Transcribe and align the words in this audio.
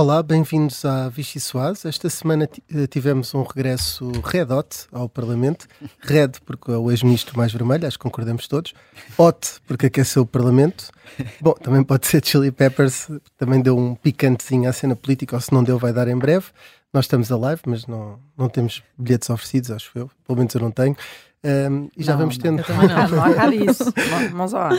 Olá, 0.00 0.22
bem-vindos 0.22 0.84
à 0.84 1.08
Vichy 1.08 1.40
Soaz. 1.40 1.84
Esta 1.84 2.08
semana 2.08 2.48
eh, 2.72 2.86
tivemos 2.86 3.34
um 3.34 3.42
regresso 3.42 4.12
red 4.24 4.44
hot 4.44 4.86
ao 4.92 5.08
Parlamento. 5.08 5.66
Red, 5.98 6.34
porque 6.46 6.70
é 6.70 6.76
o 6.76 6.88
ex-ministro 6.88 7.36
mais 7.36 7.52
vermelho, 7.52 7.84
acho 7.84 7.98
que 7.98 8.04
concordamos 8.04 8.46
todos. 8.46 8.74
Hot, 9.18 9.60
porque 9.66 9.86
aqueceu 9.86 10.22
o 10.22 10.24
Parlamento. 10.26 10.92
Bom, 11.40 11.50
também 11.54 11.82
pode 11.82 12.06
ser 12.06 12.24
Chili 12.24 12.52
Peppers, 12.52 13.10
também 13.36 13.60
deu 13.60 13.76
um 13.76 13.96
picantezinho 13.96 14.70
à 14.70 14.72
cena 14.72 14.94
política, 14.94 15.34
ou 15.34 15.40
se 15.42 15.52
não 15.52 15.64
deu, 15.64 15.80
vai 15.80 15.92
dar 15.92 16.06
em 16.06 16.16
breve. 16.16 16.46
Nós 16.94 17.06
estamos 17.06 17.32
a 17.32 17.36
live, 17.36 17.62
mas 17.66 17.84
não, 17.88 18.20
não 18.36 18.48
temos 18.48 18.84
bilhetes 18.96 19.28
oferecidos, 19.28 19.72
acho 19.72 19.90
eu. 19.96 20.08
Pelo 20.24 20.38
menos 20.38 20.54
eu 20.54 20.60
não 20.60 20.70
tenho. 20.70 20.96
Um, 21.42 21.88
e 21.96 22.04
já 22.04 22.12
não, 22.12 22.20
vamos 22.20 22.38
tendo. 22.38 22.64
Não, 22.68 22.76
não, 22.86 23.08
não 23.08 23.24
há 23.24 23.34
cá 23.34 23.50
disso. 23.50 23.92
Vamos 24.30 24.52
lá. 24.54 24.70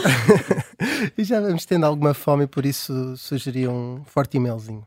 e 1.18 1.22
já 1.22 1.42
vamos 1.42 1.66
tendo 1.66 1.84
alguma 1.84 2.14
fome, 2.14 2.44
e 2.44 2.46
por 2.46 2.64
isso 2.64 3.18
sugeria 3.18 3.70
um 3.70 4.02
forte 4.06 4.38
e-mailzinho. 4.38 4.82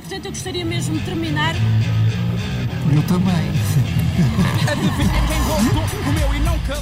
Portanto, 0.00 0.26
eu 0.26 0.30
gostaria 0.30 0.64
mesmo 0.64 0.98
de 0.98 1.04
terminar. 1.04 1.54
Eu 2.94 3.02
também. 3.02 3.52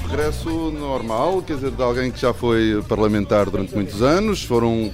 Regresso 0.09 0.71
normal, 0.71 1.43
quer 1.43 1.55
dizer, 1.55 1.71
de 1.71 1.83
alguém 1.83 2.11
que 2.11 2.21
já 2.21 2.33
foi 2.33 2.83
parlamentar 2.89 3.49
durante 3.49 3.75
muitos 3.75 4.03
anos, 4.03 4.45
foram 4.45 4.91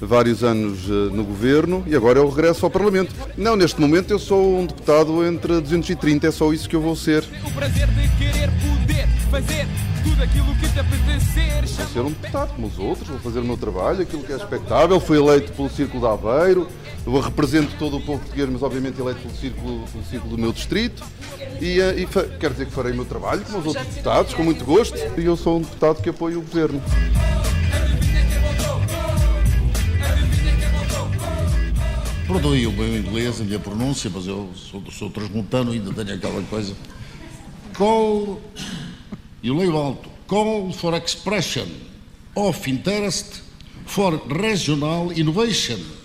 vários 0.00 0.44
anos 0.44 0.84
eh, 0.84 1.14
no 1.14 1.24
governo 1.24 1.82
e 1.86 1.96
agora 1.96 2.18
é 2.18 2.22
o 2.22 2.28
regresso 2.28 2.66
ao 2.66 2.70
Parlamento. 2.70 3.14
Não, 3.36 3.56
neste 3.56 3.80
momento 3.80 4.10
eu 4.10 4.18
sou 4.18 4.60
um 4.60 4.66
deputado 4.66 5.24
entre 5.24 5.60
230, 5.60 6.26
é 6.26 6.30
só 6.30 6.52
isso 6.52 6.68
que 6.68 6.76
eu 6.76 6.80
vou 6.80 6.94
ser. 6.94 7.24
O 7.44 7.50
prazer 7.52 7.86
de 7.88 8.08
querer 8.16 8.50
poder 8.50 9.06
fazer 9.30 9.66
tudo 10.02 10.22
aquilo 10.22 10.54
que 10.56 10.68
te 10.68 10.80
apetecer. 10.80 11.64
Vou 11.76 11.86
ser 11.86 12.00
um 12.00 12.10
deputado 12.10 12.54
como 12.54 12.66
os 12.66 12.78
outros, 12.78 13.08
vou 13.08 13.18
fazer 13.18 13.40
o 13.40 13.44
meu 13.44 13.56
trabalho, 13.56 14.02
aquilo 14.02 14.22
que 14.22 14.32
é 14.32 14.36
expectável. 14.36 15.00
Fui 15.00 15.18
eleito 15.18 15.52
pelo 15.52 15.70
Círculo 15.70 16.00
de 16.00 16.12
Aveiro, 16.12 16.68
eu 17.06 17.20
represento 17.20 17.76
todo 17.78 17.98
o 17.98 18.00
povo 18.00 18.18
português, 18.18 18.48
mas 18.50 18.62
obviamente 18.62 19.00
eleito 19.00 19.20
pelo 19.20 19.34
Círculo, 19.36 19.84
pelo 19.92 20.04
círculo 20.04 20.36
do 20.36 20.42
meu 20.42 20.52
distrito. 20.52 21.04
E, 21.60 21.80
eh, 21.80 22.00
e 22.00 22.06
quero 22.06 22.52
dizer 22.52 22.66
que 22.66 22.72
farei 22.72 22.92
o 22.92 22.96
meu 22.96 23.04
trabalho 23.04 23.42
como 23.44 23.58
os 23.58 23.66
outros 23.66 23.86
deputados, 23.86 24.34
com 24.34 24.42
muito 24.42 24.64
gosto. 24.64 24.98
E 25.16 25.24
eu 25.24 25.36
sou 25.36 25.58
um 25.58 25.62
deputado 25.62 26.02
que 26.02 26.10
apoia 26.10 26.36
o 26.36 26.42
governo. 26.42 26.82
Perdoe 32.26 32.66
o 32.66 32.72
meu 32.72 32.98
inglês, 32.98 33.40
a 33.40 33.44
minha 33.44 33.60
pronúncia, 33.60 34.10
mas 34.12 34.26
eu 34.26 34.50
sou, 34.56 34.82
sou 34.90 35.08
transmontano 35.08 35.72
e 35.72 35.78
ainda 35.78 36.04
tenho 36.04 36.18
aquela 36.18 36.42
coisa. 36.42 36.74
Call, 37.78 38.42
e 39.44 39.50
leio 39.50 39.76
alto, 39.76 40.10
call 40.26 40.72
for 40.72 40.92
expression 40.94 41.68
of 42.34 42.68
interest 42.68 43.42
for 43.86 44.20
regional 44.26 45.12
innovation. 45.12 45.95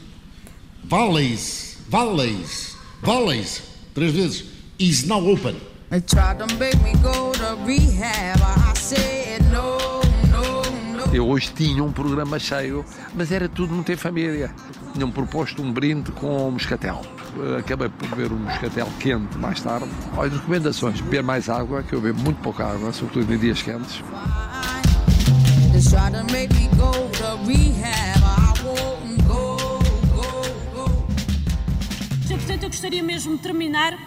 Valleys, 0.91 1.77
valleys, 1.87 2.75
valleys, 3.01 3.61
três 3.95 4.11
vezes, 4.11 4.43
is 4.77 5.07
now 5.07 5.25
open. 5.25 5.55
They 5.89 6.01
tried 6.01 6.39
to 6.39 6.47
make 6.57 6.75
me 6.83 6.91
go 7.01 7.31
to 7.31 7.55
rehab. 7.65 8.41
I 8.41 8.73
said 8.75 9.41
no. 9.53 9.79
Eu 11.13 11.29
hoje 11.29 11.49
tinha 11.55 11.81
um 11.81 11.93
programa 11.93 12.37
cheio, 12.37 12.83
mas 13.15 13.31
era 13.31 13.47
tudo 13.47 13.73
muito 13.73 13.89
em 13.89 13.95
família. 13.95 14.53
Tinham 14.91 15.09
proposto 15.09 15.61
um 15.61 15.71
brinde 15.71 16.11
com 16.11 16.51
moscatel. 16.51 17.01
Acabei 17.57 17.87
por 17.87 18.09
beber 18.09 18.33
um 18.33 18.39
moscatel 18.39 18.89
quente 18.99 19.37
mais 19.37 19.61
tarde. 19.61 19.87
Olha, 20.17 20.29
recomendações: 20.29 20.99
beber 20.99 21.23
mais 21.23 21.47
água, 21.47 21.83
que 21.83 21.93
eu 21.93 22.01
bebo 22.01 22.19
muito 22.19 22.41
pouca 22.41 22.65
água, 22.65 22.91
sobretudo 22.91 23.33
em 23.33 23.37
dias 23.37 23.61
quentes. 23.61 24.03
They 25.71 25.81
tried 25.81 26.17
to 26.17 26.33
make 26.33 26.53
me 26.53 26.67
go 26.75 26.91
to 26.91 27.37
rehab. 27.47 28.40
Portanto, 32.51 32.63
eu 32.63 32.69
gostaria 32.69 33.01
mesmo 33.01 33.37
de 33.37 33.43
terminar. 33.43 33.97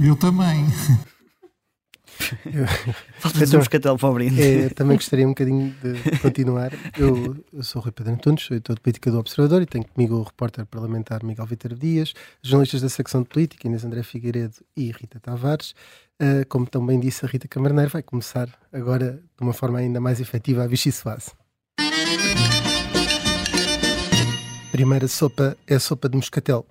Eu 0.00 0.14
também. 0.14 0.64
Falta-nos 3.18 3.52
um 3.52 3.56
moscatel 3.58 3.98
para 3.98 4.08
o 4.08 4.14
brinde. 4.14 4.40
É, 4.40 4.68
também 4.68 4.96
gostaria 4.96 5.26
um 5.26 5.30
bocadinho 5.30 5.74
de 5.82 6.18
continuar. 6.20 6.72
Eu, 6.96 7.44
eu 7.52 7.64
sou 7.64 7.82
o 7.82 7.84
Rui 7.84 7.90
Pedro 7.90 8.12
Antunes, 8.12 8.44
sou 8.44 8.56
editor 8.56 8.76
de 8.76 8.80
política 8.80 9.10
do 9.10 9.18
Observador 9.18 9.60
e 9.60 9.66
tenho 9.66 9.84
comigo 9.84 10.14
o 10.14 10.22
repórter 10.22 10.64
parlamentar 10.66 11.24
Miguel 11.24 11.46
Vítor 11.46 11.74
Dias, 11.74 12.14
jornalistas 12.40 12.82
da 12.82 12.88
secção 12.88 13.24
de 13.24 13.28
política 13.28 13.66
Inês 13.66 13.84
André 13.84 14.04
Figueiredo 14.04 14.54
e 14.76 14.92
Rita 14.92 15.18
Tavares. 15.18 15.74
Uh, 16.22 16.46
como 16.48 16.64
também 16.64 17.00
disse 17.00 17.24
a 17.24 17.28
Rita 17.28 17.48
Camarneiro, 17.48 17.90
vai 17.90 18.04
começar 18.04 18.48
agora 18.72 19.20
de 19.36 19.42
uma 19.42 19.52
forma 19.52 19.80
ainda 19.80 20.00
mais 20.00 20.20
efetiva 20.20 20.62
a 20.62 20.68
Vichy 20.68 20.92
Soase. 20.92 21.32
Primeira 24.70 25.08
sopa 25.08 25.56
é 25.66 25.74
a 25.74 25.80
sopa 25.80 26.08
de 26.08 26.14
moscatel 26.14 26.64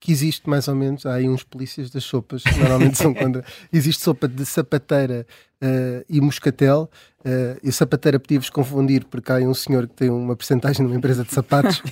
que 0.00 0.12
existe 0.12 0.48
mais 0.48 0.68
ou 0.68 0.74
menos, 0.74 1.04
há 1.06 1.14
aí 1.14 1.28
uns 1.28 1.42
polícias 1.42 1.90
das 1.90 2.04
sopas, 2.04 2.42
que 2.42 2.56
normalmente 2.58 2.96
são 2.96 3.12
quando 3.12 3.42
existe 3.72 4.02
sopa 4.02 4.28
de 4.28 4.46
sapateira 4.46 5.26
uh, 5.62 6.04
e 6.08 6.20
moscatel. 6.20 6.88
Uh, 7.24 7.58
e 7.64 7.68
o 7.68 7.72
sapateira 7.72 8.18
podia-vos 8.20 8.48
confundir 8.48 9.04
porque 9.04 9.30
há 9.32 9.36
um 9.38 9.52
senhor 9.52 9.88
que 9.88 9.94
tem 9.94 10.08
uma 10.08 10.36
porcentagem 10.36 10.84
numa 10.86 10.94
empresa 10.96 11.24
de 11.24 11.34
sapatos 11.34 11.82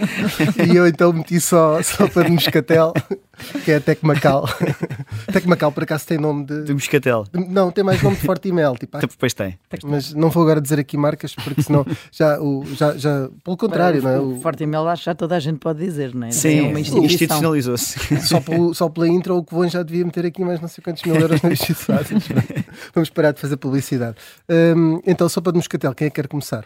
e 0.66 0.74
eu 0.74 0.86
então 0.86 1.12
meti 1.12 1.38
só 1.38 1.82
sopa 1.82 2.24
de 2.24 2.30
moscatel, 2.30 2.94
que 3.62 3.72
é 3.72 3.76
a 3.76 3.80
Tecmacal. 3.80 4.48
Tecmacal 5.32 5.70
por 5.70 5.82
acaso 5.82 6.06
tem 6.06 6.16
nome 6.16 6.46
de. 6.46 6.62
De 6.64 6.72
moscatel. 6.72 7.24
de- 7.30 7.44
não, 7.46 7.70
tem 7.70 7.84
mais 7.84 8.02
nome 8.02 8.16
de 8.16 8.22
Forte 8.22 8.50
Mel. 8.50 8.74
Tipo, 8.74 8.96
ah, 8.96 9.00
Depois 9.00 9.34
tem. 9.34 9.58
mas 9.84 10.14
não 10.14 10.30
vou 10.30 10.42
agora 10.42 10.60
dizer 10.62 10.78
aqui 10.78 10.96
marcas 10.96 11.34
porque 11.34 11.62
senão 11.62 11.84
já, 12.10 12.40
o, 12.40 12.64
já, 12.74 12.96
já 12.96 13.28
pelo 13.44 13.58
contrário, 13.58 14.02
não 14.02 14.10
é? 14.10 14.18
O 14.18 14.36
O- 14.36 14.40
Forte 14.40 14.64
Mel 14.64 14.88
acho 14.88 15.02
que 15.02 15.06
já 15.06 15.14
toda 15.14 15.36
a 15.36 15.40
gente 15.40 15.58
pode 15.58 15.78
dizer, 15.84 16.14
não 16.14 16.26
é? 16.26 16.30
Sim, 16.30 16.58
é 16.58 16.62
uma 16.62 16.80
instituição. 16.80 17.04
institucionalizou-se. 17.14 18.20
Só, 18.26 18.40
pelo, 18.40 18.74
só 18.74 18.88
pela 18.88 19.06
intro, 19.08 19.36
o 19.36 19.44
que 19.44 19.54
vou 19.54 19.68
já 19.68 19.82
devia 19.82 20.04
meter 20.06 20.24
aqui 20.24 20.42
mais 20.42 20.58
não 20.58 20.68
sei 20.68 20.82
quantos 20.82 21.02
mil 21.02 21.16
euros 21.16 21.42
na 21.42 21.50
justiça. 21.50 22.00
Vamos 22.94 23.09
parar 23.12 23.32
de 23.32 23.40
fazer 23.40 23.56
publicidade. 23.56 24.16
Hum, 24.48 25.00
então, 25.06 25.28
sopa 25.28 25.52
de 25.52 25.56
moscatel, 25.58 25.94
quem 25.94 26.06
é 26.06 26.10
que 26.10 26.16
quer 26.16 26.28
começar? 26.28 26.64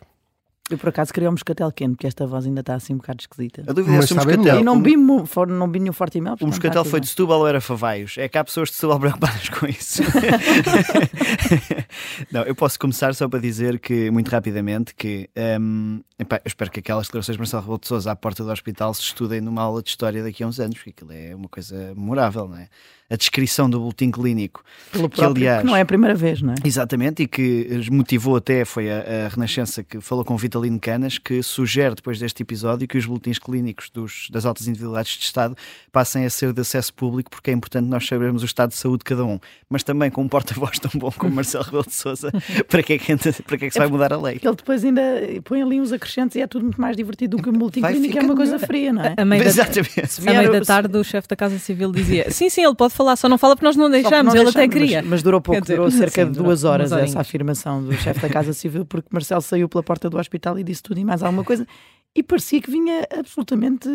Eu 0.71 0.79
por 0.79 0.89
acaso 0.89 1.13
queria 1.13 1.29
um 1.29 1.33
moscatel 1.33 1.71
quente, 1.71 1.91
porque 1.91 2.07
esta 2.07 2.27
voz 2.27 2.47
ainda 2.47 2.61
está 2.61 2.75
assim 2.75 2.95
um 2.95 2.97
bocado 2.97 3.21
esquisita. 3.21 3.65
A 3.69 3.73
dúvida 3.75 3.97
é 3.97 3.99
Mas 3.99 4.07
se 4.07 4.15
o 4.15 4.17
moscatel, 4.17 4.61
E 4.61 4.65
não 4.65 4.83
vi, 4.83 4.95
for- 5.27 5.47
não 5.47 5.71
vi 5.71 5.79
nenhum 5.79 5.93
Forte 5.93 6.19
Mel. 6.23 6.37
o 6.41 6.47
moscatel 6.47 6.83
foi 6.87 7.01
de 7.01 7.07
Setúbal 7.07 7.41
ou 7.41 7.47
era 7.47 7.61
Favaios? 7.61 8.17
É 8.17 8.31
que 8.31 8.39
há 8.39 8.43
pessoas 8.45 8.71
de 8.71 8.77
Setúbal 8.77 8.99
preocupadas 9.13 9.47
com 9.51 9.67
isso. 9.67 10.01
não, 12.33 12.43
eu 12.45 12.55
posso 12.55 12.79
começar 12.79 13.15
só 13.15 13.29
para 13.29 13.41
dizer 13.41 13.79
que, 13.79 14.11
muito 14.11 14.31
rapidamente, 14.31 14.95
que 14.95 15.29
hum, 15.61 16.01
epá, 16.19 16.37
eu 16.37 16.43
espero 16.49 16.71
que 16.71 16.81
aquelas 16.81 17.07
declarações 17.09 17.37
de 17.37 17.41
Marcelo 17.41 17.61
Rebelo 17.63 17.81
de 17.81 17.87
Sousa 17.89 18.13
à 18.13 18.17
porta 18.17 18.43
do 18.43 18.51
hospital 18.51 18.95
se 18.95 19.03
estudem 19.03 19.41
numa 19.43 19.61
aula 19.63 19.83
de 19.83 19.91
história 19.91 20.23
daqui 20.23 20.43
a 20.43 20.47
uns 20.47 20.59
anos, 20.61 20.77
porque 20.77 20.91
aquilo 20.91 21.13
é 21.13 21.35
uma 21.35 21.49
coisa 21.49 21.77
memorável, 21.95 22.49
não 22.49 22.57
é? 22.57 22.69
A 23.11 23.17
descrição 23.17 23.69
do 23.69 23.79
boletim 23.81 24.11
clínico, 24.11 24.65
Pelo 24.91 25.11
que 25.11 25.17
próprio, 25.17 25.43
aliás... 25.45 25.61
que 25.61 25.67
não 25.67 25.77
é 25.77 25.83
a 25.83 25.85
primeira 25.85 26.15
vez, 26.15 26.41
não 26.41 26.53
é? 26.53 26.57
Exatamente, 26.65 27.23
e 27.25 27.27
que 27.29 27.87
motivou 27.93 28.35
até 28.37 28.65
foi 28.65 28.91
a, 28.91 29.27
a 29.27 29.29
Renascença 29.29 29.85
que 29.85 30.01
falou 30.01 30.25
com 30.25 30.35
Vitalino 30.39 30.81
Canas, 30.81 31.19
que 31.19 31.43
sugere 31.43 31.95
depois 31.95 32.19
deste 32.19 32.43
episódio 32.43 32.89
que 32.89 32.97
os 32.97 33.05
boletins 33.05 33.39
clínicos 33.39 33.91
dos- 33.91 34.29
das 34.31 34.47
altas 34.47 34.67
individualidades 34.69 35.19
de 35.19 35.25
Estado 35.25 35.55
passem 35.93 36.25
a 36.25 36.31
ser 36.31 36.55
de 36.55 36.61
acesso 36.63 36.95
público, 36.95 37.31
porque 37.31 37.51
é 37.51 37.53
importante 37.53 37.87
nós 37.87 38.07
sabermos 38.07 38.43
o 38.43 38.47
estado 38.47 38.71
de 38.71 38.77
saúde 38.77 38.99
de 39.01 39.05
cada 39.05 39.25
um. 39.25 39.39
Mas 39.69 39.83
também 39.83 40.11
com 40.11 40.23
um 40.23 40.29
porta-voz 40.29 40.79
tão 40.79 40.91
bom 40.95 41.13
como 41.13 41.35
Marcelo 41.35 41.65
Rebelo 41.65 41.85
de 41.87 41.95
Sousa, 41.95 42.33
para 42.69 42.83
que 42.83 42.95
é 42.95 42.99
que, 42.99 43.15
para 43.43 43.59
que, 43.59 43.65
é 43.67 43.69
que 43.69 43.71
se 43.71 43.79
vai 43.79 43.87
mudar 43.87 44.15
a 44.15 44.17
lei? 44.21 44.41
Ele 44.43 44.57
depois 44.57 44.83
ainda 44.83 45.03
põe 45.45 45.61
ali 45.63 45.79
uns 45.79 45.93
acrescentos 45.93 46.37
e 46.37 46.41
é 46.41 46.47
tudo 46.47 46.63
muito 46.63 46.81
mais 46.81 46.97
divertido 46.97 47.37
do 47.37 47.43
que 47.43 47.51
um 47.51 47.53
boletim 47.53 47.81
Vai 47.81 47.93
clínico, 47.93 48.19
é 48.19 48.23
uma 48.23 48.35
coisa 48.35 48.59
fria, 48.59 48.93
não 48.95 49.05
é? 49.05 49.15
A 49.19 49.25
meio, 49.27 49.43
da, 49.43 49.49
Exatamente. 49.51 50.09
Se 50.09 50.27
a 50.29 50.33
meio 50.33 50.51
da 50.51 50.61
tarde, 50.63 50.97
o 50.97 51.05
chefe 51.05 51.29
da 51.29 51.37
Casa 51.37 51.59
Civil 51.59 51.93
dizia: 51.93 52.31
Sim, 52.31 52.49
sim, 52.49 52.65
ele 52.65 52.75
pode 52.75 52.94
falar, 52.95 53.17
só 53.17 53.29
não 53.29 53.37
fala 53.39 53.55
porque 53.57 53.67
nós 53.67 53.77
não 53.77 53.91
deixamos. 53.91 54.33
não 54.35 54.41
ele 54.41 54.49
até 54.51 54.61
deixamos, 54.67 54.75
queria. 54.75 55.03
Mas, 55.03 55.11
mas 55.11 55.23
durou 55.23 55.41
pouco, 55.41 55.61
dizer, 55.61 55.77
durou 55.77 55.91
cerca 55.91 56.23
sim, 56.23 56.29
de 56.29 56.33
durou 56.33 56.47
duas 56.47 56.65
horas 56.65 56.93
essa 56.93 57.21
afirmação 57.21 57.83
do 57.83 57.93
chefe 57.95 58.21
da 58.21 58.29
Casa 58.29 58.53
Civil, 58.53 58.85
porque 58.87 59.09
Marcelo 59.11 59.43
saiu 59.43 59.69
pela 59.69 59.83
porta 59.83 60.09
do 60.09 60.19
hospital 60.19 60.59
e 60.59 60.65
disse 60.65 60.83
tudo 60.83 60.99
e 61.01 61.05
mais 61.05 61.23
alguma 61.23 61.45
coisa, 61.45 61.67
e 62.15 62.23
parecia 62.23 62.61
que 62.63 62.71
vinha 62.71 63.07
absolutamente 63.19 63.89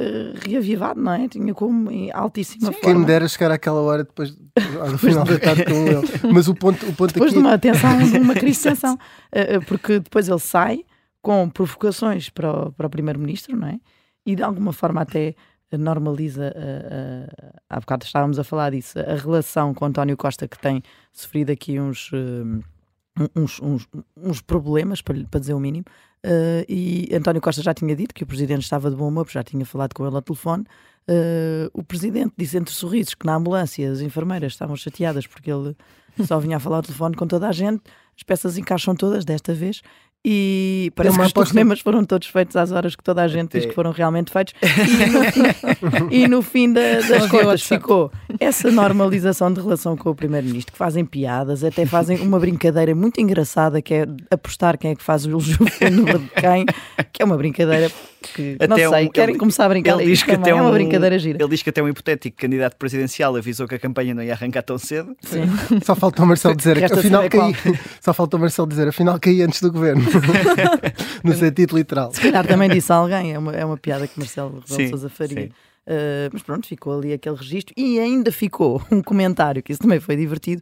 eh, 0.00 0.32
reavivado, 0.46 1.00
não 1.00 1.12
é? 1.12 1.26
Tinha 1.26 1.52
como 1.52 1.90
em 1.90 2.10
altíssima 2.12 2.70
Quem 2.72 2.80
forma. 2.82 3.00
me 3.00 3.04
dera 3.06 3.26
chegar 3.26 3.50
àquela 3.50 3.80
hora 3.80 4.04
depois, 4.04 4.36
ao 4.80 4.96
final 4.96 5.24
da 5.24 5.38
tarde 5.38 5.64
com 5.64 5.72
ele. 5.86 6.32
Mas 6.32 6.46
o 6.46 6.54
ponto, 6.54 6.86
o 6.86 6.92
ponto 6.94 7.12
Depois 7.12 7.32
aqui. 7.32 7.40
de 7.40 7.46
uma 7.46 7.58
tensão, 7.58 7.98
de 7.98 8.18
uma 8.18 8.34
crise 8.34 8.58
de 8.58 8.64
tensão, 8.68 8.96
Eh, 9.32 9.56
eh, 9.56 9.60
porque 9.60 9.98
depois 9.98 10.28
ele 10.28 10.38
sai 10.38 10.84
com 11.20 11.48
provocações 11.50 12.30
para 12.30 12.68
o, 12.68 12.72
para 12.72 12.86
o 12.86 12.90
primeiro-ministro, 12.90 13.56
não 13.56 13.66
é? 13.68 13.80
E 14.24 14.36
de 14.36 14.42
alguma 14.42 14.72
forma 14.72 15.00
até 15.00 15.34
normaliza, 15.76 16.52
eh, 16.54 17.28
eh, 17.36 17.52
há 17.68 17.80
bocado 17.80 18.04
estávamos 18.04 18.38
a 18.38 18.44
falar 18.44 18.70
disso, 18.70 18.98
a 18.98 19.14
relação 19.14 19.74
com 19.74 19.84
António 19.84 20.16
Costa, 20.16 20.48
que 20.48 20.58
tem 20.58 20.82
sofrido 21.12 21.50
aqui 21.50 21.78
uns, 21.78 22.10
eh, 22.14 23.28
uns, 23.36 23.60
uns, 23.60 23.88
uns 24.16 24.40
problemas, 24.40 25.02
para, 25.02 25.22
para 25.24 25.40
dizer 25.40 25.54
o 25.54 25.60
mínimo, 25.60 25.84
eh, 26.22 26.64
e 26.68 27.08
António 27.14 27.40
Costa 27.40 27.62
já 27.62 27.74
tinha 27.74 27.94
dito 27.94 28.14
que 28.14 28.24
o 28.24 28.26
presidente 28.26 28.62
estava 28.62 28.90
de 28.90 28.96
bom 28.96 29.08
humor, 29.08 29.28
já 29.28 29.42
tinha 29.42 29.64
falado 29.64 29.94
com 29.94 30.06
ele 30.06 30.16
ao 30.16 30.22
telefone. 30.22 30.64
Eh, 31.06 31.70
o 31.72 31.82
presidente 31.82 32.34
disse 32.36 32.56
entre 32.56 32.74
sorrisos 32.74 33.14
que 33.14 33.24
na 33.24 33.34
ambulância 33.34 33.90
as 33.90 34.00
enfermeiras 34.00 34.52
estavam 34.52 34.76
chateadas 34.76 35.26
porque 35.26 35.50
ele 35.50 35.76
só 36.26 36.38
vinha 36.38 36.56
a 36.56 36.60
falar 36.60 36.78
ao 36.78 36.82
telefone 36.82 37.16
com 37.16 37.26
toda 37.26 37.48
a 37.48 37.52
gente, 37.52 37.82
as 38.16 38.22
peças 38.22 38.58
encaixam 38.58 38.94
todas 38.94 39.24
desta 39.24 39.54
vez, 39.54 39.80
E 40.26 40.92
parece 40.96 41.16
que 41.16 41.22
os 41.24 41.32
telefonemas 41.32 41.80
foram 41.80 42.04
todos 42.04 42.26
feitos 42.28 42.56
às 42.56 42.72
horas 42.72 42.96
que 42.96 43.02
toda 43.04 43.22
a 43.22 43.28
gente 43.28 43.52
diz 43.52 43.60
Até- 43.62 43.68
que 43.68 43.74
foram 43.74 43.92
realmente 43.92 44.32
feitos. 44.32 44.52
E 44.90 45.06
no 45.08 45.22
fim, 45.32 45.42
e 46.10 46.28
no 46.28 46.42
fim 46.42 46.72
da- 46.72 47.00
das 47.08 47.30
contas 47.30 47.62
ficou 47.62 48.10
essa 48.40 48.70
normalização 48.70 49.52
de 49.52 49.60
relação 49.60 49.96
com 49.96 50.10
o 50.10 50.14
Primeiro-Ministro, 50.14 50.72
que 50.72 50.78
fazem 50.78 51.04
piadas, 51.04 51.62
até 51.62 51.86
fazem 51.86 52.18
uma 52.20 52.38
brincadeira 52.40 52.94
muito 52.94 53.20
engraçada, 53.20 53.80
que 53.80 53.94
é 53.94 54.06
apostar 54.30 54.76
quem 54.76 54.90
é 54.90 54.94
que 54.96 55.02
faz 55.02 55.24
o 55.24 55.30
elogio 55.30 55.58
fúnebre 55.70 56.18
de 56.18 56.28
quem, 56.30 56.66
que 57.12 57.22
é 57.22 57.24
uma 57.24 57.36
brincadeira 57.36 57.90
que, 58.34 58.56
não 58.68 58.74
Até 58.76 58.88
sei, 58.88 59.06
um- 59.06 59.10
querem 59.10 59.30
ele- 59.32 59.38
começar 59.38 59.64
a 59.66 59.68
brincar 59.68 59.94
Ele 60.00 60.06
diz 60.10 60.22
que 60.22 60.32
até 60.32 60.50
é 60.50 60.54
uma 60.54 60.68
um, 60.70 60.72
brincadeira 60.72 61.18
gira. 61.18 61.38
Ele 61.40 61.48
diz 61.50 61.62
que 61.62 61.70
até 61.70 61.82
um 61.82 61.88
hipotético 61.88 62.36
candidato 62.36 62.76
presidencial 62.76 63.34
avisou 63.36 63.66
que 63.68 63.74
a 63.74 63.78
campanha 63.78 64.14
não 64.14 64.22
ia 64.22 64.32
arrancar 64.32 64.62
tão 64.62 64.78
cedo. 64.78 65.16
Sim. 65.22 65.42
Só 65.84 65.94
falta 65.94 66.22
o 66.22 66.26
Marcelo 66.26 66.54
dizer, 66.56 66.82
afinal 66.84 67.28
caí. 67.28 67.54
Só 68.00 68.12
falta 68.12 68.36
o 68.36 68.40
Marcelo 68.40 68.68
dizer, 68.68 68.88
afinal 68.88 69.18
caí 69.20 69.42
antes 69.42 69.60
do 69.60 69.70
governo. 69.72 70.02
no 71.24 71.32
sentido 71.34 71.76
literal. 71.76 72.12
Se 72.12 72.20
calhar 72.20 72.46
também 72.46 72.68
disse 72.68 72.92
a 72.92 72.96
alguém, 72.96 73.34
é 73.34 73.38
uma, 73.38 73.52
é 73.54 73.64
uma 73.64 73.76
piada 73.76 74.06
que 74.06 74.18
Marcelo 74.18 74.62
Rebelo 74.68 74.90
Sousa 74.90 75.08
faria. 75.08 75.42
sim. 75.42 75.50
Uh, 75.90 76.28
mas 76.34 76.42
pronto, 76.42 76.66
ficou 76.66 76.98
ali 76.98 77.14
aquele 77.14 77.34
registro 77.36 77.72
e 77.74 77.98
ainda 77.98 78.30
ficou 78.30 78.82
um 78.92 79.00
comentário, 79.00 79.62
que 79.62 79.72
isso 79.72 79.80
também 79.80 79.98
foi 79.98 80.16
divertido, 80.16 80.60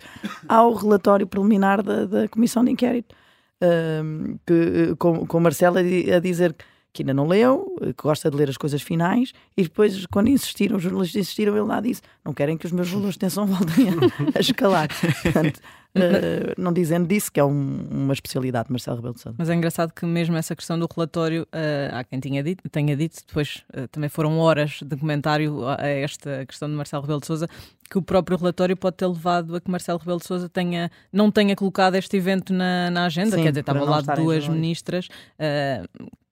ao 0.48 0.72
relatório 0.72 1.26
preliminar 1.26 1.82
da, 1.82 2.04
da 2.06 2.28
Comissão 2.28 2.64
de 2.64 2.70
Inquérito, 2.70 3.12
um, 3.60 4.36
que, 4.46 4.94
com, 4.96 5.26
com 5.26 5.40
Marcelo 5.40 5.78
a 5.78 6.18
dizer 6.20 6.52
que 6.52 6.64
ainda 7.02 7.14
não 7.14 7.26
leu, 7.26 7.76
que 7.80 8.02
gosta 8.02 8.30
de 8.30 8.36
ler 8.36 8.48
as 8.48 8.56
coisas 8.56 8.82
finais, 8.82 9.32
e 9.56 9.62
depois, 9.62 10.06
quando 10.06 10.28
insistiram, 10.28 10.76
os 10.76 10.82
jornalistas 10.82 11.20
insistiram, 11.22 11.52
ele 11.56 11.66
lá 11.66 11.80
disse: 11.80 12.02
Não 12.24 12.32
querem 12.34 12.56
que 12.56 12.66
os 12.66 12.72
meus 12.72 12.88
valores 12.88 13.14
de 13.14 13.18
tensão 13.20 13.46
voltem 13.48 13.88
a, 13.90 14.38
a 14.38 14.40
escalar. 14.40 14.88
Portanto, 15.22 15.56
uh, 15.96 16.60
não 16.60 16.72
dizendo 16.72 17.06
disso, 17.06 17.30
que 17.32 17.40
é 17.40 17.44
um- 17.44 17.86
uma 17.90 18.12
especialidade 18.12 18.66
de 18.68 18.72
Marcelo 18.72 18.96
Rebelo 18.96 19.14
de 19.14 19.20
Sousa. 19.20 19.36
Mas 19.38 19.48
é 19.50 19.54
engraçado 19.54 19.92
que 19.92 20.04
mesmo 20.06 20.36
essa 20.36 20.54
questão 20.54 20.78
do 20.78 20.86
relatório, 20.94 21.46
eh, 21.52 21.90
há 21.92 22.04
quem 22.04 22.20
tinha 22.20 22.42
dito, 22.42 22.62
tenha 22.70 22.96
dito, 22.96 23.16
depois 23.26 23.62
eh, 23.72 23.86
também 23.88 24.08
foram 24.08 24.38
horas 24.38 24.80
de 24.84 24.96
comentário 24.96 25.64
a 25.66 25.76
a 25.80 25.86
esta 25.88 26.44
questão 26.46 26.68
de 26.68 26.74
Marcelo 26.74 27.02
Rebelo 27.02 27.20
de 27.20 27.26
Sousa, 27.26 27.48
que 27.90 27.98
o 27.98 28.02
próprio 28.02 28.36
relatório 28.36 28.76
pode 28.76 28.96
ter 28.96 29.06
levado 29.06 29.54
a 29.56 29.60
que 29.60 29.70
Marcelo 29.70 29.98
Rebelo 29.98 30.18
de 30.18 30.26
Sousa 30.26 30.48
tenha, 30.48 30.90
não 31.12 31.30
tenha 31.30 31.54
colocado 31.54 31.94
este 31.94 32.16
evento 32.16 32.52
na, 32.52 32.90
na 32.90 33.04
agenda, 33.06 33.36
Sim, 33.36 33.42
quer 33.42 33.50
dizer, 33.50 33.60
estava 33.60 33.84
lá 33.84 34.00
estarem 34.00 34.24
duas 34.24 34.48
ministras. 34.48 35.08
eh, 35.38 35.82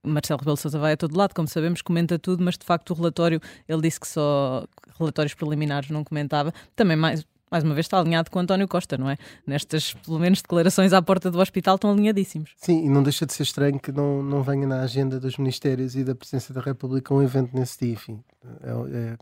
Marcelo 0.05 0.39
Rebelo 0.41 0.57
Sousa 0.57 0.79
vai 0.79 0.93
a 0.93 0.97
todo 0.97 1.17
lado, 1.17 1.35
como 1.35 1.49
sabemos, 1.49 1.83
comenta 1.83 2.19
tudo, 2.19 2.43
mas 2.45 2.57
de 2.59 2.65
facto 2.65 2.91
o 2.91 2.95
relatório, 2.95 3.41
ele 3.69 3.83
disse 3.83 3.99
que 4.01 4.09
só 4.09 4.65
relatórios 4.99 5.35
preliminares 5.35 5.91
não 5.91 6.05
comentava. 6.05 6.53
Também 6.77 6.97
mais, 6.97 7.25
mais 7.51 7.65
uma 7.65 7.75
vez 7.75 7.87
está 7.87 7.99
alinhado 7.99 8.31
com 8.31 8.39
António 8.39 8.67
Costa, 8.69 8.97
não 8.99 9.09
é? 9.09 9.17
Nestas, 9.47 9.95
pelo 10.05 10.19
menos, 10.19 10.43
declarações 10.43 10.93
à 10.93 11.01
porta 11.03 11.31
do 11.31 11.39
hospital 11.41 11.77
estão 11.77 11.91
alinhadíssimos. 11.91 12.51
Sim, 12.57 12.85
e 12.85 12.89
não 12.89 13.03
deixa 13.03 13.25
de 13.27 13.33
ser 13.33 13.43
estranho 13.45 13.79
que 13.79 13.93
não, 13.93 14.23
não 14.23 14.43
venha 14.43 14.67
na 14.67 14.81
agenda 14.83 15.19
dos 15.21 15.37
Ministérios 15.39 15.95
e 15.97 16.05
da 16.05 16.15
Presidência 16.15 16.53
da 16.55 16.61
República 16.61 17.13
um 17.15 17.23
evento 17.23 17.51
nesse 17.57 17.79
dia. 17.85 17.93
Enfim, 17.95 18.21
é, 18.63 18.71
é- 18.71 19.17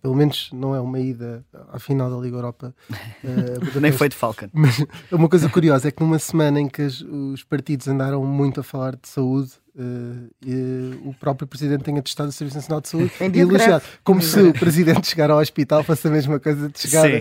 pelo 0.00 0.14
menos 0.14 0.48
não 0.52 0.74
é 0.74 0.80
uma 0.80 1.00
ida 1.00 1.44
à 1.72 1.78
final 1.80 2.08
da 2.08 2.16
Liga 2.16 2.36
Europa. 2.36 2.72
eh, 3.24 3.58
Nem 3.80 3.90
foi 3.90 4.08
de 4.08 4.14
Falcon. 4.14 4.46
Mas 4.52 4.84
uma 5.10 5.28
coisa 5.28 5.48
curiosa 5.48 5.88
é 5.88 5.90
que 5.90 6.00
numa 6.02 6.18
semana 6.20 6.60
em 6.60 6.68
que 6.68 6.82
os 6.82 7.42
partidos 7.42 7.88
andaram 7.88 8.24
muito 8.24 8.60
a 8.60 8.62
falar 8.62 8.92
de 8.94 9.08
saúde, 9.08 9.50
o 11.04 11.14
próprio 11.14 11.46
Presidente 11.46 11.84
tenha 11.84 12.02
testado 12.02 12.28
o 12.28 12.32
Serviço 12.32 12.56
Nacional 12.56 12.80
de 12.80 12.88
Saúde 12.88 13.10
e 13.20 13.24
elogiado. 13.40 13.48
greve. 13.80 13.84
Como 14.04 14.20
se 14.22 14.40
o 14.40 14.52
Presidente 14.52 15.06
chegar 15.06 15.30
ao 15.30 15.38
hospital 15.38 15.82
fosse 15.82 16.06
a 16.08 16.10
mesma 16.10 16.38
coisa 16.40 16.68
de 16.68 16.78
chegar. 16.80 17.02
Sim. 17.08 17.18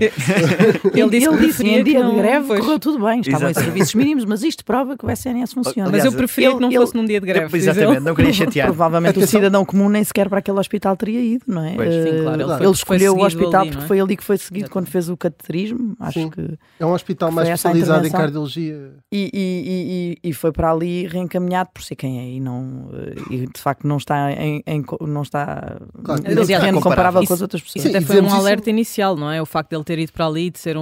Ele 0.98 1.10
disse 1.10 1.28
que 1.30 1.36
ele 1.36 1.48
disse 1.48 1.64
em 1.68 1.84
dia 1.84 2.04
de 2.04 2.16
greve 2.16 2.48
Pois. 2.48 2.60
correu 2.60 2.80
tudo 2.80 3.04
bem, 3.06 3.20
estavam 3.22 3.48
em 3.48 3.52
Exatamente. 3.52 3.60
serviços 3.60 3.96
mínimos, 3.96 4.26
mas 4.26 4.44
isto 4.44 4.64
prova 4.66 4.98
que 4.98 5.06
o 5.06 5.10
SNS 5.12 5.54
funciona. 5.54 5.90
Mas 5.90 6.00
Aliás, 6.02 6.06
eu 6.06 6.12
preferia 6.18 6.54
que 6.54 6.60
não 6.60 6.70
ele- 6.70 6.78
fosse 6.78 6.96
num 6.96 7.06
dia 7.06 7.20
de 7.20 7.28
greve. 7.28 7.58
Exatamente, 7.58 7.92
ele. 7.92 8.00
não 8.00 8.16
queria 8.16 8.34
chatear. 8.34 8.68
Provavelmente 8.68 9.20
o 9.20 9.28
cidadão 9.28 9.66
comum 9.66 9.90
nem 9.90 10.04
sequer 10.04 10.30
para 10.30 10.40
aquele 10.40 10.60
hospital 10.60 10.96
teria 10.98 11.22
ido, 11.22 11.44
não 11.48 11.64
é? 11.64 11.76
Pois. 11.76 11.94
Sim, 11.94 12.00
Eh, 12.10 12.22
claro, 12.24 12.42
ele 12.42 12.48
foi- 12.58 12.66
ele 12.66 12.72
escolheu 12.74 13.14
o 13.16 13.24
hospital 13.26 13.62
ali, 13.62 13.70
porque 13.72 13.84
é? 13.84 13.88
foi 13.88 14.00
ali 14.00 14.18
que 14.18 14.24
foi 14.24 14.38
seguido 14.38 14.70
quando 14.70 14.88
fez 14.88 15.10
o 15.10 15.18
cateterismo, 15.18 15.96
acho 16.00 16.20
Sim. 16.20 16.30
que. 16.30 16.58
É 16.80 16.86
um 16.86 16.94
hospital 16.94 17.32
mais 17.32 17.48
especializado 17.50 18.08
em 18.08 18.12
cardiologia. 18.12 18.92
E, 19.12 19.30
e- 19.34 19.34
e- 19.34 20.18
e- 20.24 20.30
e 20.30 20.34
foi 20.34 20.52
para 20.52 20.72
ali 20.72 21.08
reencaminhado 21.08 21.70
por 21.74 21.84
ser 21.84 21.96
quem 21.96 22.20
é 22.20 22.30
e 22.30 22.40
não 22.48 22.90
eh, 22.94 23.16
e 23.34 23.38
de 23.48 23.60
facto 23.62 23.86
não 23.88 23.98
está 23.98 24.32
em, 24.32 24.64
em 24.66 24.84
não 25.02 25.22
está 25.22 25.78
Claro, 26.04 26.24
não 26.24 26.46
terreno 26.46 26.48
comparável. 26.48 26.82
comparável 26.82 27.28
com 27.28 27.34
as 27.34 27.42
outras 27.42 27.62
pessoas. 27.62 27.84
Sim, 27.84 27.90
Até 27.90 28.00
e 28.00 28.02
foi 28.02 28.16
um 28.16 28.20
dizemos 28.22 28.34
isso- 28.34 28.42
alerta 28.42 28.70
inicial, 28.70 29.16
não 29.16 29.30
é? 29.32 29.42
O 29.42 29.46
facto 29.46 29.70
de 29.72 29.76
ele 29.76 29.84
ter 29.84 30.00
ido 30.00 30.14
para 30.14 30.26
ali, 30.26 30.50
de 30.50 30.60
ser 30.60 30.78
um, 30.78 30.82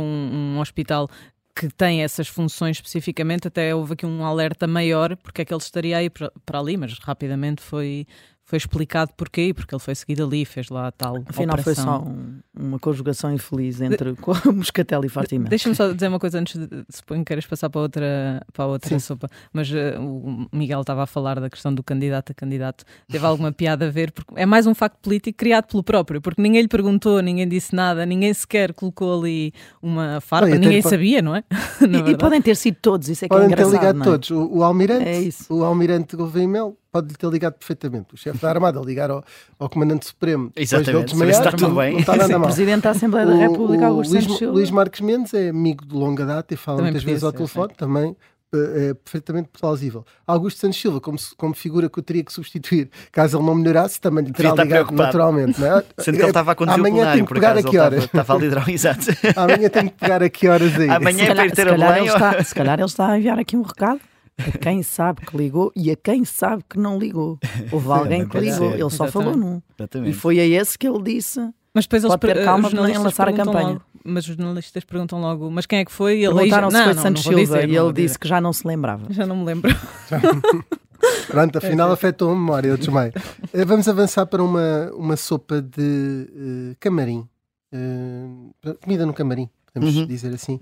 um 0.55 0.59
hospital 0.59 1.09
que 1.57 1.69
tem 1.69 2.03
essas 2.03 2.27
funções 2.27 2.75
especificamente, 2.77 3.47
até 3.47 3.73
houve 3.73 3.93
aqui 3.93 4.05
um 4.05 4.25
alerta 4.25 4.67
maior 4.67 5.15
porque 5.15 5.41
é 5.41 5.45
que 5.45 5.53
ele 5.53 5.61
estaria 5.61 5.97
aí 5.97 6.09
para, 6.09 6.29
para 6.45 6.59
ali, 6.59 6.75
mas 6.75 6.99
rapidamente 6.99 7.61
foi, 7.61 8.05
foi 8.47 8.57
explicado 8.57 9.11
porquê, 9.17 9.51
porque 9.55 9.73
ele 9.73 9.81
foi 9.81 9.95
seguido 9.95 10.23
ali, 10.23 10.45
fez 10.45 10.69
lá 10.69 10.87
a 10.87 10.91
tal 10.91 11.17
Afinal 11.27 11.57
foi 11.57 11.73
operação. 11.73 11.83
só 11.85 11.99
um- 12.07 12.39
uma 12.57 12.79
conjugação 12.79 13.33
infeliz 13.33 13.81
entre 13.81 14.11
o 14.11 14.17
Moscatel 14.53 15.03
e 15.03 15.09
Fatima. 15.09 15.49
Deixa-me 15.49 15.73
só 15.75 15.91
dizer 15.91 16.07
uma 16.07 16.19
coisa 16.19 16.39
antes 16.39 16.55
de 16.59 16.67
suponho 16.89 17.21
que 17.21 17.25
queiras 17.25 17.45
passar 17.45 17.69
para 17.71 17.81
outra, 17.81 18.45
para 18.53 18.65
a 18.65 18.67
outra 18.67 18.89
Sim. 18.89 18.99
sopa, 18.99 19.27
mas 19.51 19.71
eh, 19.73 19.97
o 19.99 20.47
Miguel 20.53 20.81
estava 20.81 21.03
a 21.03 21.07
falar 21.07 21.39
da 21.39 21.49
questão 21.49 21.73
do 21.73 21.81
candidato 21.83 22.31
a 22.31 22.35
candidato. 22.35 22.85
Teve 23.09 23.25
alguma 23.25 23.51
piada 23.51 23.87
a 23.87 23.89
ver, 23.91 24.11
porque 24.11 24.33
é 24.35 24.45
mais 24.45 24.67
um 24.67 24.75
facto 24.75 24.97
político 25.01 25.37
criado 25.37 25.65
pelo 25.65 25.83
próprio, 25.83 26.21
porque 26.21 26.41
ninguém 26.41 26.61
lhe 26.61 26.67
perguntou, 26.67 27.19
ninguém 27.21 27.47
disse 27.47 27.75
nada, 27.75 28.05
ninguém 28.05 28.33
sequer 28.33 28.73
colocou 28.73 29.19
ali 29.19 29.51
uma 29.81 30.21
farpa, 30.21 30.47
até 30.49 30.57
ninguém 30.59 30.81
sabia, 30.83 31.21
não 31.21 31.35
é? 31.35 31.43
E, 32.05 32.11
e 32.11 32.17
podem 32.17 32.41
ter 32.41 32.55
sido 32.55 32.77
todos, 32.81 33.09
isso 33.09 33.25
é 33.25 33.27
que 33.27 33.33
é 33.33 33.37
Podem 33.37 33.49
ter 33.49 33.53
engraçado. 33.55 33.73
ligado 33.81 33.95
não 33.97 34.03
é? 34.05 34.09
todos. 34.09 34.29
O, 34.31 34.57
o 34.59 34.63
almirante, 34.63 35.03
É 35.07 35.19
isso. 35.19 35.53
o 35.53 35.63
almirante 35.63 36.15
Gouveia 36.15 36.47
Mel 36.47 36.77
pode 37.01 37.13
ter 37.15 37.27
ligado 37.27 37.53
perfeitamente. 37.53 38.13
O 38.13 38.17
chefe 38.17 38.37
da 38.39 38.49
Armada 38.49 38.79
ligar 38.79 39.09
ao, 39.11 39.23
ao 39.59 39.69
comandante 39.69 40.05
supremo. 40.05 40.47
depois 40.55 40.69
de 40.69 40.75
ele 40.75 40.81
Exatamente, 40.83 41.09
desmaiar, 41.11 41.33
está 41.37 41.51
tudo 41.51 41.67
não- 41.69 41.75
bem. 41.75 41.91
Não 41.93 41.99
está 41.99 42.15
nada 42.15 42.37
O 42.37 42.39
mal. 42.39 42.47
Presidente 42.47 42.83
da 42.83 42.89
Assembleia 42.91 43.25
da 43.27 43.33
O- 43.33 43.37
República, 43.39 43.83
o 43.83 43.87
Augusto 43.87 44.11
Luís, 44.11 44.23
Santos 44.23 44.37
Silva. 44.39 44.53
Luís 44.53 44.71
Marques 44.71 45.01
Mendes 45.01 45.33
é 45.33 45.49
amigo 45.49 45.85
de 45.85 45.93
longa 45.93 46.25
data 46.25 46.53
e 46.53 46.57
fala 46.57 46.77
Também 46.77 46.91
muitas 46.93 47.03
vezes 47.03 47.23
ao 47.23 47.31
telefone, 47.33 47.73
também 47.75 48.15
eh, 48.53 48.89
é 48.89 48.93
perfeitamente 48.93 49.49
plausível. 49.49 50.05
Augusto 50.25 50.59
Santos 50.61 50.79
Silva, 50.79 51.01
como, 51.01 51.17
como 51.35 51.53
figura 51.53 51.89
que 51.89 51.99
eu 51.99 52.03
teria 52.03 52.23
que 52.23 52.31
substituir, 52.31 52.89
caso 53.11 53.37
ele 53.37 53.45
não 53.45 53.55
melhorasse, 53.55 53.99
também 53.99 54.23
lhe 54.23 54.31
terá 54.31 54.53
ligado 54.55 54.91
naturalmente. 54.93 55.59
Não 55.59 55.77
é? 55.77 55.83
Sendo 55.99 56.15
que 56.15 56.21
ele 56.21 56.29
estava 56.29 56.51
a 56.53 56.55
conduzir 56.55 56.79
o 56.79 56.81
Amanhã 56.81 56.95
plenário, 56.95 57.13
tenho 57.17 57.25
que 57.25 57.33
por 57.33 57.35
pegar 57.35 57.51
acaso, 57.51 57.67
a 57.67 57.69
que 57.69 57.75
ele 57.75 57.83
horas? 57.85 58.03
estava, 58.05 58.21
estava 58.21 58.39
a 58.39 58.41
liderar 58.41 58.67
o 58.67 58.71
exato. 58.71 59.05
Amanhã 59.35 59.69
tenho 59.69 59.89
que 59.89 59.97
pegar 59.97 60.23
a 60.23 60.29
que 60.29 60.47
horas 60.47 60.79
aí. 60.79 60.89
Amanhã 60.89 61.17
Se 61.17 61.23
é 61.23 61.25
para 61.25 61.35
calhar, 61.35 61.45
ir 61.47 61.51
ter 61.51 61.55
se 61.55 61.61
a 61.61 61.65
calhar 61.71 61.89
ele 61.97 61.99
Belém. 62.05 62.13
está, 62.15 62.43
se 62.43 62.55
calhar 62.55 62.79
ele 62.79 62.85
está 62.85 63.07
a 63.09 63.17
enviar 63.17 63.39
aqui 63.39 63.57
um 63.57 63.61
recado 63.63 63.99
a 64.37 64.57
quem 64.57 64.83
sabe 64.83 65.25
que 65.25 65.35
ligou 65.37 65.71
e 65.75 65.89
a 65.91 65.95
quem 65.95 66.25
sabe 66.25 66.63
que 66.69 66.77
não 66.77 66.97
ligou. 66.99 67.39
Houve 67.71 67.87
alguém 67.91 68.27
que 68.27 68.37
ligou, 68.39 68.71
ser. 68.71 68.79
ele 68.79 68.89
só 68.89 69.05
Exatamente. 69.05 69.11
falou 69.11 69.35
num. 69.35 69.61
E 70.07 70.13
foi 70.13 70.39
a 70.39 70.45
esse 70.45 70.77
que 70.77 70.87
ele 70.87 71.01
disse. 71.03 71.39
Mas 71.73 71.85
depois 71.85 72.03
eles 72.03 72.13
Pode 72.13 72.21
ter 72.21 72.35
per- 72.35 72.45
calma 72.45 72.69
de 72.69 72.75
jornalistas 72.75 73.03
lançar 73.05 73.23
a 73.23 73.25
perguntam 73.27 73.53
campanha. 73.53 73.73
logo- 73.73 73.81
mas 74.07 74.27
os 74.27 74.35
jornalistas 74.35 74.83
perguntam 74.83 75.19
logo, 75.19 75.49
mas 75.49 75.65
quem 75.65 75.79
é 75.79 75.85
que 75.85 75.91
foi? 75.91 76.19
E 76.19 76.25
ele 76.25 76.33
Perguntaram 76.35 76.69
se 76.69 76.77
não, 76.77 76.83
foi 76.85 76.93
não, 76.93 77.01
Santos 77.01 77.25
não 77.25 77.33
Silva 77.33 77.55
dizer, 77.57 77.69
e 77.69 77.75
ele 77.75 77.91
disse 77.93 78.19
que 78.19 78.27
já 78.27 78.39
não 78.39 78.53
se 78.53 78.67
lembrava. 78.67 79.11
Já 79.11 79.25
não 79.25 79.35
me 79.37 79.45
lembro. 79.45 79.71
Pronto, 81.27 81.57
afinal 81.57 81.91
afetou 81.91 82.31
a 82.31 82.35
memória, 82.35 82.69
eu 82.69 82.77
desmaio. 82.77 83.11
Eh, 83.53 83.65
Vamos 83.65 83.87
avançar 83.87 84.25
para 84.25 84.43
uma, 84.43 84.91
uma 84.93 85.15
sopa 85.17 85.61
de 85.61 86.29
eh, 86.71 86.75
camarim. 86.79 87.27
Eh, 87.71 88.73
comida 88.81 89.05
no 89.05 89.13
camarim, 89.13 89.49
podemos 89.73 89.95
Uhum. 89.97 90.05
dizer 90.07 90.33
assim. 90.33 90.59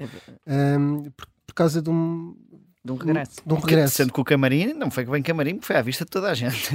Ehm, 0.48 1.04
por, 1.16 1.28
por 1.48 1.54
causa 1.54 1.82
de 1.82 1.90
um, 1.90 2.36
De 2.86 2.92
um 2.92 2.96
regresso. 2.96 3.42
de 3.46 3.54
um 3.54 3.58
regresso. 3.58 3.96
Sendo 3.96 4.12
que 4.12 4.20
o 4.20 4.26
camarim 4.26 4.74
não 4.74 4.92
foi 4.92 5.06
bem 5.06 5.24
camarim, 5.24 5.54
porque 5.56 5.68
foi 5.68 5.78
à 5.78 5.82
vista 5.82 6.04
de 6.04 6.12
toda 6.12 6.30
a 6.30 6.34
gente. 6.34 6.70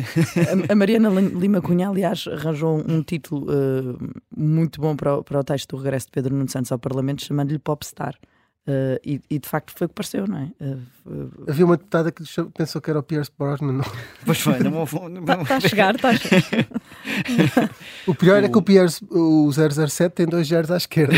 A, 0.69 0.73
a 0.73 0.75
Mariana 0.75 1.11
Lima 1.11 1.61
Cunha, 1.61 1.89
aliás, 1.91 2.27
arranjou 2.27 2.83
um 2.89 3.03
título 3.03 3.47
eh, 3.53 4.15
muito 4.35 4.81
bom 4.81 4.97
para 4.97 5.17
o, 5.19 5.23
para 5.25 5.39
o 5.41 5.45
texto 5.45 5.77
do 5.77 5.83
regresso 5.83 6.07
de 6.07 6.13
Pedro 6.13 6.35
Nuno 6.35 6.49
Santos 6.49 6.73
ao 6.73 6.79
Parlamento, 6.79 7.23
chamando-lhe 7.23 7.59
Popstar. 7.59 8.15
Eh, 8.67 9.01
e, 9.05 9.21
e, 9.29 9.39
de 9.39 9.47
facto 9.49 9.71
foi 9.77 9.85
o 9.85 9.89
que 9.89 9.95
pareceu, 9.95 10.27
não 10.27 10.39
é? 10.39 10.51
Foi- 11.05 11.31
Havia 11.49 11.65
uma 11.67 11.77
deputada 11.77 12.11
que 12.11 12.23
pensou 12.57 12.81
que 12.81 12.89
era 12.91 12.99
o 12.99 13.03
Pierce 13.03 13.31
Brosnan. 13.39 13.73
não. 13.75 13.85
Pois 14.25 14.41
foi, 14.41 14.59
não 14.61 14.87
vou. 14.87 15.09
não 15.11 15.25
vou- 15.27 15.43
Está 15.43 15.57
a 15.57 15.61
chegar, 15.61 15.95
está 15.95 16.09
a 16.09 16.17
chegar. 16.17 16.69
O 18.07 18.15
pior 18.15 18.43
é 18.43 18.49
que 18.49 18.57
o 18.59 18.63
Pierce, 18.63 19.05
o 19.11 19.51
007 19.53 20.15
tem 20.15 20.27
dois 20.27 20.49
zeros 20.49 20.71
à 20.71 20.77
esquerda. 20.79 21.15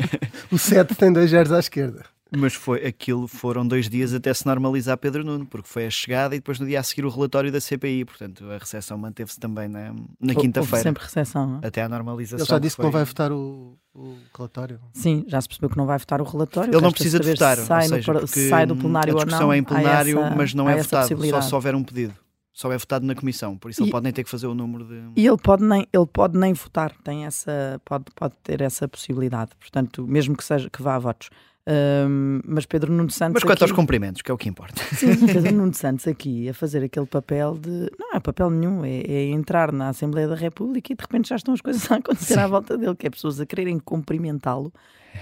o 0.50 0.56
7 0.58 0.94
tem 0.94 1.12
dois 1.12 1.30
zeros 1.30 1.52
à 1.52 1.58
esquerda. 1.58 2.04
Mas 2.36 2.54
foi 2.54 2.84
aquilo, 2.86 3.26
foram 3.26 3.66
dois 3.66 3.88
dias 3.88 4.14
até 4.14 4.32
se 4.32 4.46
normalizar 4.46 4.96
Pedro 4.98 5.24
Nuno, 5.24 5.44
porque 5.46 5.68
foi 5.68 5.86
a 5.86 5.90
chegada 5.90 6.34
e 6.34 6.38
depois 6.38 6.60
no 6.60 6.66
dia 6.66 6.78
a 6.80 6.82
seguir 6.82 7.04
o 7.04 7.08
relatório 7.08 7.50
da 7.50 7.60
CPI. 7.60 8.04
Portanto, 8.04 8.44
a 8.50 8.58
recepção 8.58 8.96
manteve-se 8.96 9.38
também 9.40 9.68
na, 9.68 9.94
na 10.20 10.34
quinta-feira, 10.34 10.82
sempre 10.82 11.02
recepção. 11.02 11.46
não 11.46 11.60
é? 11.62 11.66
até 11.66 11.82
à 11.82 11.88
normalização. 11.88 12.38
Ele 12.44 12.48
já 12.48 12.58
disse 12.58 12.76
que 12.76 12.82
foi- 12.82 12.84
não 12.86 12.92
vai 12.92 13.04
votar 13.04 13.32
o, 13.32 13.76
o 13.94 14.16
relatório. 14.36 14.80
Sim, 14.92 15.24
já 15.26 15.40
se 15.40 15.48
percebeu 15.48 15.70
que 15.70 15.76
não 15.76 15.86
vai 15.86 15.98
votar 15.98 16.20
o 16.20 16.24
relatório. 16.24 16.72
Ele 16.72 16.80
não 16.80 16.92
precisa 16.92 17.18
de 17.18 17.28
votar, 17.30 17.56
se 17.56 17.64
sai, 17.66 17.84
ou 17.84 17.90
no 17.90 18.02
seja, 18.02 18.26
se 18.26 18.48
sai 18.48 18.66
do 18.66 18.76
plenário 18.76 19.12
a 19.12 19.16
ou 19.16 19.20
não. 19.20 19.26
discussão 19.26 19.52
é 19.52 19.58
em 19.58 19.62
plenário, 19.64 20.18
essa- 20.20 20.36
mas 20.36 20.54
não 20.54 20.68
é 20.70 20.76
votado, 20.82 21.08
só 21.28 21.40
se 21.42 21.54
houver 21.54 21.74
um 21.74 21.82
pedido. 21.82 22.14
Só 22.52 22.70
é 22.72 22.76
votado 22.76 23.06
na 23.06 23.14
comissão, 23.14 23.56
por 23.56 23.70
isso 23.70 23.80
ele 23.80 23.88
E- 23.88 23.92
pode 23.92 24.04
nem 24.04 24.12
ter 24.12 24.22
que 24.24 24.28
fazer 24.28 24.46
o 24.46 24.54
número 24.54 24.84
de. 24.84 25.00
E 25.16 25.26
ele 25.26 25.36
pode 25.38 25.64
nem, 25.64 25.86
ele 25.92 26.06
pode 26.06 26.36
nem 26.36 26.52
votar, 26.52 26.92
tem 27.02 27.24
essa, 27.24 27.80
pode, 27.84 28.04
pode 28.14 28.34
ter 28.42 28.60
essa 28.60 28.86
possibilidade. 28.88 29.52
Portanto, 29.58 30.06
mesmo 30.06 30.36
que 30.36 30.44
seja 30.44 30.68
que 30.68 30.82
vá 30.82 30.96
a 30.96 30.98
votos. 30.98 31.30
Ahm, 31.72 32.40
mas 32.44 32.66
Pedro 32.66 32.92
Nuno 32.92 33.10
Santos. 33.10 33.34
Mas 33.34 33.44
quanto 33.44 33.62
aos 33.62 33.70
aqui- 33.70 33.76
cumprimentos, 33.80 34.22
que 34.22 34.30
é 34.30 34.34
o 34.34 34.36
que 34.38 34.48
importa. 34.48 34.82
Sim, 34.96 35.24
Pedro 35.26 35.54
Nuno 35.54 35.72
Santos 35.72 36.08
aqui 36.08 36.48
a 36.48 36.54
fazer 36.54 36.82
aquele 36.82 37.06
papel 37.06 37.56
de. 37.56 37.88
Não 37.96 38.14
é 38.14 38.18
papel 38.20 38.50
nenhum, 38.50 38.84
é, 38.84 38.98
é 39.02 39.30
entrar 39.30 39.70
na 39.70 39.90
Assembleia 39.90 40.26
da 40.26 40.34
República 40.34 40.92
e 40.92 40.96
de 40.96 41.00
repente 41.02 41.28
já 41.28 41.36
estão 41.36 41.54
as 41.54 41.60
coisas 41.60 41.88
a 41.92 41.96
acontecer 41.96 42.38
à 42.40 42.46
volta 42.48 42.76
dele, 42.76 42.96
que 42.96 43.06
é 43.06 43.10
pessoas 43.10 43.38
a 43.40 43.46
quererem 43.46 43.78
cumprimentá-lo 43.78 44.72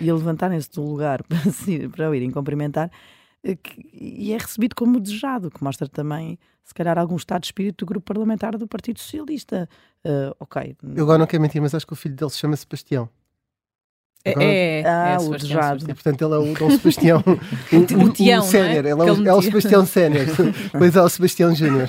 e 0.00 0.08
a 0.08 0.14
levantarem-se 0.14 0.70
do 0.70 0.82
lugar 0.82 1.22
para, 1.28 1.50
se- 1.52 1.86
para 1.88 2.08
o 2.08 2.14
irem 2.14 2.30
cumprimentar. 2.30 2.90
eh, 3.44 3.58
E 3.92 4.32
é 4.32 4.38
recebido 4.38 4.74
como 4.74 4.98
desejado, 5.00 5.50
que 5.50 5.62
mostra 5.62 5.86
também, 5.86 6.38
se 6.64 6.72
calhar, 6.72 6.98
algum 6.98 7.16
estado 7.16 7.40
de 7.42 7.48
espírito 7.48 7.84
do 7.84 7.88
grupo 7.88 8.06
parlamentar 8.06 8.56
do 8.56 8.66
Partido 8.66 9.00
Socialista. 9.00 9.68
Ah, 10.04 10.34
ok. 10.40 10.76
Eu 10.94 11.02
agora 11.04 11.18
não 11.18 11.26
quero 11.26 11.42
mentir, 11.42 11.60
mas 11.60 11.74
acho 11.74 11.86
que 11.86 11.92
o 11.92 11.96
filho 11.96 12.14
dele 12.14 12.30
se 12.30 12.38
chama 12.38 12.56
Sebastião. 12.56 13.08
Agora- 14.26 14.44
É, 14.44 14.80
é, 14.80 14.84
Ah, 14.86 15.08
é 15.10 15.18
o. 15.18 15.34
E 15.34 15.94
portanto 15.94 16.22
ele 16.24 16.34
é 16.34 16.38
o 16.38 16.54
Dom 16.54 16.70
Sebastião. 16.70 17.22
o, 17.72 17.76
O 17.76 18.06
não 18.06 18.10
é? 18.10 18.42
sénior. 18.42 18.70
Ele 18.84 18.88
é 18.88 18.92
ele 18.92 18.92
o, 18.92 19.28
é 19.28 19.34
o. 19.34 19.42
Sebastião 19.42 19.86
sénior. 19.86 20.26
Depois 20.72 20.96
é 20.96 21.02
o 21.02 21.08
Sebastião 21.08 21.54
Júnior. 21.54 21.88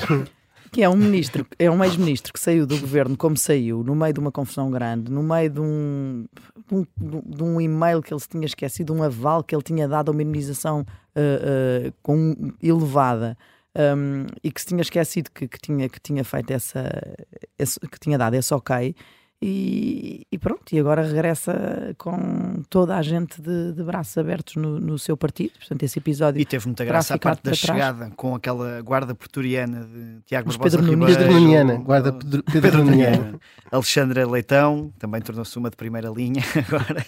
Que 0.71 0.83
é 0.83 0.89
um 0.89 0.95
ministro, 0.95 1.47
é 1.57 1.69
um 1.71 1.83
ex-ministro 1.83 2.31
que 2.31 2.39
saiu 2.39 2.67
do 2.67 2.77
governo 2.79 3.17
como 3.17 3.35
saiu, 3.35 3.83
no 3.83 3.95
meio 3.95 4.13
de 4.13 4.19
uma 4.19 4.31
confusão 4.31 4.69
grande, 4.69 5.11
no 5.11 5.23
meio 5.23 5.49
de 5.49 5.59
um, 5.59 6.25
de 6.67 6.75
um, 6.75 6.85
de 7.25 7.43
um 7.43 7.59
e-mail 7.59 8.03
que 8.03 8.13
ele 8.13 8.19
se 8.21 8.29
tinha 8.29 8.45
esquecido, 8.45 8.93
um 8.93 9.01
aval 9.01 9.43
que 9.43 9.55
ele 9.55 9.63
tinha 9.63 9.87
dado 9.87 10.09
a 10.09 10.11
uma 10.11 10.21
indemnização 10.21 10.81
uh, 10.81 11.87
uh, 11.87 11.93
com, 12.03 12.35
elevada. 12.61 13.35
um, 13.75 14.27
e 14.43 14.51
que 14.51 14.61
se 14.61 14.67
tinha 14.67 14.81
esquecido 14.81 15.31
que, 15.33 15.47
que 15.47 15.57
tinha, 15.59 15.89
que 15.89 15.99
tinha 15.99 16.23
feito 16.23 16.51
essa, 16.51 16.87
esse- 17.57 17.79
que 17.79 17.99
tinha 17.99 18.17
dado 18.19 18.35
esse 18.35 18.53
ok 18.53 18.93
e, 19.41 20.27
e 20.29 20.37
pronto, 20.37 20.73
e 20.73 20.79
agora 20.79 21.01
regressa 21.01 21.95
com 21.97 22.61
toda 22.69 22.97
a 22.97 23.01
gente 23.01 23.41
de, 23.41 23.71
de 23.71 23.83
braços 23.83 24.17
abertos 24.17 24.57
no, 24.57 24.79
no 24.79 24.99
seu 24.99 25.15
partido, 25.15 25.53
portanto 25.57 25.83
esse 25.83 25.97
episódio 25.97 26.41
E 26.41 26.45
teve 26.45 26.65
muita 26.65 26.83
graça 26.83 27.15
a 27.15 27.17
parte 27.17 27.43
da 27.43 27.53
chegada 27.53 28.11
com 28.17 28.35
aquela 28.35 28.81
guarda 28.81 29.15
pretoriana 29.15 29.85
de 29.85 30.21
Tiago 30.25 30.47
Mas 30.47 30.57
Barbosa 30.57 30.77
Pedro 30.79 30.97
Nunes. 30.97 31.15
Ribeiro. 31.15 31.81
Guarda 31.83 32.11
Pedro, 32.11 32.43
Pedro 32.43 32.85
Pedro. 32.85 33.41
Alexandra 33.71 34.27
Leitão, 34.27 34.91
também 34.99 35.21
tornou-se 35.21 35.57
uma 35.57 35.69
de 35.69 35.77
primeira 35.77 36.09
linha 36.09 36.43
agora. 36.67 37.05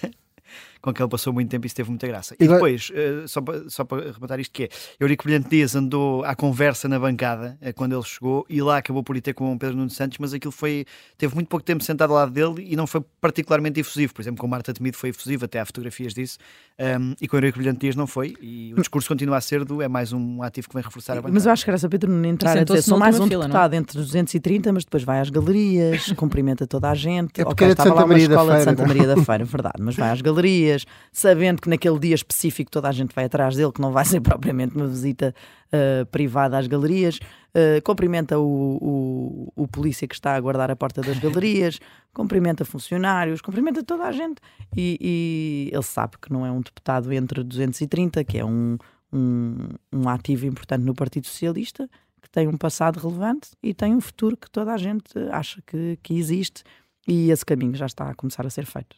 Com 0.81 0.91
quem 0.93 1.03
ele 1.03 1.09
passou 1.11 1.31
muito 1.31 1.49
tempo 1.49 1.65
e 1.65 1.67
isso 1.67 1.75
teve 1.75 1.89
muita 1.89 2.07
graça. 2.07 2.35
E 2.39 2.43
Agora- 2.43 2.57
depois, 2.59 2.91
eh, 2.93 3.23
só 3.27 3.39
para, 3.41 3.69
só 3.69 3.83
para 3.85 4.11
rematar 4.11 4.39
isto, 4.39 4.51
que 4.51 4.63
é 4.63 4.69
Eurico 4.99 5.23
Brilhante 5.23 5.47
Dias 5.49 5.75
andou 5.75 6.23
à 6.25 6.33
conversa 6.35 6.87
na 6.89 6.97
bancada 6.99 7.57
eh, 7.61 7.71
quando 7.71 7.93
ele 7.93 8.03
chegou 8.03 8.45
e 8.49 8.61
lá 8.61 8.77
acabou 8.77 9.03
por 9.03 9.15
ir 9.15 9.21
ter 9.21 9.33
com 9.33 9.53
o 9.53 9.59
Pedro 9.59 9.77
Nuno 9.77 9.89
Santos, 9.89 10.17
mas 10.19 10.33
aquilo 10.33 10.51
foi. 10.51 10.85
teve 11.17 11.35
muito 11.35 11.47
pouco 11.47 11.63
tempo 11.63 11.83
sentado 11.83 12.09
ao 12.11 12.17
lado 12.17 12.31
dele 12.31 12.67
e 12.67 12.75
não 12.75 12.87
foi 12.87 13.01
particularmente 13.21 13.79
efusivo. 13.79 14.13
Por 14.13 14.21
exemplo, 14.21 14.41
com 14.41 14.47
Marta 14.47 14.73
Temido 14.73 14.97
foi 14.97 15.09
efusivo, 15.09 15.45
até 15.45 15.59
há 15.59 15.65
fotografias 15.65 16.13
disso, 16.13 16.37
um, 16.79 17.13
e 17.21 17.27
com 17.27 17.35
Eurico 17.37 17.57
Brilhante 17.59 17.79
Dias 17.81 17.95
não 17.95 18.07
foi. 18.07 18.35
E 18.41 18.73
o 18.73 18.77
discurso 18.77 19.07
continua 19.07 19.37
a 19.37 19.41
ser 19.41 19.63
do 19.63 19.81
é 19.81 19.87
mais 19.87 20.11
um 20.11 20.41
ativo 20.41 20.67
que 20.67 20.73
vem 20.73 20.83
reforçar 20.83 21.13
a 21.13 21.15
bancada. 21.17 21.33
Mas 21.33 21.45
eu 21.45 21.51
acho 21.51 21.63
que 21.63 21.69
graça 21.71 21.87
Pedro 21.89 22.11
Nuno 22.11 22.25
entrar 22.25 22.57
a 22.57 22.63
dizer 22.63 22.81
sou 22.81 22.97
mais 22.97 23.19
um 23.19 23.27
fila, 23.27 23.41
não 23.41 23.45
é? 23.45 23.47
deputado 23.49 23.73
entre 23.75 23.97
230, 23.99 24.73
mas 24.73 24.83
depois 24.83 25.03
vai 25.03 25.19
às 25.19 25.29
galerias, 25.29 26.11
cumprimenta 26.17 26.65
toda 26.65 26.89
a 26.89 26.95
gente. 26.95 27.39
É 27.39 27.43
porque 27.45 27.63
Ok, 27.63 27.65
era 27.67 27.75
de 27.75 27.81
estava 27.81 27.89
Santa 27.89 27.99
lá 27.99 28.05
uma 28.05 28.07
Maria 28.13 28.23
escola 28.23 28.41
de 28.51 28.57
Feira, 28.57 28.63
Santa 28.71 28.81
não 28.83 28.85
é? 28.85 28.87
Maria 28.97 29.15
da 29.15 29.23
Feira, 29.23 29.45
verdade, 29.51 29.75
mas 29.79 29.95
vai 29.95 30.09
às 30.09 30.21
galerias, 30.21 30.70
sabendo 31.11 31.61
que 31.61 31.69
naquele 31.69 31.99
dia 31.99 32.15
específico 32.15 32.71
toda 32.71 32.89
a 32.89 32.91
gente 32.91 33.13
vai 33.13 33.25
atrás 33.25 33.55
dele, 33.55 33.71
que 33.71 33.81
não 33.81 33.91
vai 33.91 34.05
ser 34.05 34.21
propriamente 34.21 34.75
uma 34.75 34.87
visita 34.87 35.33
ah, 35.71 36.05
privada 36.11 36.57
às 36.57 36.67
galerias. 36.67 37.19
Ah, 37.53 37.81
cumprimenta 37.83 38.39
o, 38.39 39.53
o, 39.55 39.63
o 39.63 39.67
polícia 39.67 40.07
que 40.07 40.15
está 40.15 40.35
a 40.35 40.39
guardar 40.39 40.71
a 40.71 40.75
porta 40.75 41.01
das 41.01 41.19
galerias, 41.19 41.79
cumprimenta 42.13 42.65
funcionários, 42.65 43.41
cumprimenta 43.41 43.83
toda 43.83 44.05
a 44.05 44.11
gente. 44.11 44.41
E, 44.75 44.97
e 45.01 45.69
ele 45.73 45.83
sabe 45.83 46.17
que 46.21 46.31
não 46.31 46.45
é 46.45 46.51
um 46.51 46.61
deputado 46.61 47.11
entre 47.11 47.43
230, 47.43 48.23
que 48.23 48.37
é 48.37 48.45
um, 48.45 48.77
um, 49.11 49.67
um 49.91 50.09
ativo 50.09 50.45
importante 50.45 50.83
no 50.83 50.95
Partido 50.95 51.27
Socialista, 51.27 51.89
que 52.21 52.29
tem 52.29 52.47
um 52.47 52.57
passado 52.57 52.99
relevante 52.99 53.51
e 53.61 53.73
tem 53.73 53.95
um 53.95 54.01
futuro 54.01 54.37
que 54.37 54.49
toda 54.49 54.73
a 54.73 54.77
gente 54.77 55.17
acha 55.31 55.61
que, 55.65 55.97
que 56.01 56.13
existe. 56.13 56.63
E 57.07 57.31
esse 57.31 57.45
caminho 57.45 57.75
já 57.75 57.87
está 57.87 58.09
a 58.09 58.15
começar 58.15 58.45
a 58.45 58.49
ser 58.49 58.65
feito. 58.65 58.95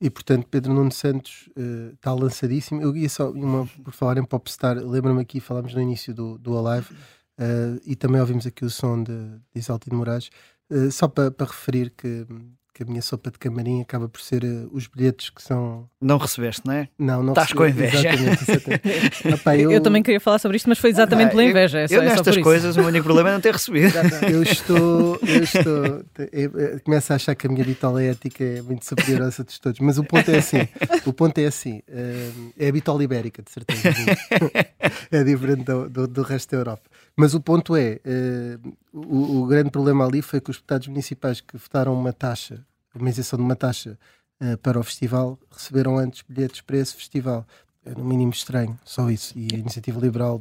E 0.00 0.10
portanto, 0.10 0.46
Pedro 0.50 0.72
Nuno 0.72 0.92
Santos 0.92 1.48
eh, 1.56 1.92
está 1.94 2.12
lançadíssimo. 2.12 2.82
Eu 2.82 2.96
ia 2.96 3.08
só, 3.08 3.30
uma, 3.30 3.66
por 3.82 3.92
falar 3.92 4.18
em 4.18 4.24
Popstar, 4.24 4.76
lembro-me 4.76 5.20
aqui, 5.20 5.40
falámos 5.40 5.74
no 5.74 5.80
início 5.80 6.14
do, 6.14 6.38
do 6.38 6.56
Alive 6.58 6.94
eh, 7.38 7.80
e 7.84 7.96
também 7.96 8.20
ouvimos 8.20 8.46
aqui 8.46 8.64
o 8.64 8.70
som 8.70 9.02
de, 9.02 9.12
de 9.52 9.60
Isaltino 9.60 9.96
Moraes, 9.96 10.30
eh, 10.70 10.90
só 10.90 11.08
para 11.08 11.30
para 11.30 11.46
referir 11.46 11.90
que, 11.90 12.26
que 12.74 12.82
a 12.82 12.86
minha 12.86 13.00
sopa 13.00 13.30
de 13.30 13.38
camarim 13.38 13.80
acaba 13.80 14.08
por 14.08 14.20
ser 14.20 14.42
eh, 14.42 14.66
os 14.72 14.88
bilhetes 14.88 15.30
que 15.30 15.40
são. 15.40 15.88
Não 16.00 16.18
recebeste, 16.18 16.62
não 16.66 16.74
é? 16.74 16.88
Não, 16.98 17.22
não 17.22 17.32
Estás 17.32 17.52
com 17.52 17.64
inveja. 17.64 17.96
Exatamente, 18.08 18.42
exatamente. 18.50 19.28
Epá, 19.40 19.56
Eu... 19.56 19.80
também 19.80 20.02
queria 20.02 20.18
falar 20.18 20.40
sobre 20.40 20.56
isto, 20.56 20.68
mas 20.68 20.78
foi 20.78 20.90
exatamente 20.90 21.30
pela 21.30 21.42
Ah, 21.42 21.44
eu- 21.44 21.50
inveja. 21.50 21.78
É 21.78 21.86
só, 21.86 21.94
eu 21.94 22.02
é 22.02 22.08
só 22.08 22.10
nestas 22.16 22.34
por 22.34 22.40
isso. 22.40 22.42
coisas, 22.42 22.76
o 22.76 22.80
meu 22.80 22.88
único 22.88 23.04
problema 23.04 23.28
é 23.30 23.32
não 23.32 23.40
ter 23.40 23.52
recebido. 23.52 23.94
Eu 24.28 24.42
estou, 24.42 25.18
eu 25.22 25.42
estou, 25.44 26.04
eu, 26.32 26.50
eu 26.58 26.80
começo 26.80 27.12
a 27.12 27.16
achar 27.16 27.34
que 27.36 27.46
a 27.46 27.50
minha 27.50 27.64
bitola 27.64 28.02
ética 28.02 28.42
é 28.42 28.60
muito 28.60 28.84
superior 28.84 29.22
à 29.22 29.28
de 29.30 29.60
todos, 29.60 29.78
mas 29.78 29.96
o 29.96 30.02
ponto 30.04 30.28
é 30.28 30.38
assim, 30.38 30.68
o 31.06 31.12
ponto 31.12 31.38
é 31.38 31.46
assim, 31.46 31.80
eh, 31.86 32.30
é 32.58 32.68
a 32.68 32.72
bitola 32.72 33.04
ibérica, 33.04 33.40
de 33.40 33.50
certeza, 33.52 33.82
é 35.12 35.22
diferente 35.24 35.62
do, 35.64 35.88
do, 35.88 36.06
do 36.08 36.22
resto 36.22 36.50
da 36.50 36.56
Europa. 36.58 36.82
Mas 37.16 37.34
o 37.34 37.40
ponto 37.40 37.76
é, 37.76 38.00
eh, 38.04 38.58
o, 38.94 39.42
o 39.42 39.46
grande 39.46 39.70
problema 39.70 40.06
ali 40.06 40.22
foi 40.22 40.40
que 40.40 40.50
os 40.50 40.56
deputados 40.56 40.88
municipais 40.88 41.40
que 41.40 41.56
votaram 41.56 41.92
uma 41.92 42.12
taxa, 42.12 42.64
uma 42.94 43.08
isenção 43.10 43.36
de 43.38 43.44
uma 43.44 43.56
taxa 43.56 43.98
eh, 44.40 44.56
para 44.56 44.78
o 44.78 44.84
festival, 44.84 45.38
receberam 45.50 45.98
antes 45.98 46.22
bilhetes 46.28 46.60
para 46.60 46.76
esse 46.76 46.94
festival. 46.94 47.44
É 47.84 47.90
no 47.90 48.04
mínimo 48.04 48.32
estranho, 48.32 48.78
só 48.84 49.10
isso. 49.10 49.36
E 49.38 49.48
a 49.52 49.58
Iniciativa 49.58 50.00
Liberal 50.00 50.38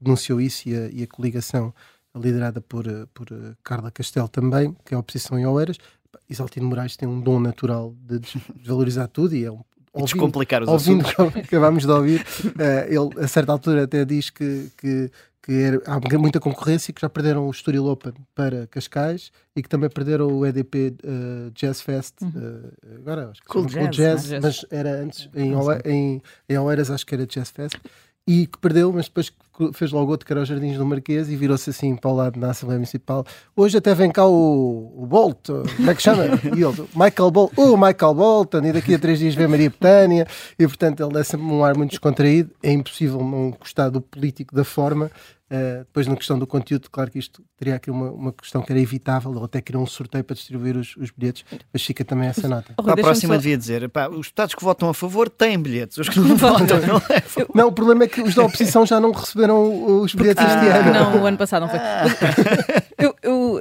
denunciou 0.00 0.40
isso 0.40 0.68
e 0.68 0.76
a, 0.76 0.88
e 0.88 1.02
a 1.02 1.06
coligação 1.06 1.72
liderada 2.14 2.60
por, 2.60 2.86
eh, 2.86 3.06
por 3.14 3.26
eh, 3.30 3.54
Carla 3.62 3.90
Castelo 3.90 4.28
também, 4.28 4.76
que 4.84 4.92
é 4.94 4.96
a 4.96 5.00
oposição 5.00 5.38
em 5.38 5.46
Oeiras. 5.46 5.78
Isaltino 6.28 6.66
Moraes 6.66 6.96
tem 6.96 7.08
um 7.08 7.20
dom 7.20 7.40
natural 7.40 7.94
de 8.06 8.18
des- 8.18 8.36
desvalorizar 8.56 9.08
tudo 9.08 9.34
e 9.34 9.44
é 9.44 9.50
um. 9.50 9.60
E 9.96 10.02
descomplicar 10.02 10.62
os 10.62 10.68
ouvindo 10.68 11.06
assuntos. 11.06 11.36
acabámos 11.36 11.84
de 11.86 11.90
ouvir, 11.92 12.26
eh, 12.58 12.88
ele 12.88 13.24
a 13.24 13.28
certa 13.28 13.52
altura 13.52 13.84
até 13.84 14.04
diz 14.04 14.28
que, 14.28 14.68
que, 14.76 15.08
que 15.44 15.52
era- 15.52 15.82
há 15.86 16.18
muita 16.18 16.40
concorrência 16.40 16.90
e 16.90 16.94
que 16.94 17.00
já 17.02 17.08
perderam 17.08 17.46
o 17.46 17.50
Estoril 17.50 17.84
Open 17.86 18.14
para 18.34 18.66
Cascais 18.66 19.30
e 19.54 19.62
que 19.62 19.68
também 19.68 19.90
perderam 19.90 20.26
o 20.28 20.46
EDP 20.46 20.94
eh, 21.02 21.50
Jazz 21.54 21.82
Fest. 21.82 22.14
eh, 22.22 22.94
agora 22.96 23.28
acho 23.30 23.42
que 23.42 23.48
Cool 23.48 23.68
chama 23.68 23.88
Jazz, 23.90 24.30
não 24.30 24.36
é? 24.36 24.40
mas 24.40 24.64
era 24.70 24.90
antes 25.02 25.28
em, 25.34 25.54
Oe- 25.54 25.80
em, 25.84 26.22
em 26.48 26.58
Oeiras, 26.58 26.90
acho 26.90 27.04
que 27.04 27.14
era 27.14 27.26
Jazz 27.26 27.50
Fest 27.50 27.76
e 28.26 28.46
que 28.46 28.56
perdeu, 28.58 28.90
mas 28.90 29.04
depois 29.06 29.28
que 29.28 29.36
fez 29.72 29.92
logo 29.92 30.10
outro 30.10 30.26
que 30.26 30.32
era 30.32 30.42
os 30.42 30.48
Jardins 30.48 30.76
do 30.76 30.84
Marquês 30.84 31.28
e 31.28 31.36
virou-se 31.36 31.70
assim 31.70 31.94
para 31.96 32.10
o 32.10 32.14
lado 32.14 32.38
na 32.38 32.50
Assembleia 32.50 32.78
Municipal. 32.78 33.24
Hoje 33.56 33.78
até 33.78 33.94
vem 33.94 34.10
cá 34.10 34.26
o, 34.26 34.92
o 34.96 35.06
Bolt, 35.06 35.46
como 35.76 35.90
é 35.90 35.94
que 35.94 36.02
chama? 36.02 36.24
E 36.54 36.62
ele, 36.62 36.88
Michael 36.94 37.30
Bolt, 37.30 37.52
o 37.56 37.76
Michael 37.76 38.14
Bolton, 38.14 38.64
e 38.64 38.72
daqui 38.72 38.94
a 38.94 38.98
três 38.98 39.18
dias 39.18 39.34
vem 39.34 39.46
Maria 39.46 39.70
Betânia, 39.70 40.26
e 40.58 40.66
portanto 40.66 41.02
ele 41.02 41.12
dá 41.12 41.24
sempre 41.24 41.46
um 41.46 41.64
ar 41.64 41.76
muito 41.76 41.90
descontraído. 41.90 42.50
É 42.62 42.72
impossível 42.72 43.18
não 43.20 43.50
gostar 43.50 43.88
do 43.88 44.00
político 44.00 44.54
da 44.54 44.64
forma. 44.64 45.10
Uh, 45.50 45.80
depois, 45.84 46.06
na 46.06 46.16
questão 46.16 46.38
do 46.38 46.46
conteúdo, 46.46 46.88
claro 46.90 47.10
que 47.10 47.18
isto 47.18 47.42
teria 47.58 47.74
aqui 47.76 47.90
uma, 47.90 48.10
uma 48.10 48.32
questão 48.32 48.62
que 48.62 48.72
era 48.72 48.80
evitável, 48.80 49.30
ele 49.30 49.44
até 49.44 49.60
criou 49.60 49.82
um 49.82 49.86
sorteio 49.86 50.24
para 50.24 50.34
distribuir 50.34 50.74
os, 50.76 50.96
os 50.96 51.10
bilhetes, 51.10 51.44
mas 51.70 51.82
fica 51.84 52.02
também 52.02 52.28
essa 52.28 52.48
nota. 52.48 52.72
Oh, 52.78 52.82
Para 52.82 52.94
a 52.94 52.96
próxima 52.96 53.34
só- 53.34 53.40
devia 53.40 53.56
dizer: 53.58 53.88
pá, 53.90 54.08
os 54.08 54.26
deputados 54.28 54.54
que 54.54 54.64
votam 54.64 54.88
a 54.88 54.94
favor 54.94 55.28
têm 55.28 55.60
bilhetes, 55.60 55.98
os 55.98 56.08
que 56.08 56.18
não 56.18 56.34
votam 56.34 56.78
não 56.80 56.94
levam. 57.08 57.46
Não, 57.54 57.68
o 57.68 57.72
problema 57.72 58.04
é 58.04 58.08
que 58.08 58.22
os 58.22 58.34
da 58.34 58.42
oposição 58.42 58.86
já 58.86 58.98
não 58.98 59.12
receberam 59.12 60.00
os 60.00 60.14
bilhetes 60.14 60.42
este 60.42 60.56
Ah, 60.56 60.76
ano. 60.78 60.92
Não, 60.92 61.22
o 61.22 61.26
ano 61.26 61.36
passado 61.36 61.62
não 61.62 61.68
foi. 61.68 61.78
Eu, 62.98 63.06
eu- 63.08 63.13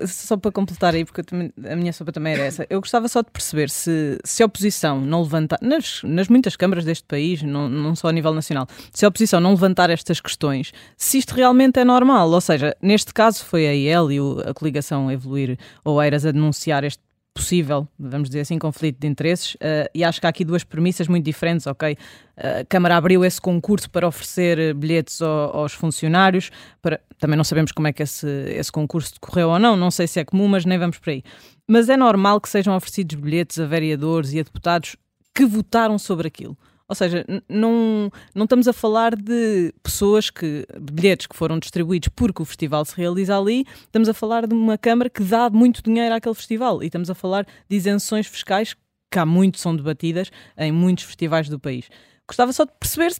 só 0.08 0.38
para 0.38 0.52
completar 0.52 0.94
aí, 0.94 1.06
porque 1.06 1.22
a 1.70 1.76
minha 1.76 1.94
sopa 1.94 2.12
também 2.12 2.34
era 2.34 2.44
essa, 2.44 2.66
eu 2.70 2.80
gostava 2.80 3.08
só 3.08 3.22
de 3.22 3.32
perceber 3.32 3.70
se, 3.70 4.18
se 4.24 4.44
a 4.44 4.46
oposição 4.46 5.00
não 5.02 5.22
levantar, 5.22 5.60
nas, 5.62 6.02
nas 6.04 6.28
muitas 6.28 6.56
câmaras 6.56 6.86
deste 6.86 7.06
país, 7.06 7.42
não, 7.42 7.70
não 7.70 7.96
só 7.96 8.10
a 8.10 8.12
nível 8.12 8.34
nacional, 8.34 8.68
se 8.92 9.06
a 9.06 9.08
oposição 9.08 9.40
não 9.40 9.52
levantar 9.52 9.90
estas 9.90 10.20
questões, 10.20 10.72
se 10.98 11.18
isto 11.18 11.34
realmente 11.34 11.80
é 11.80 11.86
normal. 11.86 12.30
Ou 12.30 12.42
seja, 12.42 12.76
neste 12.82 13.14
caso 13.14 13.44
foi 13.46 13.68
a 13.68 13.74
IEL 13.74 14.12
e 14.12 14.18
a 14.50 14.54
coligação 14.54 15.12
Evoluir 15.12 15.58
Oeiras 15.84 16.26
a 16.26 16.32
denunciar 16.32 16.84
este 16.84 17.02
possível, 17.34 17.88
vamos 17.98 18.30
dizer 18.30 18.42
assim, 18.42 18.60
conflito 18.60 19.00
de 19.00 19.08
interesses, 19.08 19.58
eh, 19.60 19.90
e 19.94 20.04
acho 20.04 20.20
que 20.20 20.28
há 20.28 20.30
aqui 20.30 20.46
duas 20.46 20.63
premissas 20.63 21.08
muito 21.08 21.25
diferentes, 21.25 21.66
ok? 21.66 21.98
A 22.38 22.63
Câmara 22.66 22.96
abriu 22.96 23.25
esse 23.25 23.42
concurso 23.42 23.90
para 23.90 24.08
oferecer 24.08 24.60
eh, 24.60 24.74
bilhetes 24.74 25.22
ao- 25.22 25.58
aos 25.58 25.74
funcionários, 25.74 26.52
para... 26.82 27.00
também 27.20 27.36
não 27.36 27.44
sabemos 27.44 27.72
como 27.72 27.88
é 27.88 27.94
que 27.94 28.04
esse, 28.04 28.28
esse 28.50 28.72
concurso 28.72 29.13
decorreu 29.13 29.50
ou 29.50 29.60
não, 29.60 29.75
não 29.75 29.90
sei 29.90 30.06
se 30.08 30.20
é 30.20 30.25
comum, 30.25 30.48
mas 30.48 30.63
nem 30.63 30.78
vamos 30.78 31.00
por 31.00 31.10
aí. 31.10 31.24
Mas 31.68 31.90
é 31.90 31.98
normal 31.98 32.40
que 32.40 32.50
sejam 32.50 32.75
oferecidos 32.75 33.16
bilhetes 33.16 33.60
a 33.60 33.66
vereadores 33.66 34.32
e 34.34 34.40
a 34.40 34.44
deputados 34.44 34.96
que 35.34 35.46
votaram 35.46 35.98
sobre 35.98 36.28
aquilo. 36.28 36.56
Ou 36.88 36.96
seja, 36.96 37.25
não, 37.48 38.12
não 38.36 38.44
estamos 38.44 38.68
a 38.68 38.74
falar 38.74 39.16
de 39.16 39.74
pessoas 39.82 40.30
que, 40.30 40.66
bilhetes 40.80 41.28
que 41.28 41.36
foram 41.36 41.58
distribuídos 41.58 42.10
porque 42.10 42.42
o 42.42 42.46
festival 42.46 42.84
se 42.84 42.96
realiza 42.96 43.38
ali, 43.38 43.66
estamos 43.82 44.10
a 44.10 44.13
falar 44.13 44.46
de 44.46 44.54
uma 44.54 44.78
Câmara 44.78 45.10
que 45.10 45.24
dá 45.24 45.50
muito 45.50 45.82
dinheiro 45.82 46.13
àquele 46.13 46.36
festival 46.36 46.84
e 46.84 46.88
estamos 46.88 47.10
a 47.10 47.16
falar 47.16 47.48
de 47.70 47.75
isenções 47.75 48.28
fiscais 48.28 48.75
que 49.10 49.20
há 49.20 49.25
muito 49.25 49.60
são 49.60 49.75
debatidas 49.75 50.32
em 50.58 50.72
muitos 50.72 51.06
festivais 51.06 51.48
do 51.48 51.60
país. 51.60 51.90
Gostava 52.28 52.52
só 52.52 52.66
de 52.66 52.72
perceber 52.80 53.13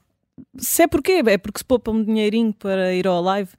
se 0.58 0.84
é 0.84 0.88
porquê. 0.88 1.22
É 1.26 1.38
porque 1.38 1.60
se 1.60 1.66
poupa 1.66 1.92
um 1.92 2.04
dinheirinho 2.04 2.54
para 2.54 2.94
ir 2.94 3.08
ao 3.08 3.22
live, 3.22 3.52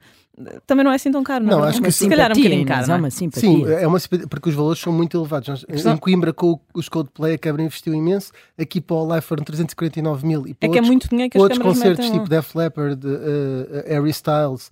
também 0.67 0.83
não 0.83 0.91
é 0.91 0.95
assim 0.95 1.11
tão 1.11 1.23
caro, 1.23 1.45
não, 1.45 1.59
Não, 1.59 1.65
é? 1.65 1.69
acho 1.69 1.81
que 1.81 1.91
se 1.91 2.09
calhar 2.09 2.29
é 2.29 2.33
um 2.33 2.37
bocadinho 2.37 2.65
caro. 2.65 2.91
é 2.91 2.93
é? 2.93 2.97
uma 2.97 3.09
simpatia. 3.09 3.49
Sim, 3.49 3.65
é 3.65 3.87
uma 3.87 3.99
simpatia, 3.99 4.27
porque 4.27 4.49
os 4.49 4.55
valores 4.55 4.79
são 4.81 4.91
muito 4.91 5.17
elevados. 5.17 5.47
Nós, 5.47 5.63
Questão- 5.65 5.93
Em 5.93 5.97
Coimbra, 5.97 6.33
com 6.33 6.51
o- 6.51 6.61
os 6.73 6.89
Coldplay, 6.89 7.35
a 7.35 7.37
Câmara 7.37 7.63
investiu 7.63 7.93
imenso. 7.93 8.31
Aqui 8.57 8.81
para 8.81 8.95
o 8.95 9.05
Live 9.05 9.25
foram 9.25 9.43
349 9.43 10.25
mil. 10.27 10.45
E 10.47 10.53
para 10.53 10.67
É 10.67 10.71
que 10.71 10.77
é 10.77 10.81
outros- 10.81 10.87
muito 10.87 11.09
dinheiro 11.09 11.31
que 11.31 11.37
as 11.37 11.41
outros 11.43 11.59
concertos, 11.61 12.05
metem 12.05 12.19
tipo. 12.19 12.29
Def 12.29 12.53
Leppard, 12.55 13.01
eh, 13.07 13.85
Harry 13.93 14.09
Styles, 14.11 14.69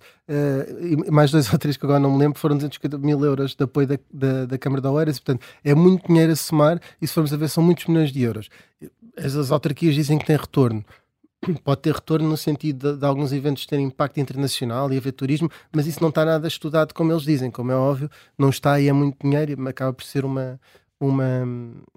e 0.80 1.10
mais 1.10 1.30
dois 1.30 1.46
ou 1.52 1.58
três 1.58 1.76
que 1.76 1.84
agora 1.86 1.98
não 2.00 2.12
me 2.12 2.18
lembro, 2.18 2.38
foram 2.38 2.56
250 2.56 2.98
mil 2.98 3.24
euros 3.24 3.54
de 3.54 3.64
apoio 3.64 3.86
da, 3.86 3.98
da, 4.12 4.46
da 4.46 4.58
Câmara 4.58 4.82
de 4.82 4.88
Oeiras. 4.88 5.18
Portanto, 5.18 5.44
é 5.64 5.74
muito 5.74 6.06
dinheiro 6.08 6.32
a 6.32 6.36
somar 6.36 6.80
e 7.00 7.06
se 7.06 7.12
formos 7.14 7.32
a 7.32 7.36
ver, 7.36 7.48
são 7.48 7.62
muitos 7.62 7.86
milhões 7.86 8.12
de 8.12 8.22
euros. 8.22 8.48
As, 9.16 9.34
as 9.36 9.50
autarquias 9.50 9.94
dizem 9.94 10.18
que 10.18 10.26
tem 10.26 10.36
retorno. 10.36 10.84
Pode 11.62 11.82
ter 11.82 11.94
retorno 11.94 12.28
no 12.28 12.36
sentido 12.36 12.92
de, 12.92 12.98
de 13.00 13.06
alguns 13.06 13.32
eventos 13.32 13.66
terem 13.66 13.86
impacto 13.86 14.18
internacional 14.18 14.92
e 14.92 14.96
haver 14.96 15.12
turismo, 15.12 15.50
mas 15.72 15.86
isso 15.86 16.00
não 16.00 16.08
está 16.08 16.24
nada 16.24 16.48
estudado 16.48 16.92
como 16.92 17.12
eles 17.12 17.22
dizem, 17.22 17.50
como 17.50 17.72
é 17.72 17.76
óbvio, 17.76 18.10
não 18.38 18.50
está 18.50 18.80
e 18.80 18.88
é 18.88 18.92
muito 18.92 19.18
dinheiro 19.22 19.68
acaba 19.68 19.92
por 19.92 20.04
ser 20.04 20.24
uma, 20.24 20.58
uma, 21.06 21.46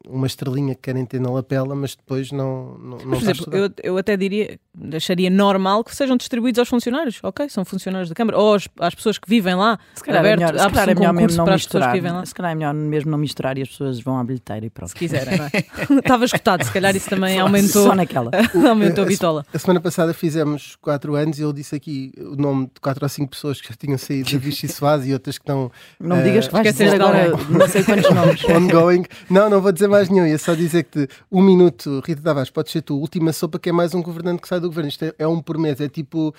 uma 0.08 0.28
estrelinha 0.28 0.76
que 0.76 0.82
querem 0.82 1.06
ter 1.06 1.20
na 1.20 1.30
lapela, 1.30 1.76
mas 1.76 1.96
depois 1.96 2.32
não, 2.32 2.78
não, 2.78 2.98
não 2.98 2.98
por 2.98 3.16
exemplo, 3.22 3.56
eu, 3.56 3.70
eu 3.84 3.98
até 3.98 4.16
diria, 4.18 4.60
acharia 4.96 5.30
normal 5.30 5.84
que 5.84 5.96
sejam 5.96 6.16
distribuídos 6.18 6.60
aos 6.60 6.70
funcionários, 6.70 7.20
ok? 7.24 7.50
São 7.50 7.64
funcionários 7.66 8.10
da 8.10 8.16
Câmara, 8.16 8.38
ou 8.38 8.56
às, 8.56 8.68
às 8.80 8.96
pessoas 8.96 9.18
que 9.18 9.28
vivem 9.30 9.56
lá, 9.56 9.78
Se 9.96 10.04
calhar 10.04 10.24
é 10.26 10.34
aberto, 10.34 10.40
melhor, 10.54 10.68
se 10.70 10.74
calhar 10.76 10.90
é 10.90 10.92
um 10.92 10.96
melhor 11.00 11.14
mesmo 11.14 11.38
não 11.38 11.46
para 11.46 11.56
as 11.56 11.66
pessoas 11.66 11.82
misturar. 11.82 11.90
que 11.96 12.02
vivem 12.02 12.12
lá. 12.18 12.26
Se 12.26 12.36
calhar 12.36 12.52
é 12.52 12.56
melhor 12.56 12.74
mesmo 12.74 13.12
não 13.12 13.18
misturar 13.18 13.58
e 13.58 13.62
as 13.62 13.70
pessoas 13.70 14.00
vão 14.00 14.18
à 14.20 14.24
bilheteira 14.24 14.66
e 14.66 14.70
pronto. 14.70 14.90
Se 14.90 14.96
quiserem, 14.96 15.38
não 15.38 15.46
é? 15.46 15.50
Estava 16.00 16.26
escutado, 16.26 16.64
se 16.64 16.72
calhar 16.72 16.96
isso 16.96 17.10
também 17.10 17.40
aumentou, 17.40 17.88
Só 17.88 17.96
naquela. 17.96 18.32
aumentou 18.70 19.04
a 19.04 19.08
A- 19.08 19.10
bitola. 19.10 19.46
A 19.54 19.60
semana 19.60 19.80
passada 19.82 20.14
fizemos 20.14 20.76
4 20.82 21.16
anos 21.16 21.40
e 21.40 21.42
eu 21.42 21.54
disse 21.54 21.76
aqui 21.76 22.12
o 22.20 22.36
nome 22.36 22.66
de 22.74 22.80
4 22.82 23.04
ou 23.06 23.10
5 23.10 23.30
pessoas 23.30 23.62
que 23.62 23.70
já 23.70 23.76
tinham 23.76 23.98
saído 23.98 24.32
da 24.32 24.38
Vichy 24.38 24.68
Soaz 24.68 25.06
e 25.08 25.14
outras 25.14 25.38
que 25.38 25.44
estão 25.44 25.72
Não 26.00 26.18
eh, 26.18 26.24
digas 26.24 26.48
que 26.48 26.54
vais 26.54 26.68
dizer 26.72 26.94
agora 27.02 27.32
não 27.50 27.68
sei 27.68 27.84
quantos 27.84 28.10
nomes. 28.14 28.44
ongoing. 28.46 28.97
Não, 29.30 29.50
não 29.50 29.62
vou 29.62 29.72
dizer 29.72 29.88
mais 29.88 30.10
nenhum. 30.10 30.26
Ia 30.26 30.38
só 30.38 30.54
dizer 30.56 30.84
que 30.84 31.08
um 31.32 31.42
minuto, 31.42 32.02
Rita 32.06 32.22
Tavares, 32.22 32.50
pode 32.50 32.72
ser 32.72 32.82
tu. 32.82 32.98
Última 32.98 33.32
sopa 33.34 33.60
que 33.60 33.70
é 33.70 33.72
mais 33.72 33.94
um 33.94 34.02
governante 34.02 34.42
que 34.42 34.48
sai 34.48 34.60
do 34.60 34.68
governo. 34.68 34.90
Isto 34.90 35.06
é, 35.06 35.14
é 35.20 35.28
um 35.28 35.42
por 35.42 35.58
mês. 35.58 35.80
É 35.82 35.88
tipo 35.90 36.34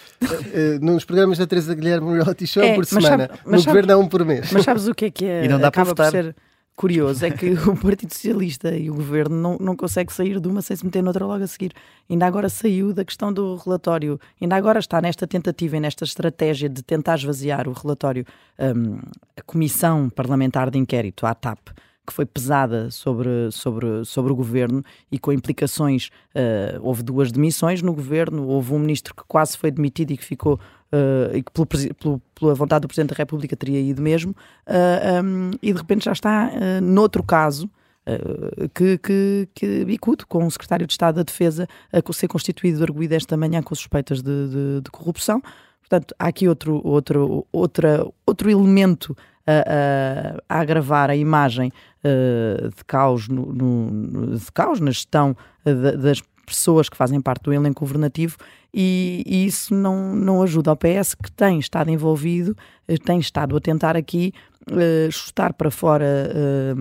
eh, 0.52 0.78
nos 0.80 1.04
programas 1.04 1.38
da 1.38 1.46
Teresa 1.46 1.74
Guilherme 1.74 2.12
reality 2.12 2.46
show 2.46 2.62
É, 2.62 2.74
por 2.74 2.84
semana. 2.86 3.28
sabe- 3.28 3.40
no 3.56 3.62
governo 3.64 3.92
é 3.92 3.96
um 3.96 4.08
por 4.08 4.24
mês. 4.24 4.50
Mas 4.52 4.64
sabes 4.64 4.86
o 4.88 4.94
que 4.94 5.04
é 5.06 5.10
que 5.10 5.24
é? 5.24 5.44
E 5.44 5.48
não 5.48 5.58
dá 5.58 5.70
para 5.70 5.82
acaba 5.82 5.94
por 5.94 6.04
votar. 6.04 6.10
ser 6.12 6.36
curioso? 6.76 7.24
É 7.26 7.30
que 7.30 7.50
o 7.68 7.76
Partido 7.76 8.12
Socialista 8.14 8.70
e 8.74 8.88
o 8.88 8.94
Governo 8.94 9.36
não, 9.36 9.56
não 9.58 9.76
consegue 9.76 10.12
sair 10.12 10.38
de 10.38 10.46
uma 10.46 10.62
sem 10.62 10.76
se 10.76 10.84
meter 10.84 11.02
noutra 11.02 11.26
logo 11.26 11.42
a 11.42 11.46
seguir. 11.46 11.72
Ainda 12.08 12.24
agora 12.24 12.48
saiu 12.48 12.92
da 12.94 13.04
questão 13.04 13.32
do 13.32 13.56
relatório. 13.56 14.20
Ainda 14.40 14.54
agora 14.54 14.78
está 14.78 15.00
nesta 15.00 15.26
tentativa 15.26 15.76
e 15.76 15.80
nesta 15.80 16.04
estratégia 16.04 16.68
de 16.68 16.80
tentar 16.82 17.16
esvaziar 17.16 17.68
o 17.68 17.72
relatório, 17.72 18.24
hum, 18.76 18.98
a 19.36 19.42
Comissão 19.42 20.08
Parlamentar 20.08 20.70
de 20.70 20.78
Inquérito, 20.78 21.26
a 21.26 21.30
ATAP, 21.30 21.58
que 22.08 22.12
foi 22.12 22.26
pesada 22.26 22.90
sobre, 22.90 23.50
sobre, 23.52 24.04
sobre 24.04 24.32
o 24.32 24.36
governo 24.36 24.82
e 25.12 25.18
com 25.18 25.32
implicações. 25.32 26.10
eh, 26.34 26.78
houve 26.82 27.02
duas 27.02 27.30
demissões 27.30 27.80
no 27.82 27.92
governo, 27.92 28.46
houve 28.48 28.72
um 28.74 28.78
ministro 28.78 29.14
que 29.14 29.22
quase 29.28 29.56
foi 29.56 29.70
demitido 29.70 30.10
e 30.12 30.16
que 30.16 30.24
ficou. 30.24 30.58
eh, 30.90 31.36
e 31.38 31.42
que 31.42 31.52
pelo 31.52 31.66
pelo- 31.66 32.22
pela 32.34 32.54
vontade 32.54 32.82
do 32.82 32.88
Presidente 32.88 33.10
da 33.10 33.16
República 33.16 33.54
teria 33.56 33.78
ido 33.80 34.00
mesmo, 34.02 34.34
eh, 34.66 35.20
um, 35.22 35.50
e 35.62 35.72
de 35.72 35.78
repente 35.78 36.04
já 36.06 36.12
está 36.12 36.50
eh, 36.52 36.80
noutro 36.80 37.22
caso. 37.22 37.68
que, 38.74 38.96
que, 38.96 39.48
que 39.54 39.84
bicudo 39.84 40.26
com 40.26 40.46
o 40.46 40.50
Secretário 40.50 40.86
de 40.86 40.92
Estado 40.94 41.16
da 41.16 41.22
Defesa 41.22 41.68
a 41.92 42.12
ser 42.14 42.26
constituído 42.26 42.82
arguído 42.82 43.14
esta 43.14 43.36
manhã 43.36 43.62
com 43.62 43.74
suspeitas 43.74 44.22
de, 44.22 44.48
de- 44.48 44.80
de 44.80 44.90
corrupção. 44.90 45.42
Portanto, 45.80 46.14
há 46.18 46.28
aqui 46.28 46.48
outro, 46.48 46.80
outro, 46.86 47.46
outra, 47.52 48.06
outro 48.26 48.48
elemento 48.50 49.14
a, 49.46 49.52
a- 49.52 50.56
a 50.56 50.60
agravar 50.60 51.10
a 51.10 51.16
imagem 51.16 51.70
eh, 52.04 52.68
de, 52.76 52.84
caos 52.84 53.28
no, 53.28 53.46
no- 53.52 54.36
de 54.38 54.52
caos 54.52 54.80
na 54.80 54.90
gestão 54.90 55.36
eh, 55.64 55.74
da- 55.74 55.92
das 55.92 56.22
pessoas 56.46 56.88
que 56.88 56.96
fazem 56.96 57.20
parte 57.20 57.42
do 57.42 57.52
elenco 57.52 57.80
governativo 57.80 58.36
e, 58.72 59.22
e 59.26 59.44
isso 59.46 59.74
não, 59.74 60.14
não 60.14 60.42
ajuda 60.42 60.70
ao 60.70 60.76
PS 60.76 61.14
que 61.14 61.30
tem 61.32 61.58
estado 61.58 61.90
envolvido, 61.90 62.56
eh, 62.86 62.96
tem 62.96 63.18
estado 63.18 63.56
a 63.56 63.60
tentar 63.60 63.96
aqui 63.96 64.32
eh, 64.70 65.08
chutar 65.10 65.52
para 65.52 65.70
fora 65.70 66.04
eh, 66.06 66.74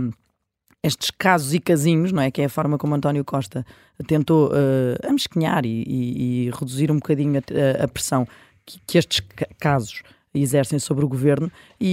estes 0.84 1.12
casos 1.12 1.54
e 1.54 1.60
casinhos, 1.60 2.12
não 2.12 2.22
é? 2.22 2.32
Que 2.32 2.42
é 2.44 2.46
a 2.46 2.50
forma 2.50 2.78
como 2.78 2.96
António 2.96 3.26
Costa 3.26 3.66
tentou 4.06 4.50
uh, 4.50 5.10
amesquinhar 5.10 5.66
e, 5.66 5.84
e- 5.88 6.46
e 6.48 6.52
reduzir 6.52 6.92
um 6.92 6.96
bocadinho 6.98 7.42
a, 7.80 7.84
a 7.84 7.88
pressão 7.88 8.28
que, 8.66 8.80
que 8.86 8.98
estes 8.98 9.20
ca- 9.22 9.48
casos 9.60 10.04
exercem 10.34 10.78
sobre 10.78 11.04
o 11.04 11.08
governo 11.10 11.52
e, 11.80 11.88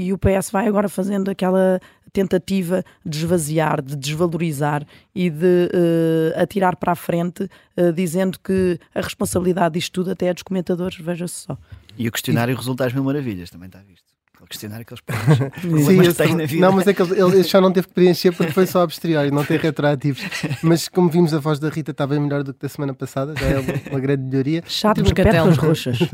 e- 0.00 0.06
e 0.06 0.12
o 0.12 0.18
PS 0.18 0.50
vai 0.52 0.68
agora 0.68 0.88
fazendo 0.88 1.30
aquela 1.30 1.80
tentativa 2.12 2.84
de 3.04 3.18
esvaziar, 3.18 3.82
de 3.82 3.96
desvalorizar 3.96 4.86
e 5.14 5.30
de 5.30 5.70
uh, 5.72 6.40
atirar 6.40 6.76
para 6.76 6.92
a 6.92 6.96
frente, 6.96 7.48
uh, 7.76 7.92
dizendo 7.92 8.38
que 8.38 8.78
a 8.94 9.00
responsabilidade 9.00 9.74
disto 9.74 9.92
tudo 9.92 10.10
até 10.10 10.26
é 10.26 10.34
dos 10.34 10.42
comentadores, 10.42 10.98
veja-se 10.98 11.34
só. 11.34 11.58
E 11.96 12.06
o 12.08 12.12
questionário 12.12 12.56
resulta 12.56 12.86
às 12.86 12.92
mil 12.92 13.02
maravilhas, 13.02 13.50
também 13.50 13.66
está 13.66 13.80
visto. 13.80 14.06
Aquele 14.38 14.48
questionário 14.48 14.86
que 14.86 14.92
eles 14.92 15.00
preenchem. 15.00 15.50
Sim, 15.84 16.14
têm 16.14 16.36
na 16.36 16.46
vida. 16.46 16.64
não, 16.64 16.72
mas 16.72 16.86
é 16.86 16.94
que 16.94 17.02
ele, 17.02 17.20
ele 17.20 17.42
já 17.42 17.60
não 17.60 17.72
teve 17.72 17.88
que 17.88 17.94
preencher 17.94 18.30
porque 18.30 18.52
foi 18.52 18.66
só 18.66 18.82
a 18.82 18.86
posteriori, 18.86 19.32
não 19.32 19.44
tem 19.44 19.58
retroativos. 19.58 20.22
Mas 20.62 20.88
como 20.88 21.08
vimos, 21.08 21.34
a 21.34 21.40
voz 21.40 21.58
da 21.58 21.68
Rita 21.68 21.90
está 21.90 22.06
bem 22.06 22.20
melhor 22.20 22.44
do 22.44 22.54
que 22.54 22.60
da 22.60 22.68
semana 22.68 22.94
passada, 22.94 23.34
já 23.36 23.46
é 23.46 23.58
uma, 23.58 23.74
uma 23.90 24.00
grande 24.00 24.22
melhoria. 24.22 24.62
Chato, 24.64 25.02
Catel. 25.12 25.46
das 25.46 25.56
roxas. 25.56 25.98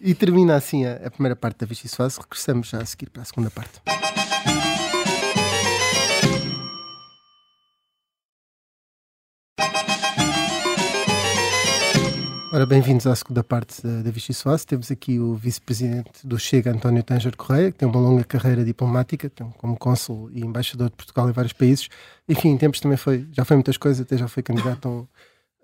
E 0.00 0.14
termina 0.14 0.54
assim 0.54 0.86
a, 0.86 0.94
a 1.06 1.10
primeira 1.10 1.36
parte 1.36 1.58
da 1.58 1.66
Vichy 1.66 1.88
Soase. 1.88 2.18
Regressamos 2.18 2.68
já 2.68 2.78
a 2.78 2.86
seguir 2.86 3.10
para 3.10 3.22
a 3.22 3.24
segunda 3.24 3.50
parte. 3.50 3.82
Ora, 12.52 12.64
bem-vindos 12.64 13.08
à 13.08 13.16
segunda 13.16 13.42
parte 13.42 13.82
da, 13.82 14.08
Vichy 14.08 14.32
Soase. 14.32 14.64
Temos 14.64 14.90
aqui 14.90 15.18
o 15.18 15.34
vice-presidente 15.34 16.24
do 16.24 16.38
Chega, 16.38 16.70
António 16.70 17.02
Tanger 17.02 17.36
Correia, 17.36 17.72
que 17.72 17.78
tem 17.78 17.88
uma 17.88 17.98
longa 17.98 18.22
carreira 18.22 18.64
diplomática, 18.64 19.28
tem 19.28 19.50
como 19.58 19.76
cônsul 19.76 20.30
e 20.30 20.42
embaixador 20.42 20.88
de 20.88 20.94
Portugal 20.94 21.28
em 21.28 21.32
vários 21.32 21.52
países. 21.52 21.88
Enfim, 22.28 22.50
em 22.50 22.56
tempos 22.56 22.78
também 22.78 22.96
foi, 22.96 23.26
já 23.32 23.44
foi 23.44 23.56
muitas 23.56 23.76
coisas, 23.76 24.00
até 24.00 24.16
já 24.16 24.28
foi 24.28 24.44
candidato 24.44 24.86
a 24.86 24.90
um, 24.90 25.06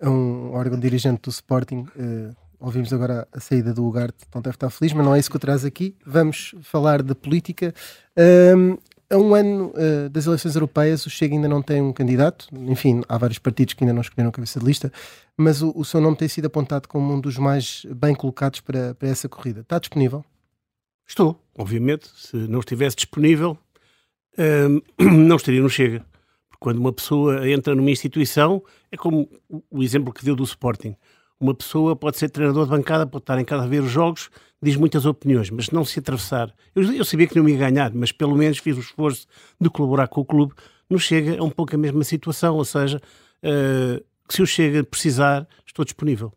a 0.01 0.09
um 0.09 0.53
órgão 0.53 0.77
dirigente 0.77 1.21
do 1.21 1.29
Sporting. 1.29 1.85
eh, 1.97 2.31
ouvimos 2.59 2.91
agora 2.91 3.27
a 3.31 3.39
saída 3.39 3.73
do 3.73 3.85
Ugarte, 3.85 4.25
então 4.27 4.41
deve 4.41 4.55
estar 4.55 4.69
feliz, 4.69 4.93
mas 4.93 5.05
não 5.05 5.15
é 5.15 5.19
isso 5.19 5.29
que 5.29 5.37
o 5.37 5.39
traz 5.39 5.63
aqui. 5.63 5.95
Vamos 6.05 6.53
falar 6.63 7.01
de 7.01 7.15
política. 7.15 7.73
Ahm, 8.17 8.77
a 9.09 9.17
um 9.17 9.35
ano 9.35 9.71
eh, 9.75 10.09
das 10.09 10.25
eleições 10.25 10.55
europeias, 10.55 11.05
o 11.05 11.09
Chega 11.09 11.35
ainda 11.35 11.47
não 11.47 11.61
tem 11.61 11.81
um 11.81 11.93
candidato. 11.93 12.47
Enfim, 12.51 13.01
há 13.07 13.17
vários 13.17 13.39
partidos 13.39 13.73
que 13.73 13.83
ainda 13.83 13.93
não 13.93 14.01
escolheram 14.01 14.31
cabeça 14.31 14.59
de 14.59 14.65
lista, 14.65 14.91
mas 15.37 15.61
o, 15.61 15.71
o 15.75 15.85
seu 15.85 16.01
nome 16.01 16.17
tem 16.17 16.27
sido 16.27 16.45
apontado 16.45 16.87
como 16.87 17.13
um 17.13 17.19
dos 17.19 17.37
mais 17.37 17.85
bem 17.95 18.15
colocados 18.15 18.59
para, 18.59 18.95
para 18.95 19.07
essa 19.07 19.29
corrida. 19.29 19.61
Está 19.61 19.79
disponível? 19.79 20.23
Estou, 21.07 21.39
obviamente. 21.57 22.09
Se 22.15 22.35
não 22.35 22.59
estivesse 22.59 22.95
disponível, 22.95 23.57
hum, 24.37 24.81
não 25.27 25.35
estaria 25.35 25.61
no 25.61 25.69
Chega. 25.69 26.05
Porque 26.49 26.59
quando 26.59 26.77
uma 26.77 26.93
pessoa 26.93 27.49
entra 27.49 27.75
numa 27.75 27.91
instituição, 27.91 28.63
é 28.91 28.97
como 28.97 29.29
o 29.69 29.83
exemplo 29.83 30.13
que 30.13 30.23
deu 30.23 30.35
do 30.35 30.43
Sporting. 30.43 30.95
Uma 31.43 31.53
pessoa 31.53 31.93
pode 31.93 32.17
ser 32.17 32.29
treinador 32.29 32.63
de 32.63 32.69
bancada, 32.69 33.05
pode 33.05 33.23
estar 33.23 33.37
em 33.37 33.43
casa 33.43 33.65
a 33.65 33.67
ver 33.67 33.81
os 33.81 33.91
jogos, 33.91 34.29
diz 34.61 34.77
muitas 34.77 35.05
opiniões, 35.05 35.49
mas 35.49 35.69
não 35.71 35.83
se 35.83 35.99
atravessar. 35.99 36.55
Eu, 36.73 36.93
eu 36.93 37.03
sabia 37.03 37.27
que 37.27 37.37
não 37.37 37.49
ia 37.49 37.57
ganhar, 37.57 37.93
mas 37.93 38.13
pelo 38.13 38.33
menos 38.33 38.59
fiz 38.59 38.77
o 38.77 38.79
esforço 38.79 39.27
de 39.59 39.69
colaborar 39.69 40.07
com 40.07 40.21
o 40.21 40.25
clube. 40.25 40.53
No 40.89 40.97
Chega 40.97 41.35
é 41.35 41.41
um 41.41 41.49
pouco 41.49 41.75
a 41.75 41.77
mesma 41.77 42.01
situação, 42.05 42.55
ou 42.55 42.63
seja, 42.63 43.01
eh, 43.41 44.01
se 44.29 44.41
o 44.41 44.47
Chega 44.47 44.85
precisar, 44.85 45.45
estou 45.67 45.83
disponível. 45.83 46.31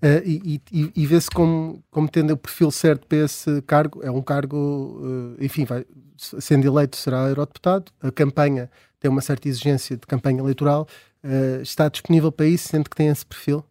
Eh, 0.00 0.22
e 0.24 0.62
e, 0.72 0.92
e 0.96 1.06
vê-se 1.06 1.30
como, 1.30 1.84
como 1.90 2.08
tendo 2.08 2.32
o 2.32 2.36
perfil 2.38 2.70
certo 2.70 3.06
para 3.06 3.18
esse 3.18 3.60
cargo. 3.60 4.02
É 4.02 4.10
um 4.10 4.22
cargo, 4.22 5.36
eh, 5.38 5.44
enfim, 5.44 5.66
vai, 5.66 5.84
sendo 6.16 6.66
eleito 6.66 6.96
será 6.96 7.28
eurodeputado. 7.28 7.92
A 8.00 8.10
campanha 8.10 8.70
tem 8.98 9.10
uma 9.10 9.20
certa 9.20 9.48
exigência 9.48 9.98
de 9.98 10.06
campanha 10.06 10.38
eleitoral. 10.38 10.88
Eh, 11.22 11.60
está 11.62 11.90
disponível 11.90 12.32
para 12.32 12.46
isso, 12.46 12.68
sendo 12.68 12.88
que 12.88 12.96
tem 12.96 13.08
esse 13.08 13.26
perfil? 13.26 13.62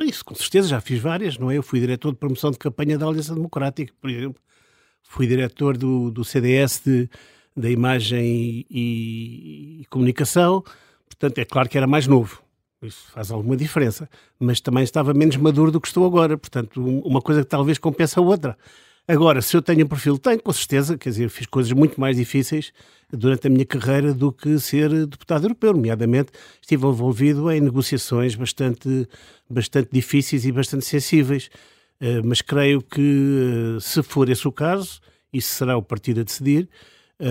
Isso, 0.00 0.24
com 0.24 0.34
certeza, 0.34 0.68
já 0.68 0.80
fiz 0.80 1.00
várias, 1.00 1.38
não 1.38 1.50
é? 1.50 1.56
Eu 1.56 1.62
fui 1.62 1.80
diretor 1.80 2.10
de 2.12 2.18
promoção 2.18 2.50
de 2.50 2.58
campanha 2.58 2.98
da 2.98 3.06
Aliança 3.06 3.34
Democrática, 3.34 3.92
por 4.00 4.10
exemplo. 4.10 4.42
Fui 5.02 5.26
diretor 5.26 5.76
do, 5.76 6.10
do 6.10 6.24
CDS 6.24 6.80
de, 6.84 7.08
da 7.56 7.70
Imagem 7.70 8.66
e, 8.70 9.80
e 9.82 9.84
Comunicação. 9.88 10.62
Portanto, 11.06 11.38
é 11.38 11.44
claro 11.44 11.68
que 11.68 11.76
era 11.78 11.86
mais 11.86 12.06
novo. 12.06 12.42
Isso 12.82 13.10
faz 13.12 13.30
alguma 13.30 13.56
diferença. 13.56 14.08
Mas 14.38 14.60
também 14.60 14.82
estava 14.82 15.14
menos 15.14 15.36
maduro 15.36 15.70
do 15.70 15.80
que 15.80 15.86
estou 15.86 16.04
agora. 16.06 16.36
Portanto, 16.36 16.80
um- 16.82 17.00
uma 17.00 17.22
coisa 17.22 17.42
que 17.42 17.48
talvez 17.48 17.78
compensa 17.78 18.20
a 18.20 18.22
outra. 18.22 18.58
Agora, 19.06 19.42
se 19.42 19.56
eu 19.56 19.60
tenho 19.60 19.84
um 19.84 19.88
perfil, 19.88 20.18
tenho, 20.18 20.40
com 20.42 20.52
certeza, 20.52 20.96
quer 20.96 21.10
dizer, 21.10 21.28
fiz 21.28 21.46
coisas 21.46 21.72
muito 21.72 22.00
mais 22.00 22.16
difíceis 22.16 22.72
durante 23.12 23.46
a 23.46 23.50
minha 23.50 23.66
carreira 23.66 24.14
do 24.14 24.32
que 24.32 24.58
ser 24.58 24.88
deputado 25.06 25.44
europeu, 25.44 25.72
nomeadamente 25.72 26.32
estive 26.60 26.86
envolvido 26.86 27.50
em 27.50 27.60
negociações 27.60 28.34
bastante, 28.34 29.06
bastante 29.48 29.90
difíceis 29.92 30.44
e 30.46 30.52
bastante 30.52 30.84
sensíveis, 30.86 31.50
Eh, 32.00 32.20
mas 32.22 32.42
creio 32.42 32.82
que 32.82 33.76
eh, 33.76 33.80
se 33.80 34.02
for 34.02 34.28
esse 34.28 34.46
o 34.46 34.52
caso, 34.52 35.00
isso 35.32 35.54
será 35.54 35.76
o 35.76 35.82
partido 35.82 36.20
a 36.20 36.24
decidir, 36.24 36.68
eh, 37.20 37.26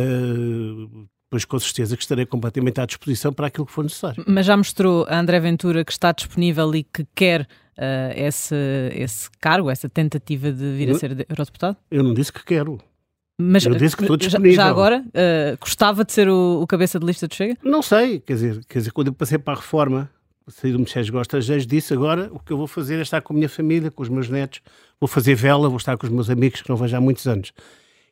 pois 1.30 1.46
com 1.46 1.60
certeza 1.60 1.96
que 1.96 2.04
estarei 2.04 2.26
completamente 2.26 2.80
à 2.80 2.86
disposição 2.86 3.34
para 3.34 3.48
aquilo 3.48 3.66
que 3.66 3.72
for 3.72 3.84
necessário. 3.84 4.24
Mas 4.28 4.46
já 4.46 4.56
mostrou 4.56 5.06
a 5.08 5.20
André 5.20 5.40
Ventura 5.40 5.84
que 5.84 5.92
está 5.92 6.12
disponível 6.12 6.74
e 6.76 6.84
que 6.84 7.06
quer 7.14 7.48
eh, 7.78 8.14
esse, 8.28 8.56
esse 8.96 9.30
cargo, 9.40 9.70
essa 9.70 9.88
tentativa 9.90 10.52
de 10.52 10.72
vir 10.74 10.92
a 10.92 10.96
ser 10.96 11.16
de- 11.16 11.26
eurodeputado? 11.30 11.78
Eu 11.92 12.04
não 12.04 12.14
disse 12.14 12.32
que 12.32 12.44
quero. 12.44 12.80
Mas 13.42 13.66
Eu 13.66 13.74
disse 13.76 13.98
que 13.98 14.04
estou 14.04 14.16
já- 14.20 14.28
disponível. 14.28 14.56
Já, 14.56 14.66
agora, 14.68 15.04
eh, 15.14 15.58
gostava 15.60 16.06
de 16.06 16.14
ser 16.14 16.30
o, 16.30 16.62
o 16.62 16.68
cabeça 16.68 17.00
de 17.00 17.06
lista 17.06 17.28
do 17.28 17.34
Chega? 17.34 17.58
Não 17.64 17.82
sei, 17.82 18.20
quer 18.20 18.34
dizer, 18.34 18.62
quer 18.68 18.80
dizer, 18.80 18.92
quando 18.92 19.08
eu 19.08 19.14
passei 19.14 19.38
para 19.40 19.54
a 19.54 19.56
reforma, 19.58 20.10
saí 20.48 20.72
do 20.72 20.80
Mexés 20.80 21.10
Gosta, 21.10 21.42
já 21.42 21.58
disse 21.58 21.94
agora 21.94 22.30
o 22.32 22.40
que 22.40 22.54
eu 22.54 22.58
vou 22.58 22.68
fazer 22.68 23.00
é 23.00 23.02
estar 23.02 23.22
com 23.22 23.34
a 23.34 23.36
minha 23.36 23.50
família, 23.50 23.90
com 23.90 24.04
os 24.04 24.10
meus 24.10 24.30
netos, 24.30 24.62
vou 25.02 25.08
fazer 25.08 25.34
vela, 25.36 25.68
vou 25.68 25.78
estar 25.78 25.98
com 25.98 26.06
os 26.06 26.12
meus 26.14 26.30
amigos 26.30 26.62
que 26.62 26.70
não 26.70 26.76
vejo 26.78 26.96
há 26.96 27.02
muitos 27.02 27.26
anos. 27.28 27.52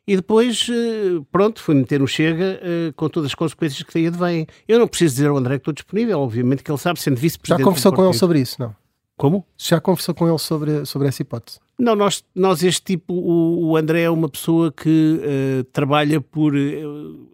E 0.04 0.16
depois, 0.16 0.66
eh, 0.68 1.22
pronto, 1.30 1.62
fui 1.62 1.76
meter 1.76 2.00
no 2.00 2.08
Chega 2.08 2.58
eh, 2.60 2.92
com 2.96 3.08
todas 3.08 3.28
as 3.30 3.34
consequências 3.36 3.80
que 3.84 3.94
daí 3.94 4.08
advêm. 4.08 4.48
Eu 4.66 4.80
não 4.80 4.88
preciso 4.88 5.14
dizer 5.14 5.28
ao 5.28 5.36
André 5.36 5.54
que 5.54 5.60
estou 5.60 5.72
disponível, 5.72 6.18
obviamente 6.18 6.64
que 6.64 6.70
ele 6.72 6.78
sabe, 6.78 6.98
sendo 6.98 7.14
Já 7.16 7.20
vice-presidente. 7.22 7.62
conversou 7.64 7.92
do 7.92 7.96
com 7.96 8.04
ele 8.06 8.14
sobre 8.14 8.40
isso, 8.40 8.56
não? 8.60 8.74
Como? 9.22 9.46
Já 9.56 9.80
conversou 9.80 10.16
com 10.16 10.28
ele 10.28 10.36
sobre, 10.36 10.84
sobre 10.84 11.06
essa 11.06 11.22
hipótese? 11.22 11.60
Não, 11.78 11.94
nós, 11.94 12.24
nós 12.34 12.60
este 12.64 12.82
tipo, 12.82 13.14
o, 13.14 13.68
o 13.68 13.76
André 13.76 14.02
é 14.02 14.10
uma 14.10 14.28
pessoa 14.28 14.72
que 14.72 15.20
eh, 15.22 15.64
trabalha 15.72 16.20
por, 16.20 16.56
eh, 16.56 16.82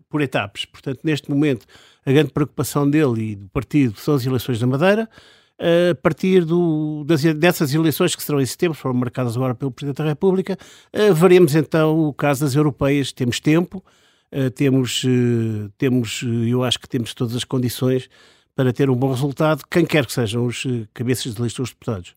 por 0.06 0.20
etapas. 0.20 0.66
Portanto, 0.66 1.00
neste 1.02 1.30
momento, 1.30 1.64
a 2.04 2.12
grande 2.12 2.30
preocupação 2.30 2.90
dele 2.90 3.30
e 3.30 3.36
do 3.36 3.48
partido 3.48 3.98
são 3.98 4.12
as 4.12 4.26
eleições 4.26 4.60
da 4.60 4.66
Madeira. 4.66 5.08
A 5.58 5.94
partir 5.94 6.44
do, 6.44 7.04
das, 7.06 7.22
dessas 7.22 7.72
eleições 7.72 8.14
que 8.14 8.22
serão 8.22 8.38
em 8.38 8.44
setembro, 8.44 8.76
foram 8.76 8.94
marcadas 8.94 9.34
agora 9.34 9.54
pelo 9.54 9.70
Presidente 9.70 9.96
da 9.96 10.04
República, 10.04 10.58
veremos 11.14 11.54
então 11.56 12.06
o 12.06 12.12
caso 12.12 12.42
das 12.42 12.54
europeias. 12.54 13.12
Temos 13.12 13.40
tempo, 13.40 13.82
temos, 14.54 15.04
temos, 15.76 16.22
eu 16.46 16.62
acho 16.62 16.78
que 16.78 16.88
temos 16.88 17.12
todas 17.12 17.34
as 17.34 17.42
condições 17.42 18.08
para 18.58 18.72
ter 18.72 18.90
um 18.90 18.96
bom 18.96 19.12
resultado, 19.12 19.62
quem 19.70 19.86
quer 19.86 20.04
que 20.04 20.12
sejam 20.12 20.44
os 20.44 20.66
eh, 20.66 20.84
cabeças 20.92 21.32
de 21.32 21.40
lista 21.40 21.62
ou 21.62 21.64
os 21.64 21.70
deputados. 21.70 22.16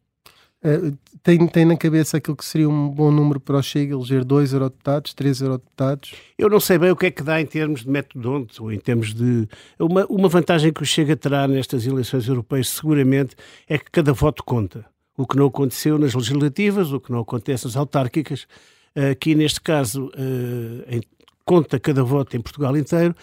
Eh, 0.63 0.91
tem, 1.21 1.47
tem 1.47 1.65
na 1.65 1.77
cabeça 1.77 2.17
aquilo 2.17 2.35
que 2.35 2.43
seria 2.43 2.67
um 2.67 2.89
bom 2.89 3.11
número 3.11 3.39
para 3.39 3.57
o 3.57 3.61
Chega 3.61 3.93
eleger 3.93 4.25
dois 4.25 4.51
eurodeputados, 4.51 5.13
três 5.13 5.39
eurodeputados? 5.39 6.15
Eu 6.39 6.49
não 6.49 6.59
sei 6.59 6.79
bem 6.79 6.89
o 6.89 6.95
que 6.95 7.05
é 7.05 7.11
que 7.11 7.21
dá 7.21 7.39
em 7.39 7.45
termos 7.45 7.81
de 7.83 7.89
metodontes 7.91 8.59
ou 8.59 8.71
em 8.71 8.79
termos 8.79 9.13
de. 9.13 9.47
Uma, 9.77 10.03
uma 10.07 10.27
vantagem 10.27 10.73
que 10.73 10.81
o 10.81 10.85
Chega 10.85 11.15
terá 11.15 11.47
nestas 11.47 11.85
eleições 11.85 12.27
europeias, 12.27 12.69
seguramente, 12.69 13.35
é 13.69 13.77
que 13.77 13.91
cada 13.91 14.11
voto 14.11 14.43
conta. 14.43 14.83
O 15.15 15.27
que 15.27 15.37
não 15.37 15.45
aconteceu 15.45 15.99
nas 15.99 16.15
legislativas, 16.15 16.91
o 16.91 16.99
que 16.99 17.11
não 17.11 17.19
acontece 17.19 17.65
nas 17.65 17.75
autárquicas. 17.75 18.47
Aqui, 19.11 19.35
neste 19.35 19.61
caso, 19.61 20.11
eh, 20.17 21.01
conta 21.45 21.79
cada 21.79 22.03
voto 22.03 22.35
em 22.35 22.41
Portugal 22.41 22.75
inteiro. 22.75 23.15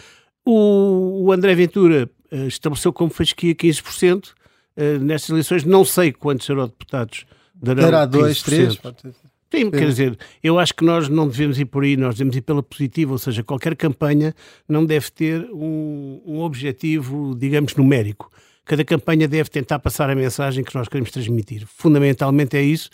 O, 0.44 1.24
o 1.24 1.33
André 1.33 1.54
Ventura 1.57 2.09
eh, 2.09 2.09
estabeleceu 2.31 2.93
como 2.93 3.11
fasquia 3.11 3.55
15%. 3.55 4.35
Eh, 4.77 4.99
nestas 4.99 5.31
eleições, 5.31 5.64
não 5.64 5.85
sei 5.85 6.12
quantos 6.12 6.49
eurodeputados 6.49 7.27
darão. 7.53 7.83
Dará 7.83 8.07
dois, 8.07 8.38
15%. 8.38 8.45
três? 8.45 8.77
pode 8.77 9.01
ser. 9.01 9.14
Sim, 9.51 9.71
quer 9.71 9.87
dizer, 9.87 10.19
eu 10.45 10.59
acho 10.59 10.75
que 10.75 10.85
nós 10.85 11.09
não 11.09 11.27
devemos 11.27 11.59
ir 11.59 11.64
por 11.64 11.83
aí, 11.83 11.97
nós 11.97 12.17
devemos 12.17 12.37
ir 12.37 12.43
pela 12.43 12.62
positiva, 12.62 13.12
ou 13.12 13.19
seja, 13.19 13.43
qualquer 13.43 13.75
campanha 13.75 14.35
não 14.69 14.85
deve 14.85 15.11
ter 15.11 15.49
um, 15.51 16.21
um 16.25 16.41
objetivo, 16.41 17.35
digamos, 17.35 17.75
numérico. 17.75 18.31
Cada 18.64 18.85
campanha 18.85 19.27
deve 19.27 19.49
tentar 19.49 19.79
passar 19.79 20.11
a 20.11 20.14
mensagem 20.14 20.62
que 20.62 20.75
nós 20.75 20.87
queremos 20.87 21.11
transmitir. 21.11 21.67
Fundamentalmente 21.67 22.59
é 22.59 22.62
isso, 22.62 22.91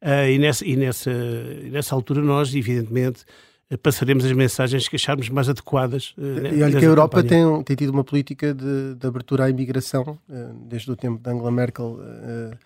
eh, 0.00 0.32
e, 0.32 0.38
nessa, 0.38 0.66
e, 0.66 0.76
nessa, 0.76 1.10
e 1.10 1.70
nessa 1.70 1.94
altura 1.94 2.22
nós, 2.22 2.54
evidentemente, 2.54 3.24
eh, 3.24 3.26
passaremos 3.76 4.24
as 4.24 4.32
mensagens 4.32 4.88
que 4.88 4.96
acharmos 4.96 5.28
mais 5.28 5.48
adequadas. 5.48 6.14
eh, 6.16 6.22
E 6.22 6.62
olha 6.62 6.66
nessa 6.66 6.78
que 6.78 6.84
a 6.86 6.88
Europa 6.88 7.22
tem, 7.22 7.62
tem 7.64 7.76
tido 7.76 7.90
uma 7.90 8.04
política 8.04 8.54
de, 8.54 8.94
de 8.94 9.06
abertura 9.06 9.44
à 9.44 9.50
imigração, 9.50 10.18
eh, 10.30 10.48
desde 10.68 10.90
o 10.90 10.96
tempo 10.96 11.22
de 11.22 11.30
Angela 11.30 11.50
Merkel. 11.50 11.98
eh, 12.02 12.58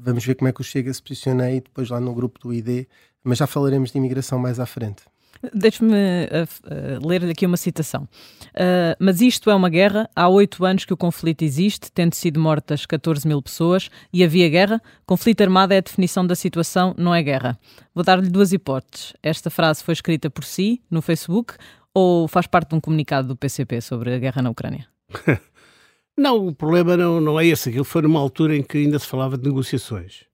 vamos 0.00 0.24
ver 0.24 0.34
como 0.34 0.48
é 0.48 0.52
que 0.52 0.60
o 0.60 0.64
Chega 0.64 0.92
se 0.94 1.02
posiciona 1.02 1.44
aí, 1.44 1.60
depois 1.60 1.90
lá 1.90 2.00
no 2.00 2.14
grupo 2.14 2.38
do 2.38 2.54
ID, 2.54 2.86
mas 3.22 3.38
já 3.38 3.46
falaremos 3.46 3.90
de 3.90 3.98
imigração 3.98 4.38
mais 4.38 4.58
à 4.58 4.64
frente. 4.64 5.02
Deixe-me 5.54 5.92
uh, 5.92 6.42
f- 6.46 6.60
uh, 6.64 7.06
ler 7.06 7.24
aqui 7.24 7.46
uma 7.46 7.56
citação. 7.56 8.08
Uh, 8.54 8.96
mas 8.98 9.20
isto 9.20 9.50
é 9.50 9.54
uma 9.54 9.68
guerra. 9.68 10.08
Há 10.14 10.28
oito 10.28 10.64
anos 10.64 10.84
que 10.84 10.92
o 10.92 10.96
conflito 10.96 11.42
existe, 11.42 11.90
tendo 11.92 12.14
sido 12.14 12.40
mortas 12.40 12.84
14 12.86 13.26
mil 13.26 13.40
pessoas, 13.40 13.88
e 14.12 14.24
havia 14.24 14.48
guerra. 14.48 14.82
Conflito 15.06 15.40
armado 15.42 15.72
é 15.72 15.78
a 15.78 15.80
definição 15.80 16.26
da 16.26 16.34
situação, 16.34 16.94
não 16.98 17.14
é 17.14 17.22
guerra. 17.22 17.58
Vou 17.94 18.04
dar-lhe 18.04 18.28
duas 18.28 18.52
hipóteses. 18.52 19.12
Esta 19.22 19.50
frase 19.50 19.82
foi 19.84 19.92
escrita 19.92 20.28
por 20.28 20.44
si, 20.44 20.82
no 20.90 21.00
Facebook, 21.00 21.54
ou 21.94 22.28
faz 22.28 22.46
parte 22.46 22.70
de 22.70 22.76
um 22.76 22.80
comunicado 22.80 23.28
do 23.28 23.36
PCP 23.36 23.80
sobre 23.80 24.14
a 24.14 24.18
guerra 24.18 24.42
na 24.42 24.50
Ucrânia? 24.50 24.86
Não, 26.16 26.48
o 26.48 26.52
problema 26.52 26.96
não, 26.96 27.20
não 27.20 27.38
é 27.38 27.46
esse. 27.46 27.68
Aquilo 27.68 27.84
foi 27.84 28.02
numa 28.02 28.18
altura 28.18 28.56
em 28.56 28.62
que 28.64 28.76
ainda 28.78 28.98
se 28.98 29.06
falava 29.06 29.38
de 29.38 29.48
negociações. 29.48 30.24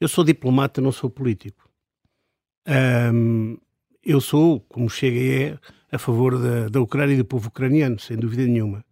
Eu 0.00 0.08
sou 0.08 0.24
diplomata, 0.24 0.80
não 0.80 0.90
sou 0.90 1.10
político. 1.10 1.68
Ahm, 2.66 3.58
eu 4.06 4.20
sou, 4.20 4.60
como 4.68 4.88
chega 4.88 5.18
é, 5.18 5.58
a 5.90 5.98
favor 5.98 6.38
da, 6.38 6.68
da 6.68 6.80
Ucrânia 6.80 7.14
e 7.14 7.18
do 7.18 7.24
povo 7.24 7.48
ucraniano, 7.48 7.98
sem 7.98 8.16
dúvida 8.16 8.46
nenhuma. 8.46 8.84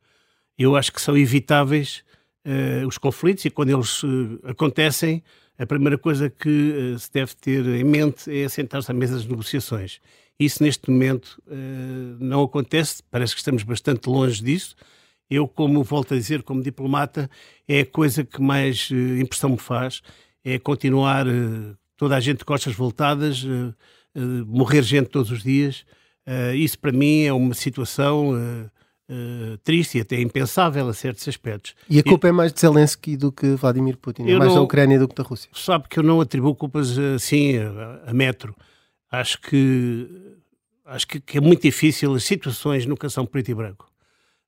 Eu 0.58 0.76
acho 0.76 0.92
que 0.92 1.00
são 1.00 1.16
evitáveis 1.16 2.04
eh, 2.44 2.84
os 2.86 2.98
conflitos 2.98 3.44
e 3.44 3.50
quando 3.50 3.70
eles 3.70 4.02
eh, 4.04 4.50
acontecem, 4.50 5.22
a 5.58 5.64
primeira 5.64 5.96
coisa 5.96 6.28
que 6.28 6.94
eh, 6.94 6.98
se 6.98 7.10
deve 7.12 7.34
ter 7.36 7.64
em 7.66 7.84
mente 7.84 8.30
é 8.30 8.48
sentar-se 8.48 8.90
à 8.90 8.94
mesa 8.94 9.14
das 9.14 9.24
negociações. 9.24 10.00
Isso 10.38 10.62
neste 10.62 10.90
momento 10.90 11.40
não 12.18 12.42
acontece, 12.42 13.00
parece 13.08 13.34
que 13.34 13.38
estamos 13.38 13.62
bastante 13.62 14.08
longe 14.08 14.42
disso. 14.42 14.74
Eu, 15.30 15.46
como 15.46 15.84
volto 15.84 16.12
a 16.12 16.16
dizer, 16.16 16.42
como 16.42 16.60
diplomata, 16.60 17.30
é 17.68 17.80
a 17.80 17.86
coisa 17.86 18.24
que 18.24 18.42
mais 18.42 18.90
impressão 18.90 19.50
me 19.50 19.58
faz, 19.58 20.02
é 20.44 20.58
continuar 20.58 21.24
toda 21.96 22.16
a 22.16 22.20
gente 22.20 22.38
de 22.38 22.44
costas 22.44 22.74
voltadas, 22.74 23.46
eh, 24.14 24.20
morrer 24.46 24.82
gente 24.82 25.08
todos 25.08 25.30
os 25.30 25.42
dias. 25.42 25.84
Eh, 26.26 26.56
isso 26.56 26.78
para 26.78 26.92
mim 26.92 27.22
é 27.24 27.32
uma 27.32 27.54
situação 27.54 28.32
eh, 29.08 29.58
triste 29.62 29.98
e 29.98 30.00
até 30.00 30.20
impensável 30.20 30.88
a 30.88 30.94
certos 30.94 31.26
aspectos. 31.28 31.74
E 31.90 31.98
a 31.98 32.02
culpa 32.02 32.28
é 32.28 32.32
mais 32.32 32.52
de 32.52 32.60
Zelensky 32.60 33.16
do 33.16 33.30
que 33.30 33.54
Vladimir 33.54 33.98
Putin, 33.98 34.22
é 34.22 34.38
mais 34.38 34.50
da 34.50 34.56
não- 34.56 34.64
Ucrânia 34.64 34.98
do 34.98 35.06
que 35.06 35.14
da 35.14 35.22
Rússia. 35.22 35.50
Sabe 35.54 35.88
que 35.88 35.98
eu 35.98 36.02
não 36.02 36.20
atribuo 36.20 36.54
culpas 36.54 36.98
assim 36.98 37.58
a, 37.58 38.10
a 38.10 38.14
metro. 38.14 38.54
Acho 39.10 39.40
que 39.40 40.08
acho 40.86 41.06
que, 41.06 41.20
que 41.20 41.38
é 41.38 41.40
muito 41.40 41.62
difícil. 41.62 42.14
As 42.14 42.24
situações 42.24 42.86
nunca 42.86 43.08
são 43.10 43.24
preto 43.26 43.50
e 43.50 43.54
branco. 43.54 43.90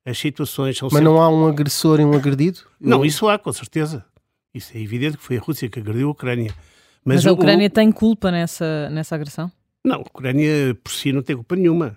As 0.05 0.19
situações 0.19 0.79
são 0.79 0.87
Mas 0.87 0.99
sempre... 0.99 1.05
não 1.05 1.21
há 1.21 1.29
um 1.29 1.47
agressor 1.47 2.01
e 2.01 2.05
um 2.05 2.15
agredido? 2.15 2.61
Não, 2.81 3.05
isso 3.05 3.29
há, 3.29 3.39
com 3.39 3.53
certeza. 3.53 4.05
Isso 4.55 4.71
é 4.77 4.81
evidente 4.81 5.17
que 5.19 5.23
foi 5.25 5.37
a 5.37 5.41
Rússia 5.41 5.69
que 5.69 5.81
agrediu 5.81 6.09
a 6.09 6.13
Ucrânia. 6.13 6.55
Mas, 7.07 7.25
o- 7.25 7.29
a 7.29 7.33
o- 7.33 7.35
Ucrânia 7.35 7.71
tem 7.71 7.91
culpa 7.93 8.31
nessa, 8.31 8.91
nessa 8.91 9.15
agressão? 9.15 9.51
Não, 9.85 9.97
a 9.97 10.01
Ucrânia 10.01 10.75
por 10.83 10.91
si 10.93 11.13
não 11.13 11.23
tem 11.23 11.37
culpa 11.37 11.55
nenhuma. 11.57 11.97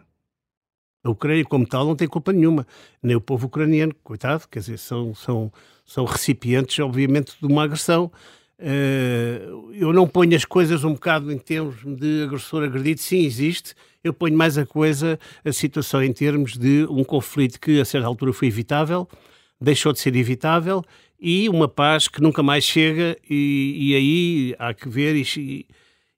A 1.03 1.09
Ucrânia, 1.09 1.43
como 1.45 1.65
tal, 1.65 1.85
não 1.85 1.95
tem 1.95 2.07
culpa 2.07 2.31
nenhuma. 2.31 2.67
Nem 3.01 3.15
o 3.15 3.21
povo 3.21 3.47
ucraniano, 3.47 3.95
coitado, 4.03 4.43
quer 4.51 4.59
dizer, 4.59 4.77
são, 4.77 5.15
são, 5.15 5.51
são 5.85 6.05
recipientes, 6.05 6.77
obviamente, 6.79 7.33
de 7.39 7.47
uma 7.47 7.63
agressão. 7.63 8.11
Eh, 8.59 9.41
eu 9.73 9.93
não 9.93 10.05
ponho 10.05 10.35
as 10.35 10.43
coisas 10.43 10.83
um 10.83 10.93
bocado 10.93 11.31
em 11.31 11.37
termos 11.37 11.77
de 11.85 12.23
agressor 12.23 12.63
agredido, 12.63 12.99
sim, 12.99 13.19
existe. 13.23 13.73
Eu 14.03 14.13
ponho 14.13 14.37
mais 14.37 14.57
a 14.57 14.65
coisa, 14.65 15.17
a 15.45 15.51
situação 15.53 16.03
em 16.03 16.11
termos 16.11 16.57
de 16.57 16.85
um 16.89 17.03
conflito 17.05 17.59
que 17.59 17.79
a 17.79 17.85
certa 17.85 18.05
altura 18.05 18.33
foi 18.33 18.49
evitável, 18.49 19.07
deixou 19.59 19.93
de 19.93 19.99
ser 19.99 20.13
evitável 20.17 20.83
e 21.19 21.49
uma 21.49 21.67
paz 21.67 22.07
que 22.07 22.21
nunca 22.21 22.41
mais 22.41 22.63
chega 22.63 23.17
e, 23.29 23.75
e 23.91 23.95
aí 23.95 24.55
há 24.57 24.73
que 24.73 24.87
ver 24.87 25.15
e, 25.15 25.25
e 25.37 25.65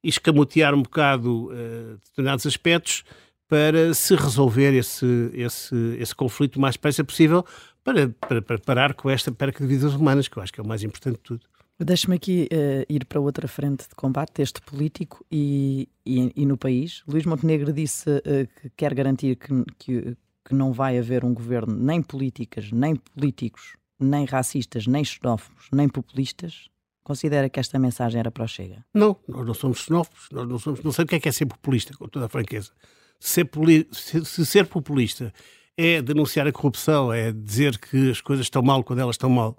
escamotear 0.04 0.74
um 0.74 0.82
bocado 0.82 1.50
eh, 1.54 1.96
determinados 2.06 2.46
aspectos 2.46 3.04
para 3.48 3.94
se 3.94 4.16
resolver 4.16 4.74
esse, 4.74 5.06
esse, 5.34 5.76
esse 6.00 6.16
conflito 6.16 6.56
o 6.56 6.62
mais 6.62 6.76
depressa 6.76 7.04
possível 7.04 7.46
para, 7.84 8.10
para, 8.10 8.42
para 8.42 8.60
parar 8.60 8.94
com 8.94 9.10
esta 9.10 9.32
perca 9.32 9.66
de 9.66 9.70
vidas 9.76 9.94
humanas, 9.94 10.28
que 10.28 10.38
eu 10.38 10.44
acho 10.44 10.54
que 10.54 10.60
é 10.60 10.64
o 10.64 10.68
mais 10.68 10.84
importante 10.84 11.16
de 11.16 11.24
tudo. 11.24 11.42
Deixe-me 11.80 12.16
aqui 12.16 12.48
eh, 12.52 12.86
ir 12.88 13.06
para 13.06 13.20
outra 13.20 13.48
frente 13.48 13.90
de 13.90 13.96
combate, 13.96 14.42
este 14.42 14.62
político 14.62 15.26
e, 15.32 15.90
e, 16.06 16.32
e 16.36 16.46
no 16.46 16.56
país. 16.56 17.02
Luís 17.08 17.26
Montenegro 17.26 17.74
disse 17.74 18.22
eh, 18.24 18.48
que 18.62 18.70
quer 18.78 18.94
garantir 18.94 19.36
que, 19.36 19.66
que, 19.80 20.16
que 20.46 20.54
não 20.54 20.72
vai 20.72 21.00
haver 21.00 21.26
um 21.26 21.34
governo 21.34 21.76
nem 21.76 22.02
políticas, 22.04 22.72
nem 22.72 22.96
políticos, 22.96 23.76
nem 24.04 24.26
racistas, 24.26 24.88
nem 24.88 25.04
xenófobos, 25.04 25.68
nem 25.72 25.88
populistas. 25.88 26.70
Considera 27.04 27.50
que 27.50 27.60
esta 27.60 27.80
mensagem 27.80 28.20
era 28.20 28.32
para 28.32 28.44
o 28.44 28.48
Chega? 28.48 28.86
Não, 28.94 29.18
nós 29.28 29.46
não 29.46 29.54
somos 29.54 29.80
xenófobos, 29.80 30.28
nós 30.32 30.48
não 30.48 30.60
somos, 30.60 30.84
não 30.84 30.92
sei 30.92 31.06
o 31.06 31.08
que 31.08 31.16
é 31.16 31.20
que 31.20 31.30
é 31.30 31.32
ser 31.32 31.46
populista, 31.46 31.94
com 31.98 32.08
toda 32.08 32.26
a 32.26 32.30
franqueza. 32.30 32.72
Ser 33.20 33.50
se, 33.92 34.26
se 34.26 34.46
ser 34.46 34.68
populista 34.68 35.34
é 35.78 36.02
denunciar 36.02 36.48
a 36.48 36.52
corrupção, 36.52 37.12
é 37.12 37.32
dizer 37.32 37.78
que 37.80 38.12
as 38.12 38.22
coisas 38.22 38.46
estão 38.46 38.62
mal 38.62 38.84
quando 38.84 39.00
elas 39.00 39.16
estão 39.16 39.30
mal, 39.30 39.58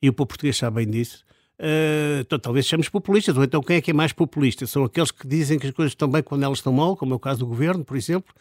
e 0.00 0.08
o 0.08 0.12
povo 0.12 0.28
português 0.28 0.56
sabe 0.56 0.76
bem 0.76 0.90
disso, 0.90 1.24
eh, 1.58 2.18
então 2.20 2.38
talvez 2.38 2.66
sejamos 2.66 2.88
populistas, 2.88 3.36
ou 3.36 3.44
então 3.44 3.62
quem 3.62 3.76
é 3.76 3.80
que 3.80 3.90
é 3.90 3.94
mais 3.94 4.12
populista? 4.12 4.66
São 4.66 4.84
aqueles 4.84 5.10
que 5.10 5.26
dizem 5.26 5.58
que 5.58 5.66
as 5.66 5.72
coisas 5.72 5.92
estão 5.92 6.08
bem 6.08 6.22
quando 6.22 6.44
elas 6.44 6.58
estão 6.58 6.72
mal, 6.72 6.96
como 6.96 7.14
é 7.14 7.16
o 7.16 7.20
caso 7.20 7.40
do 7.40 7.46
governo, 7.46 7.84
por 7.84 7.96
exemplo. 7.96 8.34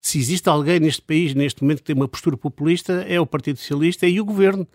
Se 0.00 0.18
existe 0.18 0.48
alguém 0.48 0.78
neste 0.80 1.02
país, 1.02 1.34
neste 1.34 1.62
momento, 1.62 1.78
que 1.78 1.84
tem 1.84 1.96
uma 1.96 2.08
postura 2.08 2.36
populista, 2.36 3.04
é 3.08 3.20
o 3.20 3.26
Partido 3.26 3.58
Socialista 3.58 4.06
e 4.06 4.20
o 4.20 4.24
governo. 4.24 4.66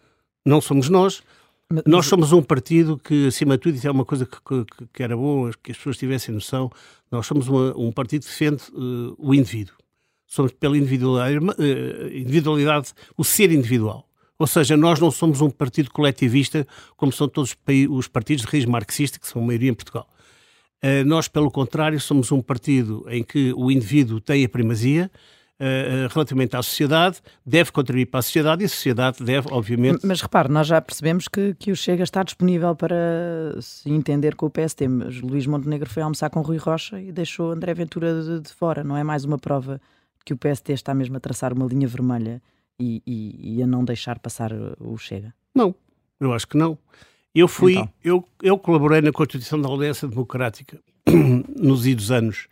Não 0.46 0.60
somos 0.60 0.90
nós. 0.90 1.22
Mas- 1.70 1.84
Nós 1.86 2.06
somos 2.06 2.34
um 2.34 2.42
partido 2.42 2.98
que, 3.02 3.28
acima 3.28 3.56
de 3.58 3.62
tudo, 3.64 3.76
isso 3.76 3.88
é 3.88 3.92
uma 3.92 4.04
coisa 4.04 4.26
que, 4.26 4.36
que- 4.42 4.86
que 4.94 5.04
era 5.04 5.16
bom 5.16 5.50
que 5.64 5.72
as 5.72 5.78
pessoas 5.78 5.98
tivessem 5.98 6.34
noção, 6.36 6.70
nós 7.10 7.26
somos 7.26 7.48
uma- 7.48 7.74
um 7.78 7.92
partido 7.94 8.24
que 8.24 8.28
defende 8.30 8.62
eh, 8.74 9.14
o 9.18 9.34
indivíduo. 9.34 9.76
Somos 10.28 10.52
pela 10.52 10.78
individualidade, 10.78 11.46
eh, 11.60 12.18
individualidade, 12.18 12.92
o 13.18 13.24
ser 13.24 13.52
individual. 13.54 14.06
Ou 14.38 14.48
seja, 14.48 14.76
nós 14.76 15.00
não 15.00 15.12
somos 15.12 15.40
um 15.40 15.50
partido 15.50 15.90
coletivista 15.92 16.68
como 16.98 17.12
são 17.14 17.30
todos 17.30 17.56
os 17.90 18.08
partidos 18.08 18.44
de 18.44 18.52
raiz 18.52 18.66
marxista, 18.66 19.18
que 19.20 19.28
são 19.28 19.42
a 19.42 19.46
maioria 19.46 19.70
em 19.70 19.74
Portugal. 19.74 20.10
Eh, 20.82 21.04
Nós, 21.04 21.28
pelo 21.28 21.52
contrário, 21.52 22.00
somos 22.00 22.32
um 22.32 22.41
partido 22.41 23.06
em 23.10 23.24
que 23.24 23.54
o 23.56 23.70
indivíduo 23.72 24.20
tem 24.20 24.44
a 24.44 24.50
primazia 24.50 25.12
eh, 25.60 26.06
eh, 26.06 26.08
relativamente 26.12 26.56
à 26.56 26.63
sociedade, 26.63 27.20
deve 27.46 27.72
contribuir 27.72 28.08
para 28.08 28.20
a 28.20 28.24
sociedade 28.24 28.63
e 28.63 28.65
a 28.65 28.70
sociedade 28.70 29.24
deve, 29.24 29.48
obviamente, 29.52 30.04
Mas 30.06 30.20
repare, 30.22 30.50
nós 30.50 30.65
já 30.65 30.82
percebemos 30.82 31.28
que, 31.28 31.54
que 31.54 31.72
o 31.72 31.76
Chega 31.76 32.04
está 32.04 32.24
disponível 32.24 32.76
para 32.76 32.98
se 33.62 33.88
entender 33.91 34.34
com 34.36 34.48
o 34.48 34.50
PST. 34.50 34.88
Mas 34.88 35.22
Luís 35.22 35.46
Montenegro 35.46 35.88
foi 35.89 36.02
almoçar 36.02 36.30
com 36.32 36.41
Rui 36.41 36.58
Rocha 36.58 37.00
e 37.00 37.12
deixou 37.12 37.52
André 37.52 37.74
Ventura 37.76 38.24
de, 38.24 38.39
de 38.39 38.50
fora. 38.54 38.84
Não 38.84 38.98
é 38.98 39.04
mais 39.04 39.24
uma 39.24 39.38
prova 39.38 39.80
que 40.26 40.34
o 40.34 40.38
PST 40.38 40.72
está 40.74 40.96
mesmo 40.96 41.17
a 41.17 41.20
traçar 41.20 41.54
uma 41.54 41.65
linha 41.67 41.88
vermelha 41.88 42.41
e, 42.80 43.04
e- 43.06 43.58
e 43.58 43.62
a 43.63 43.67
não 43.67 43.86
deixar 43.86 44.17
passar 44.17 44.52
o 44.80 44.98
Chega? 44.98 45.32
Não, 45.54 45.76
eu 46.20 46.34
acho 46.34 46.48
que 46.48 46.58
não. 46.58 46.76
Eu 47.34 47.48
fui, 47.48 47.74
Então. 47.74 47.89
eu, 48.04 48.28
eu 48.44 48.58
colaborei 48.58 49.02
na 49.02 49.12
Constituição 49.12 49.60
da 49.62 49.70
Aliança 49.70 50.08
Democrática 50.08 50.80
nos 51.58 51.86
idos 51.86 52.12
anos 52.12 52.48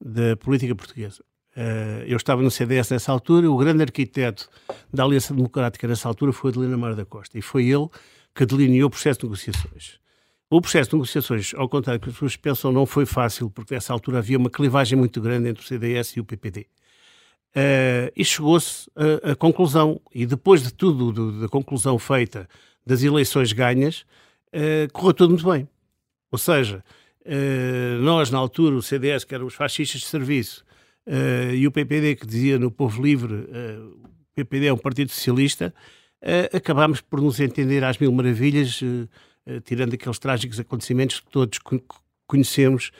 da 0.00 0.36
política 0.36 0.74
portuguesa. 0.74 1.22
Eh, 1.56 2.04
eu 2.06 2.16
estava 2.16 2.42
no 2.42 2.50
CDS 2.50 2.90
nessa 2.90 3.10
altura, 3.12 3.50
o 3.50 3.56
grande 3.56 3.82
arquiteto 3.82 4.48
da 4.92 5.04
Aliança 5.04 5.34
Democrática 5.34 5.88
nessa 5.88 6.06
altura 6.08 6.32
foi 6.32 6.50
Adelina 6.50 6.76
Mar 6.76 6.94
da 6.94 7.04
Costa 7.04 7.38
e 7.38 7.42
foi 7.42 7.64
ele 7.66 7.88
que 8.34 8.46
delineou 8.46 8.86
o 8.88 8.90
processo 8.90 9.20
de 9.20 9.24
negociações. 9.26 9.98
O 10.48 10.60
processo 10.60 10.90
de 10.90 10.96
negociações, 10.96 11.52
ao 11.54 11.68
contrário 11.68 11.98
do 12.00 12.02
que 12.04 12.08
as 12.10 12.14
pessoas 12.14 12.36
pensam, 12.36 12.72
não 12.72 12.84
foi 12.86 13.06
fácil, 13.06 13.50
porque 13.50 13.74
nessa 13.74 13.92
altura 13.92 14.18
havia 14.18 14.36
uma 14.38 14.50
clivagem 14.50 14.98
muito 14.98 15.20
grande 15.20 15.48
entre 15.48 15.62
o 15.62 15.66
CDS 15.66 16.16
e 16.16 16.20
o 16.20 16.24
PPD. 16.24 16.66
Eh, 17.54 18.12
e 18.16 18.24
chegou-se 18.24 18.88
a 19.24 19.34
conclusão, 19.34 20.00
e 20.14 20.24
depois 20.26 20.62
de 20.62 20.72
tudo, 20.72 21.10
do- 21.12 21.40
da 21.40 21.48
conclusão 21.48 21.98
feita 21.98 22.48
das 22.90 23.02
eleições 23.04 23.52
ganhas, 23.52 24.04
eh, 24.52 24.88
correu 24.92 25.14
tudo 25.14 25.30
muito 25.30 25.48
bem. 25.48 25.68
Ou 26.32 26.38
seja, 26.38 26.84
eh, 27.24 27.96
nós, 28.00 28.30
na 28.30 28.38
altura, 28.38 28.74
o 28.74 28.82
CDS, 28.82 29.24
que 29.24 29.32
eram 29.34 29.46
os 29.46 29.54
fascistas 29.54 30.00
de 30.00 30.06
serviço, 30.08 30.64
eh, 31.06 31.52
e 31.54 31.66
o 31.68 31.70
PPD, 31.70 32.16
que 32.16 32.26
dizia 32.26 32.58
no 32.58 32.70
Povo 32.70 33.00
Livre, 33.00 33.32
o 33.34 34.34
PPD 34.34 34.66
é 34.66 34.72
um 34.72 34.76
partido 34.78 35.10
socialista, 35.10 35.72
acabámos 36.52 37.00
por 37.00 37.20
nos 37.20 37.38
entender 37.40 37.82
às 37.84 37.96
mil 37.96 38.12
maravilhas, 38.12 38.80
tirando 39.64 39.94
aqueles 39.94 40.18
trágicos 40.18 40.60
acontecimentos 40.60 41.20
que 41.20 41.30
todos 41.30 41.58
co- 41.58 41.80
conhecemos, 42.26 42.90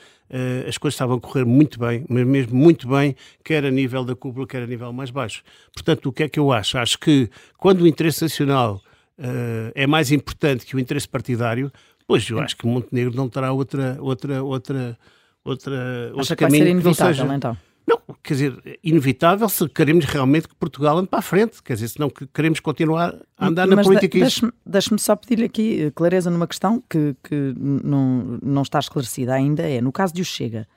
as 0.67 0.77
coisas 0.77 0.95
estavam 0.95 1.17
a 1.17 1.19
correr 1.21 1.45
muito 1.45 1.79
bem, 1.79 2.03
mas 2.09 2.25
mesmo 2.25 2.55
muito 2.55 2.87
bem, 2.87 3.15
quer 3.43 3.63
a 3.65 3.69
nível 3.71 4.03
da 4.03 4.15
cúpula, 4.15 4.47
quer 4.47 4.63
a 4.63 4.67
nível 4.67 4.91
mais 4.91 5.11
baixo. 5.11 5.43
Portanto, 5.73 6.07
o 6.09 6.11
que 6.11 6.23
é 6.23 6.29
que 6.29 6.39
eu 6.39 6.51
acho? 6.51 6.77
Acho 6.77 6.97
que 6.97 7.29
quando 7.57 7.81
o 7.81 7.87
interesse 7.87 8.21
nacional 8.23 8.81
eh, 9.21 9.71
é 9.75 9.87
mais 9.87 10.11
importante 10.11 10.65
que 10.65 10.75
o 10.75 10.79
interesse 10.79 11.07
partidário, 11.07 11.71
pois 12.07 12.27
eu 12.29 12.39
acho 12.39 12.57
que 12.57 12.65
Montenegro 12.65 13.15
não 13.15 13.29
terá 13.29 13.51
outra, 13.53 13.97
outra, 13.99 14.43
outra, 14.43 14.97
outra, 15.45 15.73
Acha 15.73 16.13
outro 16.15 16.35
que 16.35 16.43
vai 16.43 16.51
ser 16.51 16.57
caminho 16.59 16.65
que 16.65 16.73
não 16.73 16.81
inevitável, 16.81 17.15
seja. 17.25 17.35
então? 17.35 17.57
Não, 17.87 17.99
quer 18.23 18.33
dizer, 18.35 18.61
é 18.63 18.79
inevitável 18.83 19.49
se 19.49 19.67
queremos 19.67 20.05
realmente 20.05 20.47
que 20.47 20.55
Portugal 20.55 20.97
ande 20.99 21.09
para 21.09 21.19
a 21.19 21.21
frente, 21.23 21.61
quer 21.63 21.73
dizer, 21.73 21.87
se 21.89 21.99
não 21.99 22.09
que 22.09 22.27
queremos 22.27 22.59
continuar 22.59 23.15
a 23.37 23.47
andar 23.47 23.65
na 23.67 23.75
Mas 23.77 23.87
política. 23.87 24.19
de- 24.19 24.23
isso- 24.25 24.53
deixe-me 24.65 24.99
só 24.99 25.15
pedir-lhe 25.15 25.45
aqui 25.45 25.81
eh, 25.83 25.91
clareza 25.91 26.29
numa 26.29 26.47
questão 26.47 26.81
que, 26.89 27.15
que 27.23 27.53
não, 27.57 28.39
não 28.41 28.61
está 28.61 28.77
esclarecida 28.79 29.33
ainda. 29.33 29.63
É, 29.67 29.81
no 29.81 29.91
caso 29.91 30.13
de 30.13 30.21
o 30.21 30.25
Chega 30.25 30.67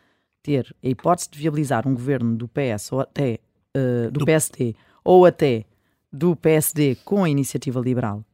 ter 0.43 0.75
a 0.83 0.89
hipótese 0.89 1.29
de 1.31 1.39
viabilizar 1.39 1.87
um 1.87 1.93
governo 1.95 2.37
do 2.37 2.49
PS 2.49 2.91
ou 2.93 3.01
até 3.01 3.39
eh, 3.75 4.05
do, 4.11 4.21
Do- 4.21 4.25
PSD 4.25 4.75
ou 5.05 5.27
até 5.27 5.65
do 6.13 6.35
PSD 6.35 6.97
com 7.05 7.23
a 7.25 7.29
iniciativa 7.29 7.81
liberal 7.81 8.25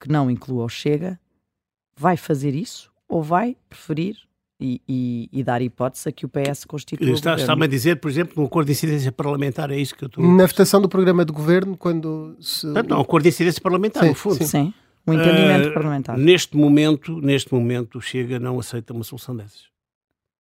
que 0.00 0.08
não 0.10 0.30
inclua 0.30 0.64
o 0.64 0.68
Chega, 0.68 1.18
vai 1.98 2.16
fazer 2.16 2.54
isso 2.54 2.90
ou 3.08 3.22
vai 3.22 3.56
preferir 3.68 4.16
e, 4.60 4.80
e- 4.88 5.28
e 5.32 5.44
dar 5.44 5.60
hipótese 5.60 6.08
a 6.08 6.12
que 6.12 6.24
o 6.24 6.28
PS 6.28 6.64
constitua 6.66 7.06
o 7.06 7.10
Está, 7.12 7.30
governo? 7.32 7.40
está-me 7.42 7.64
a 7.64 7.68
dizer, 7.68 7.96
por 8.00 8.10
exemplo, 8.10 8.42
um 8.42 8.46
acordo 8.46 8.66
de 8.66 8.72
incidência 8.72 9.12
parlamentar, 9.12 9.70
é 9.70 9.78
isso 9.78 9.94
que 9.94 10.04
eu 10.04 10.06
estou. 10.06 10.24
Na 10.24 10.46
votação 10.46 10.80
do 10.80 10.88
programa 10.88 11.24
de 11.24 11.32
governo, 11.32 11.76
quando 11.76 12.36
se. 12.40 12.62
Portanto, 12.66 12.88
não, 12.90 12.98
um 12.98 13.02
acordo 13.02 13.24
de 13.24 13.28
incidência 13.30 13.60
parlamentar, 13.60 14.02
Sim, 14.02 14.08
no 14.10 14.14
fundo. 14.14 14.36
sim. 14.36 14.44
Sim, 14.46 14.74
um 15.06 15.12
entendimento 15.12 15.68
Eh, 15.68 15.72
parlamentar. 15.72 16.16
Neste 16.18 16.56
momento, 16.56 17.20
neste 17.20 17.52
momento, 17.52 17.98
o 17.98 18.00
Chega 18.00 18.38
não 18.40 18.58
aceita 18.58 18.92
uma 18.94 19.04
solução 19.04 19.36
dessas. 19.36 19.64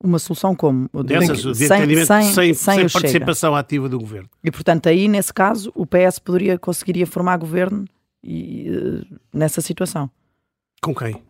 Uma 0.04 0.20
solução 0.20 0.56
como? 0.56 0.90
Dessas, 1.06 1.42
que- 1.44 1.52
de 1.54 1.66
entendimento 1.66 2.08
sem, 2.08 2.24
sem, 2.34 2.54
sem 2.54 2.74
o 2.86 2.90
Chega. 2.90 2.92
participação 3.02 3.56
ativa 3.56 3.88
do 3.90 4.00
governo. 4.00 4.30
E 4.44 4.52
portanto, 4.52 4.88
aí 4.88 5.08
nesse 5.08 5.34
caso, 5.34 5.72
o 5.76 5.86
PS 5.86 6.20
poderia, 6.20 6.58
conseguiria 6.60 7.06
formar 7.08 7.38
governo 7.38 7.86
e, 8.26 8.68
eh, 8.70 9.16
nessa 9.34 9.62
situação. 9.62 10.10
Com 10.82 10.94
quem? 10.94 11.22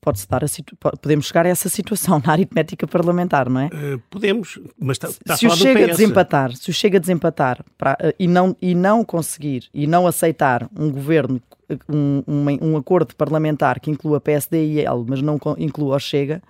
Pode-se 0.00 0.28
dar 0.28 0.44
a 0.44 0.48
situ... 0.48 0.76
po- 0.76 0.96
Podemos 0.98 1.26
chegar 1.26 1.46
a 1.46 1.48
essa 1.48 1.68
situação 1.68 2.20
na 2.24 2.32
aritmética 2.32 2.86
parlamentar, 2.86 3.48
não 3.48 3.60
é? 3.60 3.70
Eh, 3.72 3.98
podemos, 4.10 4.58
mas 4.78 4.96
está, 4.96 5.08
a 5.32 5.36
se 5.36 5.46
o 5.46 5.50
Chega 5.50 5.84
a 5.84 5.86
desempatar, 5.88 6.54
se 6.56 6.70
o 6.70 6.74
Chega 6.74 6.98
a 6.98 7.00
desempatar 7.00 7.64
para, 7.78 7.96
eh, 8.00 8.14
e, 8.18 8.26
não, 8.28 8.54
e 8.60 8.74
não 8.74 9.04
conseguir 9.04 9.68
e 9.72 9.86
não 9.86 10.06
aceitar 10.06 10.68
um 10.78 10.90
governo, 10.90 11.40
um, 11.88 12.22
um, 12.26 12.72
um 12.72 12.76
acordo 12.76 13.14
parlamentar 13.16 13.80
que 13.80 13.90
inclua 13.90 14.20
PSD 14.20 14.66
e 14.74 14.80
L, 14.84 15.04
mas 15.08 15.22
não 15.22 15.38
inclua 15.58 15.96
o 15.96 15.98
Chega, 15.98 16.42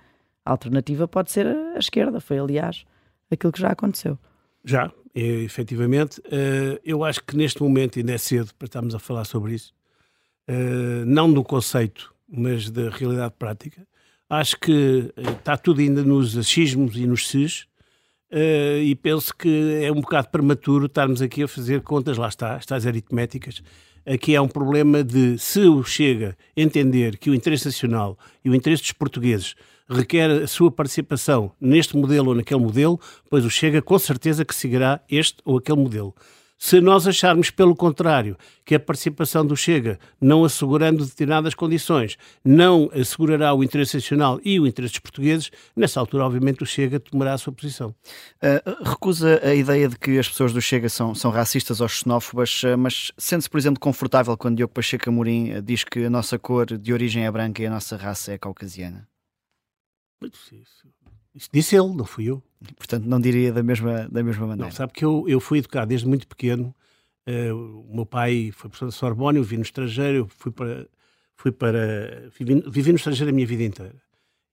a 0.43 0.51
alternativa 0.51 1.07
pode 1.07 1.31
ser 1.31 1.47
a 1.47 1.79
esquerda. 1.79 2.19
Foi, 2.19 2.37
aliás, 2.37 2.83
aquilo 3.31 3.53
que 3.53 3.61
já 3.61 3.69
aconteceu. 3.69 4.17
Já, 4.65 4.91
é, 5.15 5.21
efetivamente. 5.43 6.21
Eh, 6.29 6.79
eu 6.83 7.03
acho 7.03 7.23
que 7.23 7.37
neste 7.37 7.63
momento 7.63 7.97
ainda 7.97 8.11
é 8.13 8.17
cedo 8.17 8.53
para 8.59 8.65
estarmos 8.65 8.93
a 8.93 8.99
falar 8.99 9.23
sobre 9.25 9.55
isso. 9.55 9.73
Eh, 10.47 11.03
não 11.05 11.31
do 11.31 11.43
conceito, 11.43 12.13
mas 12.27 12.69
da 12.69 12.89
realidade 12.89 13.33
prática. 13.39 13.87
Acho 14.29 14.59
que 14.59 15.11
eh, 15.15 15.31
está 15.31 15.57
tudo 15.57 15.81
ainda 15.81 16.03
nos 16.03 16.37
achismos 16.37 16.95
e 16.97 17.07
nos 17.07 17.27
ses. 17.29 17.65
eh, 18.31 18.81
e 18.83 18.95
penso 18.95 19.35
que 19.35 19.79
é 19.83 19.91
um 19.91 20.01
bocado 20.01 20.29
prematuro 20.29 20.87
estarmos 20.87 21.21
aqui 21.21 21.43
a 21.43 21.47
fazer 21.47 21.81
contas, 21.81 22.17
lá 22.17 22.27
está, 22.27 22.55
estas 22.55 22.85
aritméticas. 22.85 23.61
Aqui 24.05 24.35
há 24.35 24.41
um 24.41 24.47
problema 24.47 25.03
de 25.03 25.37
se 25.39 25.61
o 25.61 25.83
Chega 25.83 26.37
entender 26.55 27.17
que 27.17 27.29
o 27.29 27.35
interesse 27.35 27.65
nacional 27.65 28.17
e 28.43 28.49
o 28.49 28.55
interesse 28.55 28.83
dos 28.83 28.91
portugueses 28.91 29.55
requer 29.89 30.29
a 30.29 30.47
sua 30.47 30.71
participação 30.71 31.51
neste 31.59 31.95
modelo 31.95 32.29
ou 32.29 32.35
naquele 32.35 32.61
modelo, 32.61 32.99
pois 33.29 33.45
o 33.45 33.49
Chega 33.49 33.81
com 33.81 33.97
certeza 33.99 34.45
que 34.45 34.55
seguirá 34.55 35.01
este 35.09 35.37
ou 35.45 35.57
aquele 35.57 35.79
modelo. 35.79 36.13
Se 36.57 36.79
nós 36.79 37.05
acharmos, 37.05 37.51
pelo 37.51 37.75
contrário, 37.75 38.37
que 38.63 38.75
a 38.75 38.79
participação 38.79 39.45
do 39.45 39.57
Chega, 39.57 39.99
não 40.21 40.45
assegurando 40.45 41.05
determinadas 41.05 41.53
condições, 41.53 42.17
não 42.43 42.89
assegurará 42.93 43.53
o 43.53 43.61
interesse 43.61 43.97
nacional 43.97 44.39
e 44.43 44.57
o 44.57 44.65
interesse 44.65 44.93
dos 44.93 44.99
portugueses, 44.99 45.51
nessa 45.75 45.99
altura, 45.99 46.25
obviamente, 46.25 46.63
o 46.63 46.65
Chega 46.65 46.97
tomará 46.97 47.33
a 47.33 47.37
sua 47.37 47.51
posição. 47.51 47.93
Uh, 48.41 48.89
recusa 48.89 49.41
a 49.43 49.53
ideia 49.53 49.89
de 49.89 49.99
que 49.99 50.17
as 50.17 50.29
pessoas 50.29 50.53
do 50.53 50.61
Chega 50.61 50.87
são, 50.87 51.13
são 51.13 51.29
racistas 51.29 51.81
ou 51.81 51.89
xenófobas, 51.89 52.63
uh, 52.63 52.77
mas 52.77 53.11
sente-se, 53.17 53.49
por 53.49 53.57
exemplo, 53.57 53.79
confortável 53.79 54.37
quando 54.37 54.55
Diogo 54.55 54.73
Pacheco 54.73 55.09
Amorim 55.09 55.57
uh, 55.57 55.61
diz 55.61 55.83
que 55.83 56.05
a 56.05 56.09
nossa 56.09 56.39
cor 56.39 56.65
de 56.65 56.93
origem 56.93 57.25
é 57.25 57.31
branca 57.31 57.61
e 57.61 57.65
a 57.65 57.69
nossa 57.69 57.97
raça 57.97 58.31
é 58.31 58.37
caucasiana? 58.37 59.05
Isso, 61.33 61.49
disse 61.51 61.75
ele, 61.75 61.93
não 61.93 62.05
fui 62.05 62.25
eu. 62.25 62.41
Portanto, 62.77 63.05
não 63.05 63.19
diria 63.19 63.51
da 63.51 63.61
mesma, 63.61 64.07
da 64.09 64.23
mesma 64.23 64.47
maneira. 64.47 64.69
Não, 64.69 64.75
sabe 64.75 64.93
que 64.93 65.03
eu, 65.03 65.25
eu 65.27 65.39
fui 65.39 65.59
educado 65.59 65.87
desde 65.89 66.07
muito 66.07 66.27
pequeno. 66.27 66.73
eh, 67.25 67.51
o 67.51 67.85
meu 67.93 68.05
pai 68.05 68.51
foi 68.53 68.69
professor 68.69 68.89
de 68.89 68.95
Sorbonne, 68.95 69.37
eu 69.37 69.43
vivi 69.43 69.57
no 69.57 69.63
estrangeiro, 69.63 70.17
eu 70.19 70.27
fui 70.27 70.51
para, 70.51 70.87
fui 71.35 71.51
para 71.51 72.29
vivi, 72.37 72.63
vivi 72.67 72.91
no 72.91 72.97
estrangeiro 72.97 73.31
a 73.31 73.33
minha 73.33 73.47
vida 73.47 73.63
inteira. 73.63 73.95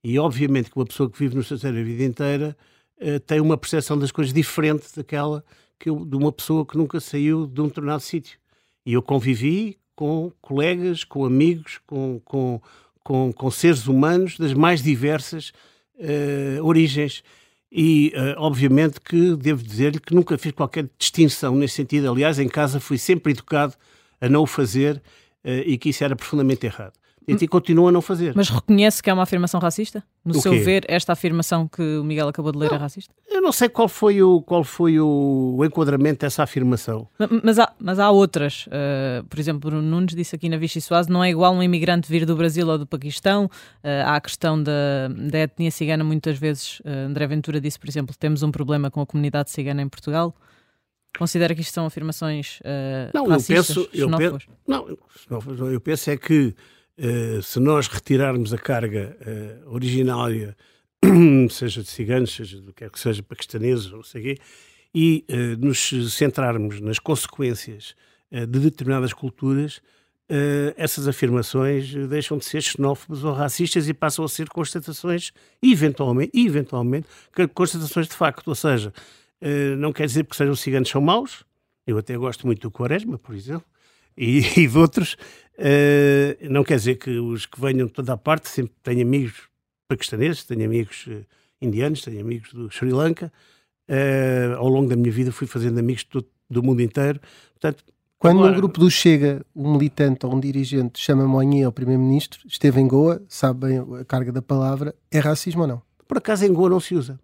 E 0.03 0.19
obviamente 0.19 0.69
que 0.69 0.77
uma 0.77 0.85
pessoa 0.85 1.09
que 1.09 1.17
vive 1.17 1.35
no 1.35 1.41
estrangeiro 1.41 1.77
a 1.77 1.83
vida 1.83 2.03
inteira 2.03 2.57
eh, 2.99 3.19
tem 3.19 3.39
uma 3.39 3.57
percepção 3.57 3.97
das 3.97 4.11
coisas 4.11 4.33
diferente 4.33 4.87
daquela 4.95 5.43
que 5.79 5.89
eu, 5.89 6.05
de 6.05 6.15
uma 6.15 6.31
pessoa 6.31 6.65
que 6.65 6.77
nunca 6.77 6.99
saiu 6.99 7.47
de 7.47 7.61
um 7.61 7.67
determinado 7.67 8.01
sítio. 8.01 8.39
E 8.85 8.93
eu 8.93 9.01
convivi 9.01 9.77
com 9.95 10.31
colegas, 10.41 11.03
com 11.03 11.25
amigos, 11.25 11.79
com, 11.85 12.19
com, 12.23 12.61
com, 13.03 13.31
com 13.33 13.51
seres 13.51 13.87
humanos 13.87 14.37
das 14.37 14.53
mais 14.53 14.81
diversas 14.81 15.51
eh, 15.99 16.59
origens. 16.61 17.23
E, 17.71 18.11
eh, 18.13 18.35
obviamente, 18.37 19.01
que 19.01 19.35
devo 19.35 19.63
dizer-lhe 19.63 19.99
que 19.99 20.13
nunca 20.13 20.37
fiz 20.37 20.51
qualquer 20.51 20.87
distinção 20.97 21.55
nesse 21.55 21.75
sentido. 21.75 22.09
Aliás, 22.11 22.37
em 22.39 22.47
casa 22.47 22.79
fui 22.79 22.97
sempre 22.97 23.31
educado 23.31 23.73
a 24.21 24.29
não 24.29 24.43
o 24.43 24.47
fazer 24.47 25.01
eh, 25.43 25.63
e 25.65 25.77
que 25.77 25.89
isso 25.89 26.03
era 26.03 26.15
profundamente 26.15 26.65
errado. 26.65 26.93
E 27.27 27.47
continuo 27.47 27.87
a 27.87 27.91
não 27.91 28.01
fazer. 28.01 28.33
Mas 28.35 28.49
reconhece 28.49 29.01
que 29.01 29.09
é 29.09 29.13
uma 29.13 29.23
afirmação 29.23 29.59
racista? 29.59 30.03
No 30.25 30.37
O 30.37 30.41
seu 30.41 30.51
quê? 30.51 30.59
ver, 30.59 30.85
esta 30.87 31.13
afirmação 31.13 31.67
que 31.67 31.81
o 31.97 32.03
Miguel 32.03 32.27
acabou 32.27 32.51
de 32.51 32.57
ler 32.57 32.71
é 32.73 32.75
racista? 32.75 33.13
Eu 33.29 33.41
não 33.41 33.51
sei 33.51 33.69
qual 33.69 33.87
foi 33.87 34.21
o, 34.21 34.41
qual 34.41 34.63
foi 34.63 34.99
o 34.99 35.59
enquadramento 35.63 36.19
dessa 36.25 36.43
afirmação. 36.43 37.07
Ma- 37.17 37.29
Mas 37.43 37.59
há, 37.59 37.71
mas 37.79 37.99
há 37.99 38.09
outras. 38.11 38.67
Uh, 38.67 39.23
por 39.29 39.39
exemplo, 39.39 39.69
Bruno 39.69 39.81
Nunes 39.87 40.15
disse 40.15 40.35
aqui 40.35 40.49
na 40.49 40.57
Vichy 40.57 40.81
Soase 40.81 41.09
não 41.09 41.23
é 41.23 41.29
igual 41.29 41.53
um 41.53 41.63
imigrante 41.63 42.09
vir 42.09 42.25
do 42.25 42.35
Brasil 42.35 42.67
ou 42.67 42.77
do 42.77 42.85
Paquistão. 42.85 43.45
Uh, 43.45 44.05
há 44.05 44.15
a 44.15 44.21
questão 44.21 44.61
da, 44.61 44.71
da 45.09 45.39
etnia 45.39 45.71
cigana, 45.71 46.03
muitas 46.03 46.37
vezes. 46.37 46.79
uh, 46.81 47.07
André 47.09 47.25
Ventura 47.27 47.61
disse, 47.61 47.79
por 47.79 47.87
exemplo, 47.89 48.15
temos 48.19 48.43
um 48.43 48.51
problema 48.51 48.91
com 48.91 49.01
a 49.01 49.05
comunidade 49.05 49.49
cigana 49.51 49.81
em 49.81 49.87
Portugal. 49.87 50.35
Considera 51.17 51.53
que 51.53 51.61
isto 51.61 51.73
são 51.73 51.85
afirmações 51.85 52.59
uh, 52.61 53.11
Não, 53.13 53.25
eu 53.25 53.29
racistas, 53.29 53.67
penso, 53.67 53.89
eu 53.93 54.09
penso, 54.17 54.39
não, 54.67 54.87
eu 55.71 55.79
penso 55.79 56.09
é 56.09 56.17
que 56.17 56.55
se 57.41 57.59
nós 57.59 57.87
retirarmos 57.87 58.53
a 58.53 58.57
carga 58.57 59.17
eh, 59.21 59.57
originária, 59.65 60.55
seja 61.49 61.81
de 61.81 61.89
ciganos, 61.89 62.33
seja 62.33 62.61
do 62.61 62.67
que 62.67 62.83
quer 62.83 62.89
que 62.89 62.99
seja, 62.99 63.23
paquistaneses, 63.23 63.89
não 63.91 64.03
sei 64.03 64.21
o 64.21 64.23
quê, 64.25 64.41
e 64.93 65.25
eh, 65.27 65.55
nos 65.57 65.89
centrarmos 66.11 66.79
nas 66.79 66.99
consequências 66.99 67.95
eh, 68.31 68.45
de 68.45 68.59
determinadas 68.59 69.11
culturas, 69.11 69.81
eh, 70.29 70.73
essas 70.77 71.07
afirmações 71.07 71.93
eh, 71.93 72.07
deixam 72.07 72.37
de 72.37 72.45
ser 72.45 72.61
xenófobas 72.61 73.23
ou 73.23 73.33
racistas 73.33 73.89
e 73.89 73.93
passam 73.93 74.23
a 74.23 74.29
ser 74.29 74.47
constatações, 74.49 75.31
eventualmente, 75.61 76.31
eventualmente 76.33 77.07
constatações 77.53 78.07
de 78.07 78.15
facto. 78.15 78.47
Ou 78.47 78.55
seja, 78.55 78.93
eh, 79.41 79.75
não 79.75 79.91
quer 79.91 80.05
dizer 80.05 80.25
que 80.25 80.35
sejam 80.35 80.55
ciganos 80.55 80.89
são 80.89 81.01
maus, 81.01 81.43
eu 81.85 81.97
até 81.97 82.15
gosto 82.17 82.47
muito 82.47 82.61
do 82.61 82.71
Quaresma, 82.71 83.17
por 83.17 83.35
exemplo, 83.35 83.65
e, 84.17 84.39
e 84.59 84.67
de 84.67 84.77
outros. 84.77 85.15
eh, 85.57 86.37
não 86.49 86.63
quer 86.63 86.75
dizer 86.77 86.95
que 86.95 87.11
os 87.19 87.45
que 87.45 87.59
venham 87.59 87.87
de 87.87 87.93
toda 87.93 88.13
a 88.13 88.17
parte, 88.17 88.49
sempre 88.49 88.73
tenho 88.83 89.01
amigos 89.01 89.33
paquistaneses, 89.87 90.43
tenho 90.43 90.65
amigos 90.65 91.05
eh, 91.09 91.21
indianos, 91.61 92.01
tenho 92.01 92.21
amigos 92.21 92.51
do 92.53 92.69
Sri 92.71 92.91
Lanka. 92.91 93.31
eh, 93.87 94.53
ao 94.57 94.67
longo 94.69 94.87
da 94.89 94.95
minha 94.95 95.11
vida 95.11 95.31
fui 95.31 95.45
fazendo 95.47 95.77
amigos 95.79 96.03
todo- 96.05 96.27
do 96.49 96.63
mundo 96.63 96.81
inteiro. 96.81 97.19
Portanto, 97.53 97.83
Quando 98.17 98.37
agora- 98.39 98.51
num 98.53 98.57
grupo 98.57 98.79
do 98.79 98.89
Chega, 98.89 99.45
um 99.55 99.73
militante 99.73 100.25
ou 100.25 100.33
um 100.33 100.39
dirigente 100.39 100.99
chama 100.99 101.27
Moinha 101.27 101.65
ao 101.65 101.71
Primeiro-Ministro, 101.71 102.39
esteve 102.47 102.79
em 102.79 102.87
Goa, 102.87 103.21
sabe 103.27 103.67
bem 103.67 103.79
a 103.99 104.05
carga 104.05 104.31
da 104.31 104.41
palavra, 104.41 104.95
é 105.11 105.19
racismo 105.19 105.63
ou 105.63 105.67
não? 105.67 105.81
Por 106.07 106.17
acaso 106.17 106.45
em 106.45 106.53
Goa 106.53 106.69
não 106.69 106.79
se 106.79 106.95
usa. 106.95 107.19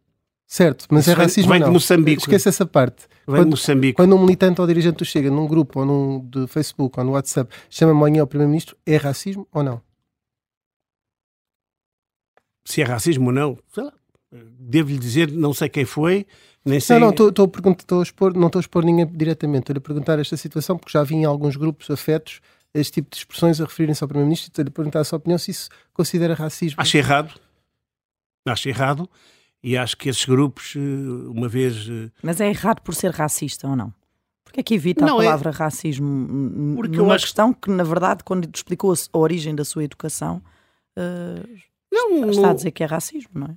Certo, 0.52 0.88
mas 0.90 1.02
Isso 1.02 1.12
é 1.12 1.16
vem- 1.16 1.24
racismo 1.26 1.52
vem 1.52 1.60
de 1.60 1.66
não? 1.68 1.74
Moçambique. 1.74 2.22
Esqueça 2.24 2.50
essa 2.50 2.66
parte. 2.66 3.02
Vem 3.28 3.36
de 3.36 3.42
Quando, 3.42 3.50
Moçambique. 3.52 3.94
quando 3.94 4.16
um 4.16 4.20
militante 4.20 4.60
ou 4.60 4.66
dirigente 4.66 4.98
do 4.98 5.06
Chega, 5.06 5.30
num 5.30 5.48
grupo 5.48 5.82
ou 5.82 5.86
num 5.86 6.28
de 6.28 6.48
Facebook 6.48 6.98
ou 7.00 7.06
no 7.06 7.12
WhatsApp, 7.12 7.54
chama 7.70 7.94
Moinha 7.94 8.22
ao 8.22 8.28
Primeiro-Ministro, 8.28 8.76
é 8.84 8.98
racismo 8.98 9.48
ou 9.52 9.62
não? 9.62 9.80
Se 12.66 12.82
é 12.82 12.84
racismo 12.86 13.28
ou 13.28 13.32
não, 13.32 13.58
sei 13.74 13.84
lá. 13.84 13.94
Devo-lhe 14.32 14.98
dizer, 14.98 15.32
não 15.32 15.54
sei 15.54 15.70
quem 15.70 15.86
foi, 15.86 16.26
nem 16.66 16.80
sei. 16.80 16.96
Não, 17.00 17.12
não, 17.16 17.28
estou- 17.28 18.00
a 18.00 18.04
expor, 18.04 18.34
não 18.36 18.48
estou 18.48 18.60
a 18.60 18.62
expor 18.62 18.84
ninguém 18.84 19.06
diretamente, 19.06 19.72
estou 19.72 19.78
a 19.78 19.82
perguntar 19.82 20.18
esta 20.20 20.36
situação 20.36 20.78
porque 20.80 20.92
já 20.92 21.04
vi 21.04 21.16
em 21.16 21.26
alguns 21.26 21.56
grupos 21.56 21.90
afetos 21.92 22.42
este 22.74 22.94
tipo 22.94 23.10
de 23.12 23.18
expressões 23.18 23.62
a 23.62 23.66
referirem-se 23.66 24.04
ao 24.04 24.08
Primeiro-Ministro 24.08 24.48
e 24.48 24.52
estou-lhe 24.52 24.70
a 24.70 24.72
perguntar 24.72 25.00
a 25.00 25.04
sua 25.04 25.18
opinião 25.18 25.38
se 25.38 25.52
isso 25.52 25.70
considera 25.94 26.34
racismo. 26.34 26.82
Acho 26.82 26.98
errado. 26.98 27.40
Acho 28.48 28.68
errado. 28.70 29.10
E 29.64 29.78
acho 29.78 29.98
que 29.98 30.08
esses 30.10 30.24
grupos, 30.26 30.74
eh, 30.76 30.80
uma 30.80 31.48
vez. 31.50 31.88
eh, 31.90 32.10
Mas 32.24 32.40
é 32.40 32.48
errado 32.50 32.82
por 32.82 32.96
ser 32.96 33.12
racista 33.12 33.68
ou 33.68 33.76
não? 33.76 33.94
Porque 34.44 34.62
é 34.62 34.64
que 34.64 34.74
evita 34.74 35.06
Não, 35.06 35.20
a 35.20 35.24
é- 35.24 35.26
palavra 35.26 35.52
racismo 35.52 36.08
n- 36.08 36.76
Porque 36.76 36.98
eu 36.98 37.04
numa 37.04 37.16
acho- 37.16 37.26
questão 37.26 37.54
que, 37.54 37.70
na 37.70 37.84
verdade, 37.84 38.24
quando 38.24 38.50
explicou 38.54 38.92
a, 38.94 39.18
origem 39.18 39.54
da 39.54 39.64
sua 39.66 39.84
educação, 39.84 40.42
eh, 40.98 41.44
Não, 41.92 42.30
está 42.30 42.50
a 42.52 42.54
dizer 42.54 42.72
que 42.72 42.84
é 42.84 42.86
racismo, 42.86 43.32
não 43.36 43.48
é? 43.48 43.56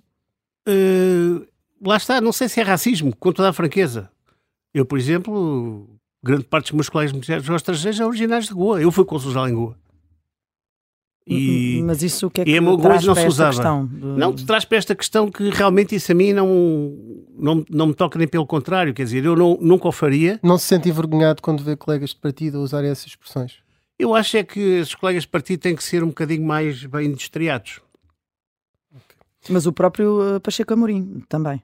eh, 0.69 1.47
lá 1.85 1.97
está, 1.97 2.21
não 2.21 2.33
sei 2.33 2.49
se 2.49 2.61
é 2.61 2.63
racismo, 2.63 3.15
com 3.17 3.33
toda 3.33 3.49
a 3.49 3.53
franqueza. 3.53 4.11
Eu, 4.75 4.85
por 4.85 4.99
exemplo, 4.99 5.89
grande 6.23 6.45
parte 6.45 6.67
dos 6.67 6.73
meus 6.73 6.89
colegas 6.89 7.13
mulheres 7.13 7.49
ou 7.49 7.57
estrangeiros 7.57 7.97
são 7.99 8.09
originários 8.09 8.49
de 8.49 8.55
Goa. 8.55 8.81
Eu 8.81 8.91
fui 8.93 9.05
consul 9.05 9.33
em 9.49 9.55
Goa. 9.55 9.77
E, 11.25 11.81
Mas 11.85 12.03
isso 12.03 12.27
o 12.27 12.31
que 12.31 12.41
é 12.41 12.45
que 12.45 12.51
em 12.51 12.61
Mogoes 12.61 12.83
traz 12.83 13.05
não 13.07 13.15
para 13.15 13.21
se 13.23 13.27
esta 13.29 13.49
usava. 13.49 13.51
questão? 13.53 13.87
de- 13.87 14.19
Não, 14.19 14.33
traz 14.35 14.65
para 14.65 14.79
esta 14.79 14.95
questão 14.95 15.31
que 15.31 15.51
realmente 15.51 15.95
isso 15.95 16.11
a 16.11 16.15
mim 16.17 16.33
não, 16.33 16.49
não, 17.39 17.65
não 17.71 17.87
me 17.87 17.95
toca 17.95 18.19
nem 18.19 18.27
pelo 18.27 18.45
contrário. 18.47 18.93
Quer 18.93 19.05
dizer, 19.05 19.25
eu 19.25 19.37
não, 19.37 19.57
nunca 19.61 19.87
o 19.87 19.93
faria. 19.93 20.41
Não 20.43 20.59
se 20.59 20.67
sente 20.67 20.89
envergonhado 20.89 21.41
quando 21.41 21.63
vê 21.63 21.77
colegas 21.77 22.11
de 22.11 22.17
partido 22.17 22.59
a 22.59 22.61
usarem 22.63 22.91
essas 22.91 23.07
expressões? 23.07 23.59
Eu 23.99 24.15
acho 24.17 24.37
é 24.37 24.43
que 24.43 24.81
os 24.81 24.95
colegas 24.97 25.23
de 25.23 25.29
partido 25.29 25.61
têm 25.61 25.77
que 25.77 25.85
ser 25.85 26.03
um 26.03 26.09
bocadinho 26.09 26.45
mais 26.45 26.85
bem 26.87 27.07
industriados. 27.07 27.81
Mas 29.49 29.65
o 29.65 29.73
próprio 29.73 30.37
eh, 30.37 30.39
Pacheco 30.41 30.73
Amorim 30.73 31.23
também. 31.29 31.63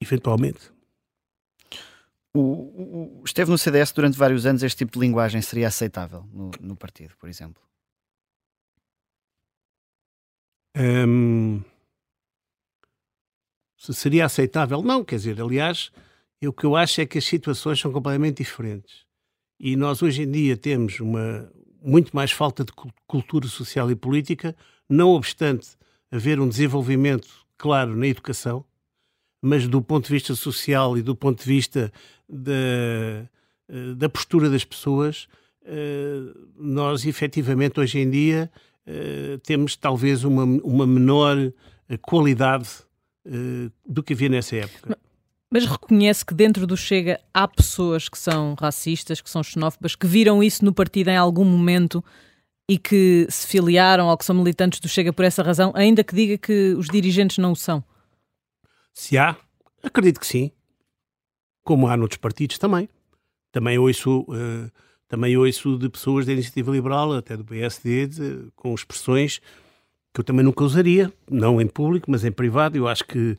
Eventualmente. 0.00 0.70
O- 2.38 3.20
o- 3.20 3.22
esteve 3.24 3.50
no 3.50 3.56
CDS 3.56 3.92
durante 3.94 4.18
vários 4.18 4.44
anos, 4.44 4.62
este 4.62 4.78
tipo 4.78 4.92
de 4.92 4.98
linguagem 5.00 5.40
seria 5.40 5.68
aceitável 5.68 6.24
no, 6.32 6.50
no 6.60 6.76
partido, 6.76 7.14
por 7.16 7.28
exemplo? 7.28 7.62
Hum, 10.76 11.62
se 13.78 13.94
seria 13.94 14.26
aceitável? 14.26 14.82
Não, 14.82 15.02
quer 15.04 15.16
dizer, 15.16 15.40
aliás, 15.40 15.90
o 16.44 16.52
que 16.52 16.64
eu 16.64 16.76
acho 16.76 17.00
é 17.00 17.06
que 17.06 17.18
as 17.18 17.24
situações 17.24 17.80
são 17.80 17.90
completamente 17.92 18.38
diferentes. 18.42 19.06
E 19.58 19.74
nós 19.76 20.02
hoje 20.02 20.22
em 20.22 20.30
dia 20.30 20.56
temos 20.56 21.00
uma 21.00 21.50
muito 21.80 22.14
mais 22.14 22.32
falta 22.32 22.64
de 22.64 22.72
cul- 22.72 22.92
cultura 23.06 23.46
social 23.48 23.90
e 23.90 23.96
política, 23.96 24.54
não 24.88 25.10
obstante 25.10 25.70
haver 26.10 26.38
um 26.40 26.48
desenvolvimento 26.48 27.28
claro 27.56 27.96
na 27.96 28.06
educação, 28.06 28.64
mas 29.42 29.68
do 29.68 29.80
ponto 29.80 30.06
de 30.06 30.12
vista 30.12 30.34
social 30.34 30.98
e 30.98 31.02
do 31.02 31.14
ponto 31.14 31.38
de 31.42 31.46
vista 31.48 31.92
da, 32.28 32.52
eh, 33.68 33.94
da 33.96 34.08
postura 34.08 34.48
das 34.50 34.64
pessoas, 34.64 35.28
eh, 35.64 36.20
nós 36.58 37.04
efetivamente 37.06 37.80
hoje 37.80 37.98
em 37.98 38.10
dia 38.10 38.50
eh, 38.86 39.38
temos 39.44 39.76
talvez 39.76 40.24
uma, 40.24 40.44
uma 40.44 40.86
menor 40.86 41.52
qualidade 42.02 42.68
do 43.84 44.04
que 44.04 44.12
havia 44.12 44.28
nessa 44.28 44.54
época. 44.54 44.96
Mas 45.50 45.64
reconhece 45.64 46.24
que 46.24 46.32
dentro 46.32 46.64
do 46.64 46.76
Chega 46.76 47.20
há 47.34 47.46
pessoas 47.48 48.08
que 48.08 48.18
são 48.18 48.54
racistas, 48.54 49.20
que 49.20 49.28
são 49.28 49.42
xenófobas, 49.42 49.96
que 49.96 50.06
viram 50.06 50.42
isso 50.42 50.64
no 50.64 50.72
partido 50.72 51.08
em 51.08 51.16
algum 51.16 51.44
momento 51.44 52.04
e 52.68 52.78
que 52.78 53.26
se 53.30 53.46
filiaram 53.46 54.08
ou 54.08 54.16
que 54.16 54.24
são 54.24 54.34
militantes 54.34 54.80
do 54.80 54.88
Chega 54.88 55.12
por 55.12 55.24
essa 55.24 55.42
razão, 55.42 55.72
ainda 55.74 56.02
que 56.02 56.14
diga 56.14 56.38
que 56.38 56.74
os 56.74 56.86
dirigentes 56.88 57.38
não 57.38 57.52
o 57.52 57.56
são. 57.56 57.82
Se 58.92 59.16
há, 59.16 59.36
acredito 59.82 60.20
que 60.20 60.26
sim. 60.26 60.50
Como 61.66 61.88
há 61.88 61.96
noutros 61.96 62.18
partidos 62.18 62.58
também. 62.58 62.88
Também 63.50 63.76
ouço, 63.76 64.24
eh, 64.32 64.70
também 65.08 65.36
ouço 65.36 65.76
de 65.76 65.88
pessoas 65.88 66.24
da 66.24 66.32
Iniciativa 66.32 66.70
Liberal, 66.70 67.12
até 67.12 67.36
do 67.36 67.44
PSD, 67.44 68.06
de- 68.06 68.38
com 68.54 68.72
expressões 68.72 69.40
que 70.14 70.20
eu 70.20 70.24
também 70.24 70.44
nunca 70.44 70.62
usaria, 70.62 71.12
não 71.28 71.60
em 71.60 71.66
público, 71.66 72.08
mas 72.08 72.24
em 72.24 72.30
privado. 72.30 72.76
Eu 72.78 72.86
acho 72.86 73.04
que 73.04 73.36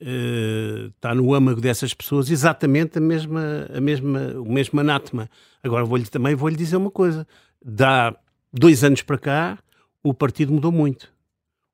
eh, 0.00 0.90
está 0.94 1.14
no 1.16 1.34
âmago 1.34 1.60
dessas 1.60 1.92
pessoas 1.94 2.30
exatamente 2.30 2.98
a 2.98 3.00
mesma, 3.00 3.66
a 3.74 3.80
mesma, 3.80 4.20
o 4.38 4.52
mesmo 4.52 4.78
anátema. 4.80 5.28
Agora 5.62 5.84
vou-lhe 5.84 6.06
também 6.06 6.34
vou-lhe 6.36 6.56
dizer 6.56 6.76
uma 6.76 6.90
coisa. 6.92 7.26
Dá 7.64 8.14
dois 8.52 8.84
anos 8.84 9.02
para 9.02 9.18
cá, 9.18 9.58
o 10.02 10.12
partido 10.14 10.52
mudou 10.52 10.70
muito. 10.70 11.12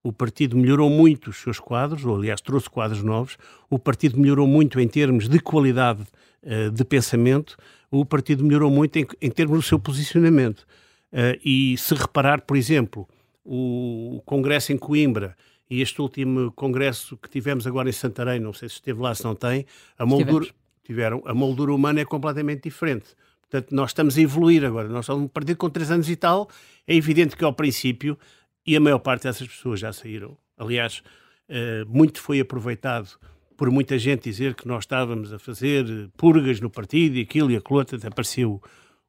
O 0.02 0.12
partido 0.12 0.56
melhorou 0.56 0.88
muito 0.88 1.30
os 1.30 1.36
seus 1.36 1.60
quadros, 1.60 2.04
ou 2.04 2.16
aliás 2.16 2.40
trouxe 2.40 2.70
quadros 2.70 3.02
novos. 3.02 3.36
O 3.68 3.78
partido 3.78 4.18
melhorou 4.18 4.46
muito 4.46 4.80
em 4.80 4.88
termos 4.88 5.28
de 5.28 5.38
qualidade 5.38 6.06
eh, 6.42 6.70
de 6.70 6.84
pensamento. 6.84 7.56
O 7.90 8.04
partido 8.04 8.42
melhorou 8.42 8.70
muito 8.70 8.96
em, 8.98 9.06
em 9.20 9.30
termos 9.30 9.58
do 9.58 9.62
seu 9.62 9.78
posicionamento. 9.78 10.66
Eh, 11.12 11.38
e 11.44 11.76
se 11.76 11.94
reparar, 11.94 12.40
por 12.42 12.56
exemplo, 12.56 13.06
o 13.44 14.22
Congresso 14.24 14.72
em 14.72 14.78
Coimbra 14.78 15.36
e 15.70 15.80
este 15.80 16.02
último 16.02 16.50
congresso 16.52 17.16
que 17.16 17.30
tivemos 17.30 17.64
agora 17.64 17.88
em 17.88 17.92
Santarém, 17.92 18.40
não 18.40 18.52
sei 18.52 18.68
se 18.68 18.76
esteve 18.76 19.00
lá, 19.00 19.14
se 19.14 19.22
não 19.22 19.36
tem, 19.36 19.64
a 19.96 20.04
moldura, 20.04 20.48
tiveram, 20.82 21.22
a 21.24 21.32
moldura 21.32 21.72
humana 21.72 22.00
é 22.00 22.04
completamente 22.04 22.64
diferente. 22.64 23.14
Portanto, 23.42 23.72
nós 23.72 23.90
estamos 23.90 24.18
a 24.18 24.20
evoluir 24.20 24.64
agora. 24.64 24.88
Nós 24.88 25.06
somos 25.06 25.24
um 25.24 25.28
partido 25.28 25.56
com 25.56 25.70
três 25.70 25.90
anos 25.90 26.08
e 26.08 26.16
tal. 26.16 26.48
É 26.86 26.94
evidente 26.94 27.36
que 27.36 27.44
ao 27.44 27.52
princípio, 27.52 28.18
e 28.66 28.76
a 28.76 28.80
maior 28.80 28.98
parte 28.98 29.24
dessas 29.24 29.48
pessoas 29.48 29.80
já 29.80 29.92
saíram. 29.92 30.36
Aliás, 30.56 31.02
eh, 31.48 31.84
muito 31.88 32.20
foi 32.20 32.40
aproveitado 32.40 33.18
por 33.56 33.70
muita 33.70 33.98
gente 33.98 34.22
dizer 34.22 34.54
que 34.54 34.66
nós 34.66 34.84
estávamos 34.84 35.32
a 35.32 35.38
fazer 35.38 35.84
purgas 36.16 36.60
no 36.60 36.70
partido 36.70 37.16
e 37.16 37.22
aquilo 37.22 37.50
e 37.50 37.56
aquilo 37.56 37.80
até 37.80 37.96
apareceu 38.06 38.62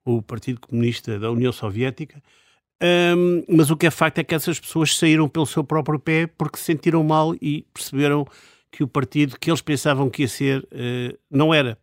o, 0.03 0.21
Partido 0.21 0.59
Comunista 0.59 1.17
da 1.19 1.31
União 1.31 1.51
Soviética. 1.51 2.21
Hum, 2.83 3.43
mas 3.47 3.69
o 3.69 3.77
que 3.77 3.85
é 3.85 3.91
facto 3.91 4.17
é 4.17 4.23
que 4.23 4.33
essas 4.33 4.59
pessoas 4.59 4.97
saíram 4.97 5.29
pelo 5.29 5.45
seu 5.45 5.63
próprio 5.63 5.99
pé 5.99 6.25
porque 6.25 6.57
se 6.57 6.65
sentiram 6.65 7.03
mal 7.03 7.35
e 7.41 7.65
perceberam 7.73 8.25
que 8.71 8.83
o 8.83 8.87
partido 8.87 9.37
que 9.39 9.51
eles 9.51 9.61
pensavam 9.61 10.09
que 10.09 10.23
ia 10.23 10.27
ser 10.27 10.67
eh, 10.71 11.15
não 11.29 11.53
era. 11.53 11.77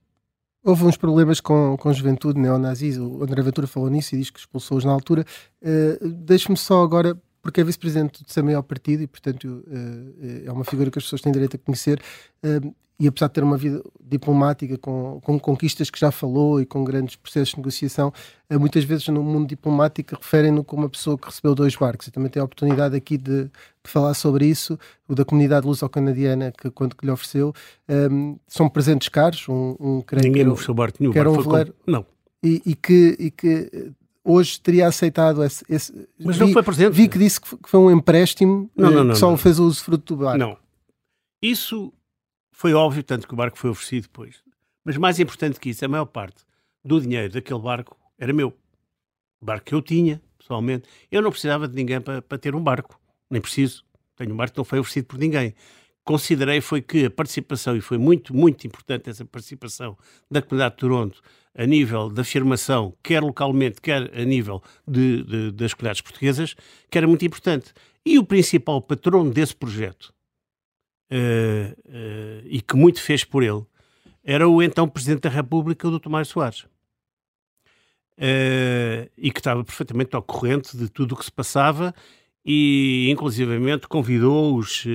Houve 0.64 0.84
uns 0.84 0.96
problemas 0.96 1.40
com, 1.40 1.76
com 1.78 1.92
juventude 1.92 2.38
neonazis, 2.38 2.98
o 2.98 3.22
André 3.22 3.40
Ventura 3.42 3.66
falou 3.66 3.88
nisso 3.88 4.14
e 4.14 4.18
diz 4.18 4.28
que 4.28 4.40
expulsou-os 4.40 4.84
na 4.84 4.92
altura. 4.92 5.24
Uh, 5.62 6.08
Deixe-me 6.08 6.56
só 6.56 6.82
agora, 6.82 7.16
porque 7.48 7.62
é 7.62 7.64
vice-presidente 7.64 8.22
do 8.22 8.30
seu 8.30 8.44
maior 8.44 8.60
partido 8.62 9.02
e, 9.02 9.06
portanto, 9.06 9.64
uh, 9.66 10.44
é 10.46 10.52
uma 10.52 10.64
figura 10.64 10.90
que 10.90 10.98
as 10.98 11.04
pessoas 11.04 11.22
têm 11.22 11.32
direito 11.32 11.56
a 11.56 11.58
conhecer, 11.58 11.98
uh, 12.44 12.74
e 13.00 13.06
apesar 13.06 13.28
de 13.28 13.34
ter 13.34 13.42
uma 13.44 13.56
vida 13.56 13.80
diplomática 14.04 14.76
com, 14.76 15.18
com 15.22 15.38
conquistas 15.38 15.88
que 15.88 15.98
já 15.98 16.10
falou 16.10 16.60
e 16.60 16.66
com 16.66 16.82
grandes 16.84 17.14
processos 17.16 17.50
de 17.50 17.56
negociação, 17.58 18.12
muitas 18.50 18.82
vezes 18.84 19.06
no 19.08 19.22
mundo 19.22 19.46
diplomático 19.48 20.16
referem-no 20.16 20.62
como 20.64 20.82
uma 20.82 20.88
pessoa 20.88 21.16
que 21.16 21.26
recebeu 21.26 21.54
dois 21.54 21.76
barcos. 21.76 22.08
Eu 22.08 22.12
também 22.12 22.28
tenho 22.28 22.42
a 22.42 22.46
oportunidade 22.46 22.96
aqui 22.96 23.16
de, 23.16 23.44
de 23.44 23.50
falar 23.84 24.12
sobre 24.14 24.46
isso, 24.46 24.76
o 25.06 25.14
da 25.14 25.24
comunidade 25.24 25.64
luso-canadiana, 25.64 26.52
que 26.60 26.70
quando 26.72 26.96
que 26.96 27.06
lhe 27.06 27.12
ofereceu, 27.12 27.54
um, 28.10 28.36
são 28.48 28.68
presentes 28.68 29.08
caros, 29.08 29.48
um, 29.48 29.76
um 29.78 30.00
creio 30.02 30.24
Ninguém 30.24 30.32
que 30.34 30.40
era- 30.40 30.50
ofereceu 30.52 30.74
barco 30.74 30.96
nenhum. 31.00 31.12
que 31.12 31.18
era 31.20 31.30
um 31.30 31.34
barco 31.36 31.50
veleiro- 31.50 31.74
com- 31.84 31.90
Não. 31.92 32.04
e, 32.42 32.62
e 32.66 32.74
que, 32.74 33.16
e 33.20 33.30
que 33.30 33.70
eh, 33.72 33.90
hoje 34.30 34.60
teria 34.60 34.86
aceitado 34.86 35.42
esse. 35.42 35.64
esse- 35.68 36.08
Mas 36.18 36.36
vi, 36.36 36.44
não 36.46 36.52
foi 36.52 36.62
presente. 36.62 36.92
Vi 36.92 37.08
que 37.08 37.18
disse 37.18 37.40
que 37.40 37.48
foi, 37.68 37.80
um 37.80 37.90
empréstimo 37.90 38.70
Não, 38.76 38.88
eh, 38.90 38.94
não, 38.94 39.04
não, 39.04 39.12
que 39.14 39.18
só 39.18 39.36
fez 39.36 39.58
o 39.58 39.64
usufruto 39.66 40.14
do 40.16 40.24
barco. 40.24 40.38
Não. 40.38 40.56
Isso 41.42 41.92
foi 42.52 42.74
óbvio, 42.74 43.02
tanto 43.02 43.26
que 43.26 43.34
o 43.34 43.36
barco 43.36 43.58
foi 43.58 43.70
oferecido 43.70 44.02
depois. 44.04 44.42
Mas 44.84 44.96
mais 44.96 45.18
importante 45.20 45.60
que 45.60 45.70
isso, 45.70 45.84
a 45.84 45.88
maior 45.88 46.06
parte 46.06 46.44
do 46.84 47.00
dinheiro 47.00 47.32
daquele 47.32 47.60
barco 47.60 47.96
era 48.18 48.32
meu. 48.32 48.48
O 49.40 49.44
barco 49.44 49.66
que 49.66 49.74
eu 49.74 49.82
tinha, 49.82 50.20
pessoalmente. 50.38 50.88
Eu 51.10 51.22
não 51.22 51.30
precisava 51.30 51.68
de 51.68 51.74
ninguém 51.74 52.00
para, 52.00 52.20
para 52.22 52.38
ter 52.38 52.54
um 52.54 52.62
barco. 52.62 52.98
Nem 53.30 53.40
preciso. 53.40 53.84
Tenho 54.16 54.32
um 54.32 54.36
barco 54.36 54.54
que 54.54 54.58
não 54.58 54.64
foi 54.64 54.78
oferecido 54.80 55.06
por 55.06 55.18
ninguém. 55.18 55.54
Considerei 56.08 56.62
foi 56.62 56.80
que 56.80 57.04
a 57.04 57.10
participação, 57.10 57.76
e 57.76 57.82
foi 57.82 57.98
muito, 57.98 58.34
muito 58.34 58.66
importante 58.66 59.10
essa 59.10 59.26
participação 59.26 59.94
da 60.30 60.40
comunidade 60.40 60.76
de 60.76 60.80
Toronto 60.80 61.20
a 61.54 61.66
nível 61.66 62.08
da 62.08 62.22
afirmação, 62.22 62.94
quer 63.02 63.20
localmente, 63.22 63.78
quer 63.78 64.10
a 64.18 64.24
nível 64.24 64.62
de- 64.86 65.22
de- 65.24 65.50
das 65.52 65.74
comunidades 65.74 66.00
portuguesas, 66.00 66.54
que 66.90 66.96
era 66.96 67.06
muito 67.06 67.26
importante. 67.26 67.74
E 68.06 68.18
o 68.18 68.24
principal 68.24 68.80
patrono 68.80 69.30
desse 69.30 69.54
projeto, 69.54 70.14
eh, 71.10 71.76
eh, 71.86 72.42
e 72.46 72.62
que 72.62 72.74
muito 72.74 73.02
fez 73.02 73.22
por 73.22 73.42
ele, 73.42 73.66
era 74.24 74.48
o 74.48 74.62
então 74.62 74.88
Presidente 74.88 75.20
da 75.20 75.28
República, 75.28 75.86
o 75.88 75.98
Dr. 75.98 76.08
Mário 76.08 76.24
Soares. 76.24 76.64
Eh, 78.16 79.10
e 79.14 79.30
que 79.30 79.40
estava 79.40 79.62
perfeitamente 79.62 80.16
ao 80.16 80.22
corrente 80.22 80.74
de 80.74 80.88
tudo 80.88 81.12
o 81.14 81.18
que 81.18 81.24
se 81.26 81.32
passava 81.32 81.94
e, 82.42 83.10
inclusivamente, 83.10 83.86
convidou 83.86 84.56
os, 84.56 84.86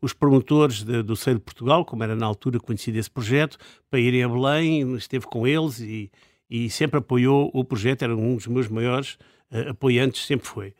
os 0.00 0.12
promotores 0.12 0.82
de- 0.82 1.02
do 1.02 1.16
Seio 1.16 1.36
de 1.36 1.42
Portugal, 1.42 1.84
como 1.84 2.02
era 2.02 2.14
na 2.14 2.26
altura 2.26 2.58
conhecido 2.60 2.98
esse 2.98 3.10
projeto, 3.10 3.58
para 3.90 4.00
irem 4.00 4.22
a 4.22 4.28
Belém, 4.28 4.94
esteve 4.96 5.26
com 5.26 5.46
eles 5.46 5.80
e, 5.80 6.10
e 6.48 6.68
sempre 6.70 6.98
apoiou 6.98 7.50
o 7.54 7.64
projeto, 7.64 8.02
era 8.02 8.14
um 8.14 8.36
dos 8.36 8.46
meus 8.46 8.68
maiores 8.68 9.18
eh, 9.50 9.70
apoiantes, 9.70 10.26
sempre 10.26 10.46
foi. 10.46 10.74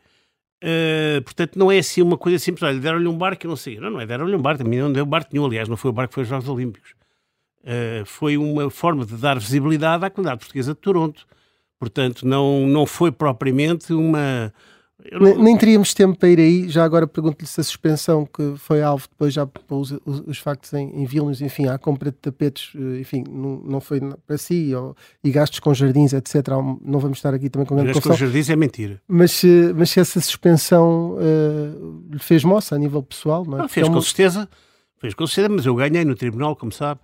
Uh, 0.62 1.22
portanto, 1.22 1.58
não 1.58 1.70
é 1.70 1.78
assim 1.78 2.02
uma 2.02 2.16
coisa 2.16 2.38
simples. 2.38 2.62
Olha, 2.62 2.78
deram-lhe 2.80 3.06
um 3.06 3.16
barco 3.16 3.44
e 3.46 3.48
não 3.48 3.56
sei. 3.56 3.78
Não, 3.78 3.90
não 3.90 4.00
é 4.00 4.06
deram-lhe 4.06 4.34
um 4.34 4.40
barco. 4.40 4.62
A 4.62 4.66
mim 4.66 4.78
não 4.78 4.92
deu 4.92 5.04
barco 5.04 5.30
nenhum. 5.32 5.46
Aliás, 5.46 5.68
não 5.68 5.76
foi 5.76 5.90
o 5.90 5.92
barco 5.92 6.14
foi 6.14 6.22
aos 6.22 6.28
Jogos 6.28 6.48
Olímpicos. 6.48 6.94
Uh, 7.62 8.04
foi 8.06 8.36
uma 8.36 8.70
forma 8.70 9.04
de 9.04 9.16
dar 9.16 9.38
visibilidade 9.38 10.04
à 10.04 10.10
comunidade 10.10 10.40
portuguesa 10.40 10.74
de 10.74 10.80
Toronto. 10.80 11.26
Portanto, 11.78 12.26
não, 12.26 12.66
não 12.66 12.86
foi 12.86 13.12
propriamente 13.12 13.92
uma. 13.92 14.52
Não- 15.12 15.42
Nem, 15.42 15.56
teríamos 15.56 15.92
tempo 15.94 16.18
para 16.18 16.28
ir 16.28 16.38
aí. 16.38 16.68
Já 16.68 16.84
agora 16.84 17.06
pergunto-lhe 17.06 17.46
se 17.46 17.60
a 17.60 17.64
suspensão 17.64 18.26
que 18.26 18.54
foi 18.56 18.82
alvo 18.82 19.06
depois 19.08 19.32
já 19.34 19.46
pôs 19.46 19.92
os, 20.04 20.20
os 20.26 20.38
factos 20.38 20.72
em, 20.72 20.88
em 21.02 21.04
Vilnius, 21.04 21.40
enfim, 21.40 21.66
a 21.68 21.78
compra 21.78 22.10
de 22.10 22.16
tapetes, 22.18 22.72
eh, 22.74 23.00
enfim, 23.00 23.24
não, 23.28 23.56
não 23.64 23.80
foi 23.80 24.00
para 24.26 24.38
si, 24.38 24.74
ou, 24.74 24.96
e 25.22 25.30
gastos 25.30 25.58
com 25.60 25.72
jardins, 25.74 26.12
etc. 26.12 26.48
Não 26.84 26.98
vamos 26.98 27.18
estar 27.18 27.32
aqui 27.34 27.48
também 27.50 27.66
com 27.66 27.74
grande 27.74 27.90
Aliás, 27.90 28.02
com 28.02 28.08
confusão. 28.10 28.26
jardins 28.26 28.50
é 28.50 28.56
mentira. 28.56 29.00
Mas, 29.08 29.32
se- 29.32 29.72
mas 29.76 29.90
se 29.90 30.00
essa 30.00 30.20
suspensão 30.20 31.16
eh, 31.20 32.12
lhe 32.12 32.18
fez 32.18 32.42
moça 32.44 32.74
a 32.74 32.78
nível 32.78 33.02
pessoal, 33.02 33.44
não 33.44 33.58
é? 33.58 33.62
Não, 33.62 33.68
fez 33.68 33.86
é 33.86 33.90
com 33.90 34.00
certeza. 34.00 34.48
Fez 34.98 35.12
com 35.14 35.26
certeza, 35.26 35.54
mas 35.54 35.66
eu 35.66 35.74
ganhei 35.74 36.04
no 36.04 36.14
tribunal, 36.14 36.56
como 36.56 36.72
sabe. 36.72 37.00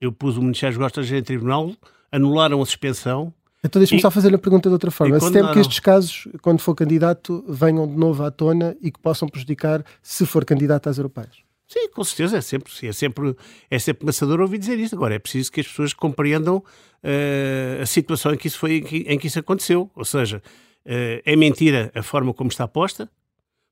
Eu 0.00 0.10
pus 0.10 0.36
o 0.38 0.40
Ministério 0.40 0.74
dos 0.74 0.82
Gostas 0.82 1.12
em 1.12 1.22
tribunal, 1.22 1.70
anularam 2.10 2.62
a 2.62 2.64
suspensão. 2.64 3.32
Então 3.62 3.78
deixa-me 3.78 4.00
só 4.00 4.10
fazer 4.10 4.34
a 4.34 4.38
pergunta 4.38 4.68
de 4.68 4.72
outra 4.72 4.90
forma. 4.90 5.20
Se 5.20 5.32
temo 5.32 5.52
que 5.52 5.58
estes 5.58 5.80
casos, 5.80 6.26
quando 6.40 6.60
for 6.60 6.74
candidato, 6.74 7.44
venham 7.46 7.86
de 7.86 7.94
novo 7.94 8.22
à 8.24 8.30
tona 8.30 8.76
e 8.80 8.90
que 8.90 8.98
possam 8.98 9.28
prejudicar 9.28 9.84
se 10.02 10.24
for 10.24 10.44
candidato 10.44 10.88
às 10.88 10.96
europeias. 10.96 11.36
Sim, 11.70 11.88
com 11.90 12.02
certeza, 12.02 12.38
é 12.38 12.40
sempre, 12.40 12.72
é 12.82 12.92
sempre, 12.92 13.36
é 13.70 13.78
sempre 13.78 14.04
maçador 14.04 14.40
ouvir 14.40 14.58
dizer 14.58 14.78
isto. 14.78 14.96
Agora, 14.96 15.14
é 15.14 15.18
preciso 15.20 15.52
que 15.52 15.60
as 15.60 15.68
pessoas 15.68 15.92
compreendam 15.92 16.64
eh, 17.00 17.78
a 17.80 17.86
situação 17.86 18.34
em 18.34 18.36
que, 18.36 18.48
isso 18.48 18.58
foi, 18.58 18.78
em, 18.78 18.82
que, 18.82 18.96
em 19.06 19.16
que 19.16 19.28
isso 19.28 19.38
aconteceu. 19.38 19.88
Ou 19.94 20.04
seja, 20.04 20.42
eh, 20.84 21.22
é 21.24 21.36
mentira 21.36 21.92
a 21.94 22.02
forma 22.02 22.34
como 22.34 22.50
está 22.50 22.66
posta. 22.66 23.08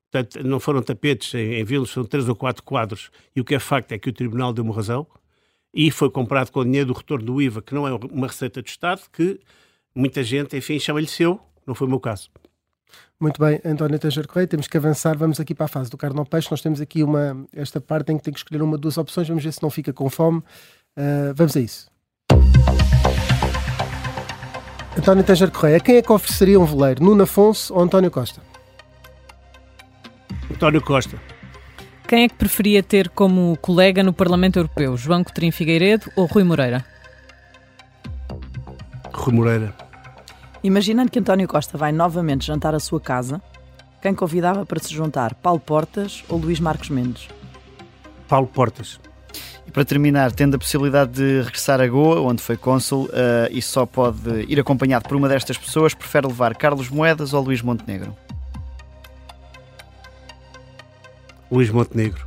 Portanto, 0.09 0.47
não 0.47 0.61
foram 0.61 0.81
tapetes 0.81 1.33
em, 1.33 1.55
em 1.55 1.63
Vilos, 1.65 1.91
foram 1.91 2.07
três 2.07 2.29
ou 2.29 2.35
quatro 2.35 2.63
quadros. 2.63 3.11
E 3.35 3.41
o 3.41 3.43
que 3.43 3.53
é 3.53 3.59
facto 3.59 3.91
é 3.91 3.97
que 3.97 4.09
o 4.09 4.13
Tribunal 4.13 4.53
deu-me 4.53 4.71
razão. 4.71 5.05
E 5.73 5.91
foi 5.91 6.09
comprado 6.09 6.51
com 6.51 6.61
o 6.61 6.63
dinheiro 6.63 6.87
do 6.87 6.93
retorno 6.93 7.25
do 7.25 7.41
IVA, 7.41 7.61
que 7.61 7.73
não 7.73 7.85
é 7.85 7.93
uma 7.93 8.27
receita 8.27 8.61
do 8.61 8.67
Estado, 8.67 9.01
que 9.11 9.39
muita 9.99 10.23
gente, 10.23 10.55
enfim, 10.55 10.79
chama-lhe 10.79 11.07
seu. 11.07 11.39
Não 11.67 11.75
foi 11.75 11.85
o 11.85 11.89
meu 11.89 11.99
caso. 11.99 12.29
Muito 13.19 13.39
bem, 13.39 13.59
António 13.65 13.99
Tanger 13.99 14.25
Correia, 14.25 14.47
temos 14.47 14.67
que 14.67 14.77
avançar. 14.77 15.17
Vamos 15.17 15.39
aqui 15.39 15.53
para 15.53 15.65
a 15.65 15.67
fase 15.67 15.89
do 15.89 15.97
carne 15.97 16.17
ao 16.17 16.25
peixe. 16.25 16.47
Nós 16.49 16.61
temos 16.61 16.79
aqui 16.79 17.03
uma, 17.03 17.45
esta 17.53 17.81
parte 17.81 18.13
em 18.13 18.17
que 18.17 18.23
tem 18.23 18.33
que 18.33 18.39
escolher 18.39 18.61
uma 18.61 18.73
ou 18.73 18.77
duas 18.77 18.97
opções. 18.97 19.27
Vamos 19.27 19.43
ver 19.43 19.51
se 19.51 19.61
não 19.61 19.69
fica 19.69 19.91
com 19.91 20.09
fome. 20.09 20.41
Ah, 20.95 21.33
vamos 21.35 21.55
a 21.57 21.59
isso. 21.59 21.89
António 24.97 25.23
Tanger 25.23 25.51
Correia, 25.51 25.79
quem 25.79 25.97
é 25.97 26.01
que 26.01 26.11
ofereceria 26.11 26.59
um 26.59 26.65
veleiro? 26.65 27.03
Nuno 27.03 27.23
Afonso 27.23 27.73
ou 27.73 27.81
António 27.81 28.09
Costa? 28.09 28.41
António 30.51 30.81
Costa. 30.81 31.17
Quem 32.07 32.23
é 32.23 32.27
que 32.27 32.35
preferia 32.35 32.81
ter 32.81 33.09
como 33.09 33.57
colega 33.57 34.01
no 34.01 34.11
Parlamento 34.11 34.57
Europeu? 34.59 34.97
João 34.97 35.23
Coutinho 35.23 35.51
Figueiredo 35.51 36.11
ou 36.15 36.25
Rui 36.25 36.43
Moreira? 36.43 36.83
Rui 39.13 39.33
Moreira. 39.33 39.88
Imaginando 40.63 41.09
que 41.09 41.19
António 41.19 41.47
Costa 41.47 41.77
vai 41.77 41.93
novamente 41.93 42.45
jantar 42.45 42.75
à 42.75 42.79
sua 42.79 42.99
casa, 42.99 43.41
quem 44.01 44.13
convidava 44.13 44.65
para 44.65 44.79
se 44.79 44.93
juntar? 44.93 45.33
Paulo 45.35 45.59
Portas 45.59 46.23
ou 46.27 46.37
Luís 46.37 46.59
Marcos 46.59 46.89
Mendes? 46.89 47.29
Paulo 48.27 48.47
Portas. 48.47 48.99
E 49.65 49.71
para 49.71 49.85
terminar, 49.85 50.33
tendo 50.33 50.55
a 50.55 50.59
possibilidade 50.59 51.11
de 51.13 51.41
regressar 51.43 51.79
a 51.79 51.87
Goa, 51.87 52.19
onde 52.21 52.41
foi 52.41 52.57
cônsul, 52.57 53.09
eh, 53.13 53.49
e 53.51 53.61
só 53.61 53.85
pode 53.85 54.45
ir 54.49 54.59
acompanhado 54.59 55.07
por 55.07 55.15
uma 55.15 55.29
destas 55.29 55.57
pessoas, 55.57 55.93
prefere 55.93 56.27
levar 56.27 56.55
Carlos 56.55 56.89
Moedas 56.89 57.33
ou 57.33 57.41
Luís 57.41 57.61
Montenegro? 57.61 58.13
Luís 61.49 61.69
Montenegro. 61.69 62.25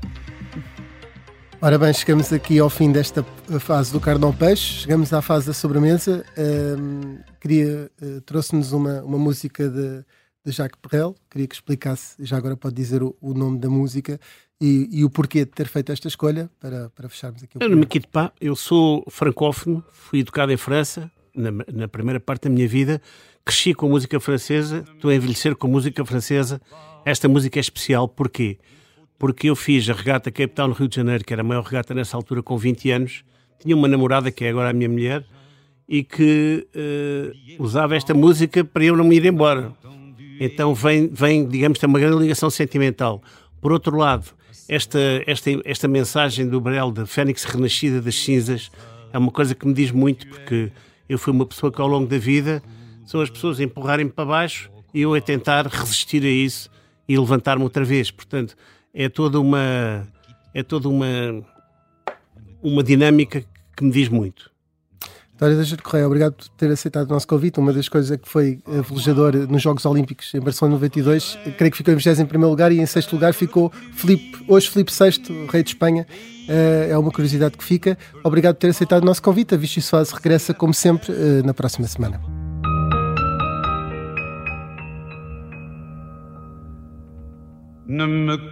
Ora 1.65 1.79
bem, 1.79 1.95
chegamos 1.95 2.33
aqui 2.33 2.59
ao 2.59 2.69
fim 2.69 2.91
desta 2.91 3.23
fase 3.61 3.93
do 3.93 4.01
carne 4.01 4.25
ao 4.25 4.33
peixe, 4.33 4.81
chegamos 4.81 5.13
à 5.13 5.23
fase 5.23 5.47
da 5.47 5.53
sobremesa. 5.53 6.27
Ahm, 6.37 7.19
queria, 7.41 7.89
eh, 8.03 8.21
trouxe-nos 8.27 8.73
uma, 8.73 9.01
uma 9.03 9.17
música 9.17 9.69
de, 9.69 10.05
de 10.45 10.51
Jacques 10.51 10.77
Perrel, 10.83 11.15
queria 11.31 11.47
que 11.47 11.55
explicasse, 11.55 12.17
já 12.19 12.37
agora 12.37 12.57
pode 12.57 12.75
dizer 12.75 13.01
o, 13.01 13.17
o 13.21 13.33
nome 13.33 13.61
da 13.61 13.71
música 13.71 14.19
e, 14.61 14.89
e 14.91 15.05
o 15.05 15.11
porquê 15.11 15.45
de 15.45 15.53
ter 15.53 15.69
feito 15.69 15.93
esta 15.93 16.09
escolha, 16.09 16.51
para, 16.59 16.91
para 16.91 17.09
fecharmos 17.09 17.45
aqui 17.45 17.57
o 17.57 17.63
Eu 17.63 17.71
não 17.71 17.77
me 17.77 17.87
quito 17.87 18.09
pá, 18.09 18.33
eu 18.41 18.57
sou 18.57 19.05
francófono, 19.09 19.85
fui 19.93 20.19
educado 20.19 20.51
em 20.51 20.57
França, 20.57 21.09
na, 21.33 21.53
na 21.73 21.87
primeira 21.87 22.19
parte 22.19 22.49
da 22.49 22.51
minha 22.51 22.67
vida, 22.67 23.01
cresci 23.45 23.73
com 23.73 23.89
música 23.89 24.19
francesa, 24.19 24.83
estou 24.97 25.13
a 25.13 25.15
envelhecer 25.15 25.55
com 25.55 25.69
música 25.69 26.05
francesa. 26.05 26.61
Esta 27.05 27.29
música 27.29 27.61
é 27.61 27.63
especial, 27.63 28.09
porquê? 28.09 28.59
Porque 28.59 28.82
eu 29.45 29.57
fiz 29.57 29.89
a 29.89 29.93
regata 29.93 30.31
Cape 30.31 30.55
Town 30.55 30.73
Rio 30.73 30.89
de 30.89 30.97
Janeiro, 30.97 31.25
que 31.25 31.33
era 31.33 31.43
a 31.43 31.45
maior 31.45 31.63
regata 31.63 31.95
nessa 31.95 32.17
altura, 32.17 32.43
com 32.43 32.57
20 32.57 32.91
anos. 32.91 33.25
Tinha 33.61 33.77
uma 33.77 33.87
namorada, 33.87 34.31
que 34.31 34.45
é 34.45 34.51
agora 34.51 34.71
a 34.71 34.73
minha 34.73 34.89
mulher, 34.89 35.25
e 35.89 36.03
que 36.03 36.67
eh, 36.75 37.57
usava 37.59 37.95
esta 37.95 38.15
música 38.15 38.65
para 38.65 38.85
eu 38.85 38.97
não 38.97 39.05
me 39.05 39.17
ir 39.17 39.25
embora. 39.27 39.73
Então 40.41 40.75
vem, 40.75 41.09
vem 41.09 41.47
digamos, 41.47 41.79
tem 41.79 41.89
uma 41.89 42.01
grande 42.01 42.19
ligação 42.19 42.51
sentimental. 42.51 43.23
Por 43.61 43.73
outro 43.73 43.97
lado, 43.97 44.27
esta, 44.69 44.99
esta, 45.27 45.51
esta 45.65 45.87
mensagem 45.87 46.49
do 46.49 46.61
Brel 46.61 46.91
de 46.91 47.07
Fênix 47.07 47.45
renascida 47.45 48.01
das 48.01 48.17
cinzas 48.17 48.71
é 49.13 49.19
uma 49.19 49.31
coisa 49.31 49.55
que 49.55 49.67
me 49.67 49.75
diz 49.75 49.91
muito, 49.91 50.27
porque 50.27 50.73
eu 51.09 51.19
fui 51.19 51.33
uma 51.33 51.47
pessoa 51.47 51.71
que 51.71 51.81
ao 51.81 51.87
longo 51.87 52.07
da 52.07 52.19
vida 52.19 52.63
são 53.05 53.21
as 53.21 53.29
pessoas 53.29 53.61
a 53.61 53.63
empurrarem-me 53.63 54.11
para 54.11 54.25
baixo 54.25 54.71
e 54.95 55.03
eu 55.03 55.15
a 55.15 55.21
tentar 55.21 55.67
resistir 55.67 56.25
a 56.25 56.29
isso 56.29 56.71
e 57.07 57.19
levantar-me 57.19 57.63
outra 57.63 57.85
vez. 57.85 58.11
Portanto, 58.11 58.57
é 58.95 59.09
toda 59.09 59.41
uma 59.41 60.07
é 60.55 60.63
toda 60.63 60.89
uma 60.89 61.07
uma 62.63 62.83
dinâmica 62.83 63.45
que 63.77 63.85
me 63.85 63.91
diz 63.91 64.09
muito. 64.09 64.51
Vitória 65.33 65.57
da 65.57 65.83
Correia, 65.83 66.07
obrigado 66.07 66.35
por 66.35 66.49
ter 66.51 66.71
aceitado 66.71 67.11
o 67.11 67.13
nosso 67.15 67.27
convite. 67.27 67.59
Uma 67.59 67.73
das 67.73 67.89
coisas 67.89 68.13
é 68.13 68.17
que 68.17 68.29
foi 68.29 68.61
velejador 68.67 69.35
nos 69.49 69.61
Jogos 69.61 69.85
Olímpicos 69.85 70.33
em 70.35 70.41
Barcelona 70.41 70.75
92, 70.77 71.37
creio 71.59 71.73
que 71.73 71.79
ficou 71.79 71.93
em 71.93 71.97
21 71.97 72.49
lugar 72.49 72.71
e 72.71 72.79
em 72.79 72.87
sexto 72.87 73.15
lugar 73.15 73.35
ficou 73.35 73.73
Filipe, 73.93 74.45
hoje 74.47 74.71
Filipe 74.71 74.93
VI, 74.93 75.49
rei 75.51 75.65
de 75.65 75.71
Espanha. 75.71 76.07
Eh, 76.49 76.89
É 76.91 76.99
uma 76.99 77.11
curiosidade 77.11 77.57
que 77.57 77.65
fica. 77.65 77.99
Obrigado 78.23 78.55
por 78.55 78.61
ter 78.61 78.69
aceitado 78.69 79.03
o 79.03 79.07
nosso 79.07 79.23
convite. 79.23 79.55
A 79.55 79.59
Vichy 79.59 79.81
Soase 79.81 80.15
regressa, 80.15 80.55
como 80.55 80.73
sempre, 80.73 81.13
eh, 81.13 81.43
na 81.45 81.55
próxima 81.55 81.89
semana. 81.89 82.21
Ne 87.87 88.07
me 88.07 88.52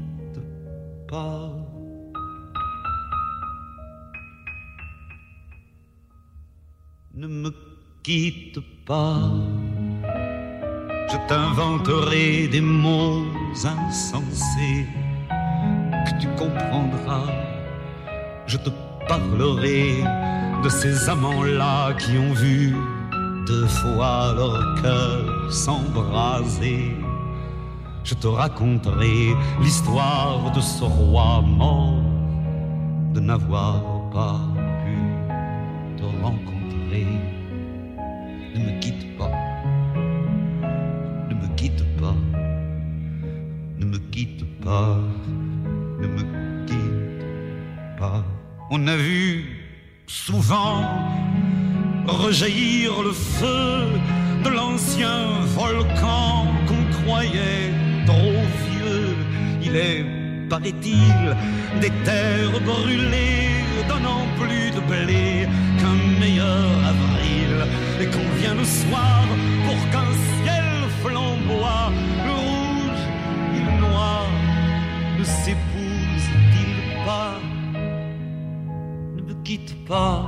Ne 7.13 7.27
me 7.27 7.51
quitte 8.01 8.59
pas, 8.85 9.19
je 11.09 11.17
t'inventerai 11.27 12.47
des 12.47 12.61
mots 12.61 13.25
insensés 13.51 14.87
que 16.05 16.21
tu 16.21 16.27
comprendras. 16.37 17.27
Je 18.47 18.55
te 18.55 18.69
parlerai 19.09 20.05
de 20.63 20.69
ces 20.69 21.09
amants-là 21.09 21.93
qui 21.95 22.17
ont 22.17 22.33
vu 22.33 22.73
deux 23.47 23.67
fois 23.67 24.33
leur 24.33 24.81
cœur 24.81 25.51
s'embraser. 25.51 27.00
Je 28.03 28.15
te 28.15 28.27
raconterai 28.27 29.33
l'histoire 29.61 30.51
de 30.51 30.59
ce 30.59 30.83
roi 30.83 31.41
mort, 31.41 32.01
de 33.13 33.19
n'avoir 33.19 34.09
pas 34.11 34.39
pu 34.83 34.97
te 35.97 36.03
rencontrer. 36.23 37.07
Ne 38.55 38.59
me 38.65 38.79
quitte 38.81 39.17
pas, 39.17 39.31
ne 41.29 41.35
me 41.35 41.47
quitte 41.55 41.83
pas, 41.97 42.15
ne 43.77 43.85
me 43.85 43.97
quitte 44.11 44.45
pas, 44.61 44.97
ne 46.01 46.07
me 46.07 46.65
quitte 46.65 47.99
pas. 47.99 48.23
On 48.71 48.87
a 48.87 48.95
vu 48.95 49.45
souvent 50.07 50.81
rejaillir 52.07 53.03
le 53.03 53.11
feu 53.11 53.70
paraît-il, 60.61 61.35
des 61.79 61.91
terres 62.03 62.59
brûlées, 62.63 63.65
donnant 63.87 64.25
plus 64.39 64.71
de 64.71 64.79
blé 64.81 65.47
qu'un 65.79 66.19
meilleur 66.19 66.69
avril. 66.85 67.67
Et 67.99 68.05
qu'on 68.05 68.29
vient 68.39 68.55
le 68.55 68.65
soir 68.65 69.23
pour 69.65 69.89
qu'un 69.91 70.11
ciel 70.43 70.65
flamboie, 71.01 71.91
le 72.25 72.33
rouge 72.47 73.03
et 73.55 73.59
le 73.59 73.79
noir 73.79 74.25
ne 75.17 75.23
s'épousent-ils 75.23 77.05
pas 77.05 77.35
Ne 79.15 79.21
me 79.21 79.33
quitte 79.43 79.85
pas, 79.85 80.25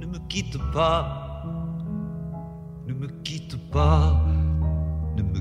ne 0.00 0.06
me 0.06 0.18
quitte 0.28 0.58
pas, 0.72 1.42
ne 2.86 2.94
me 2.94 3.08
quitte 3.22 3.56
pas 3.70 4.20
ne 5.16 5.22
me 5.22 5.40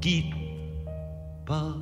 quitte 0.00 0.34
pas. 1.46 1.74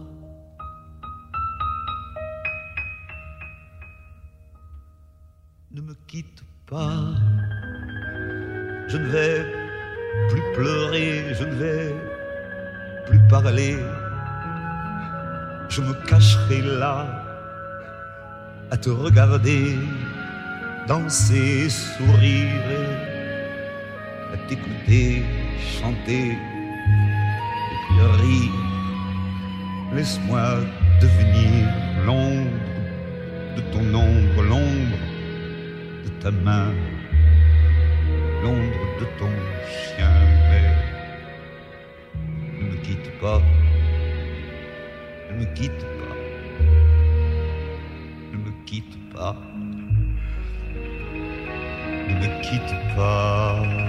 Quitte 6.13 6.45
pas. 6.67 7.05
Je 8.87 8.99
ne 8.99 9.07
vais 9.07 9.47
plus 10.29 10.43
pleurer, 10.55 11.35
je 11.39 11.45
ne 11.45 11.55
vais 11.55 11.95
plus 13.07 13.23
parler. 13.31 13.79
Je 15.71 15.81
me 15.81 15.95
cacherai 16.07 16.61
là 16.61 17.07
à 18.71 18.77
te 18.77 18.91
regarder, 18.91 19.79
danser, 20.87 21.71
sourire, 21.71 22.69
à 24.35 24.37
t'écouter, 24.49 25.23
chanter 25.79 26.27
et 27.73 27.79
puis 27.85 28.01
rire. 28.21 28.59
Laisse-moi 29.95 30.45
devenir 31.01 31.69
l'ombre 32.05 32.51
de 33.57 33.63
ton 33.73 33.87
ombre, 33.95 34.43
l'ombre 34.43 35.12
de 36.05 36.09
ta 36.21 36.31
main, 36.31 36.73
l'ombre 38.43 38.85
de 39.01 39.07
ton 39.19 39.31
chien. 39.67 40.11
Mais 40.49 40.71
ne 42.61 42.65
me 42.71 42.77
quitte 42.83 43.11
pas, 43.21 43.41
ne 45.31 45.39
me 45.39 45.45
quitte 45.55 45.85
pas, 46.01 46.17
ne 48.33 48.37
me 48.39 48.53
quitte 48.67 48.99
pas, 49.15 49.37
ne 52.09 52.15
me 52.15 52.29
quitte 52.43 52.75
pas. 52.97 53.82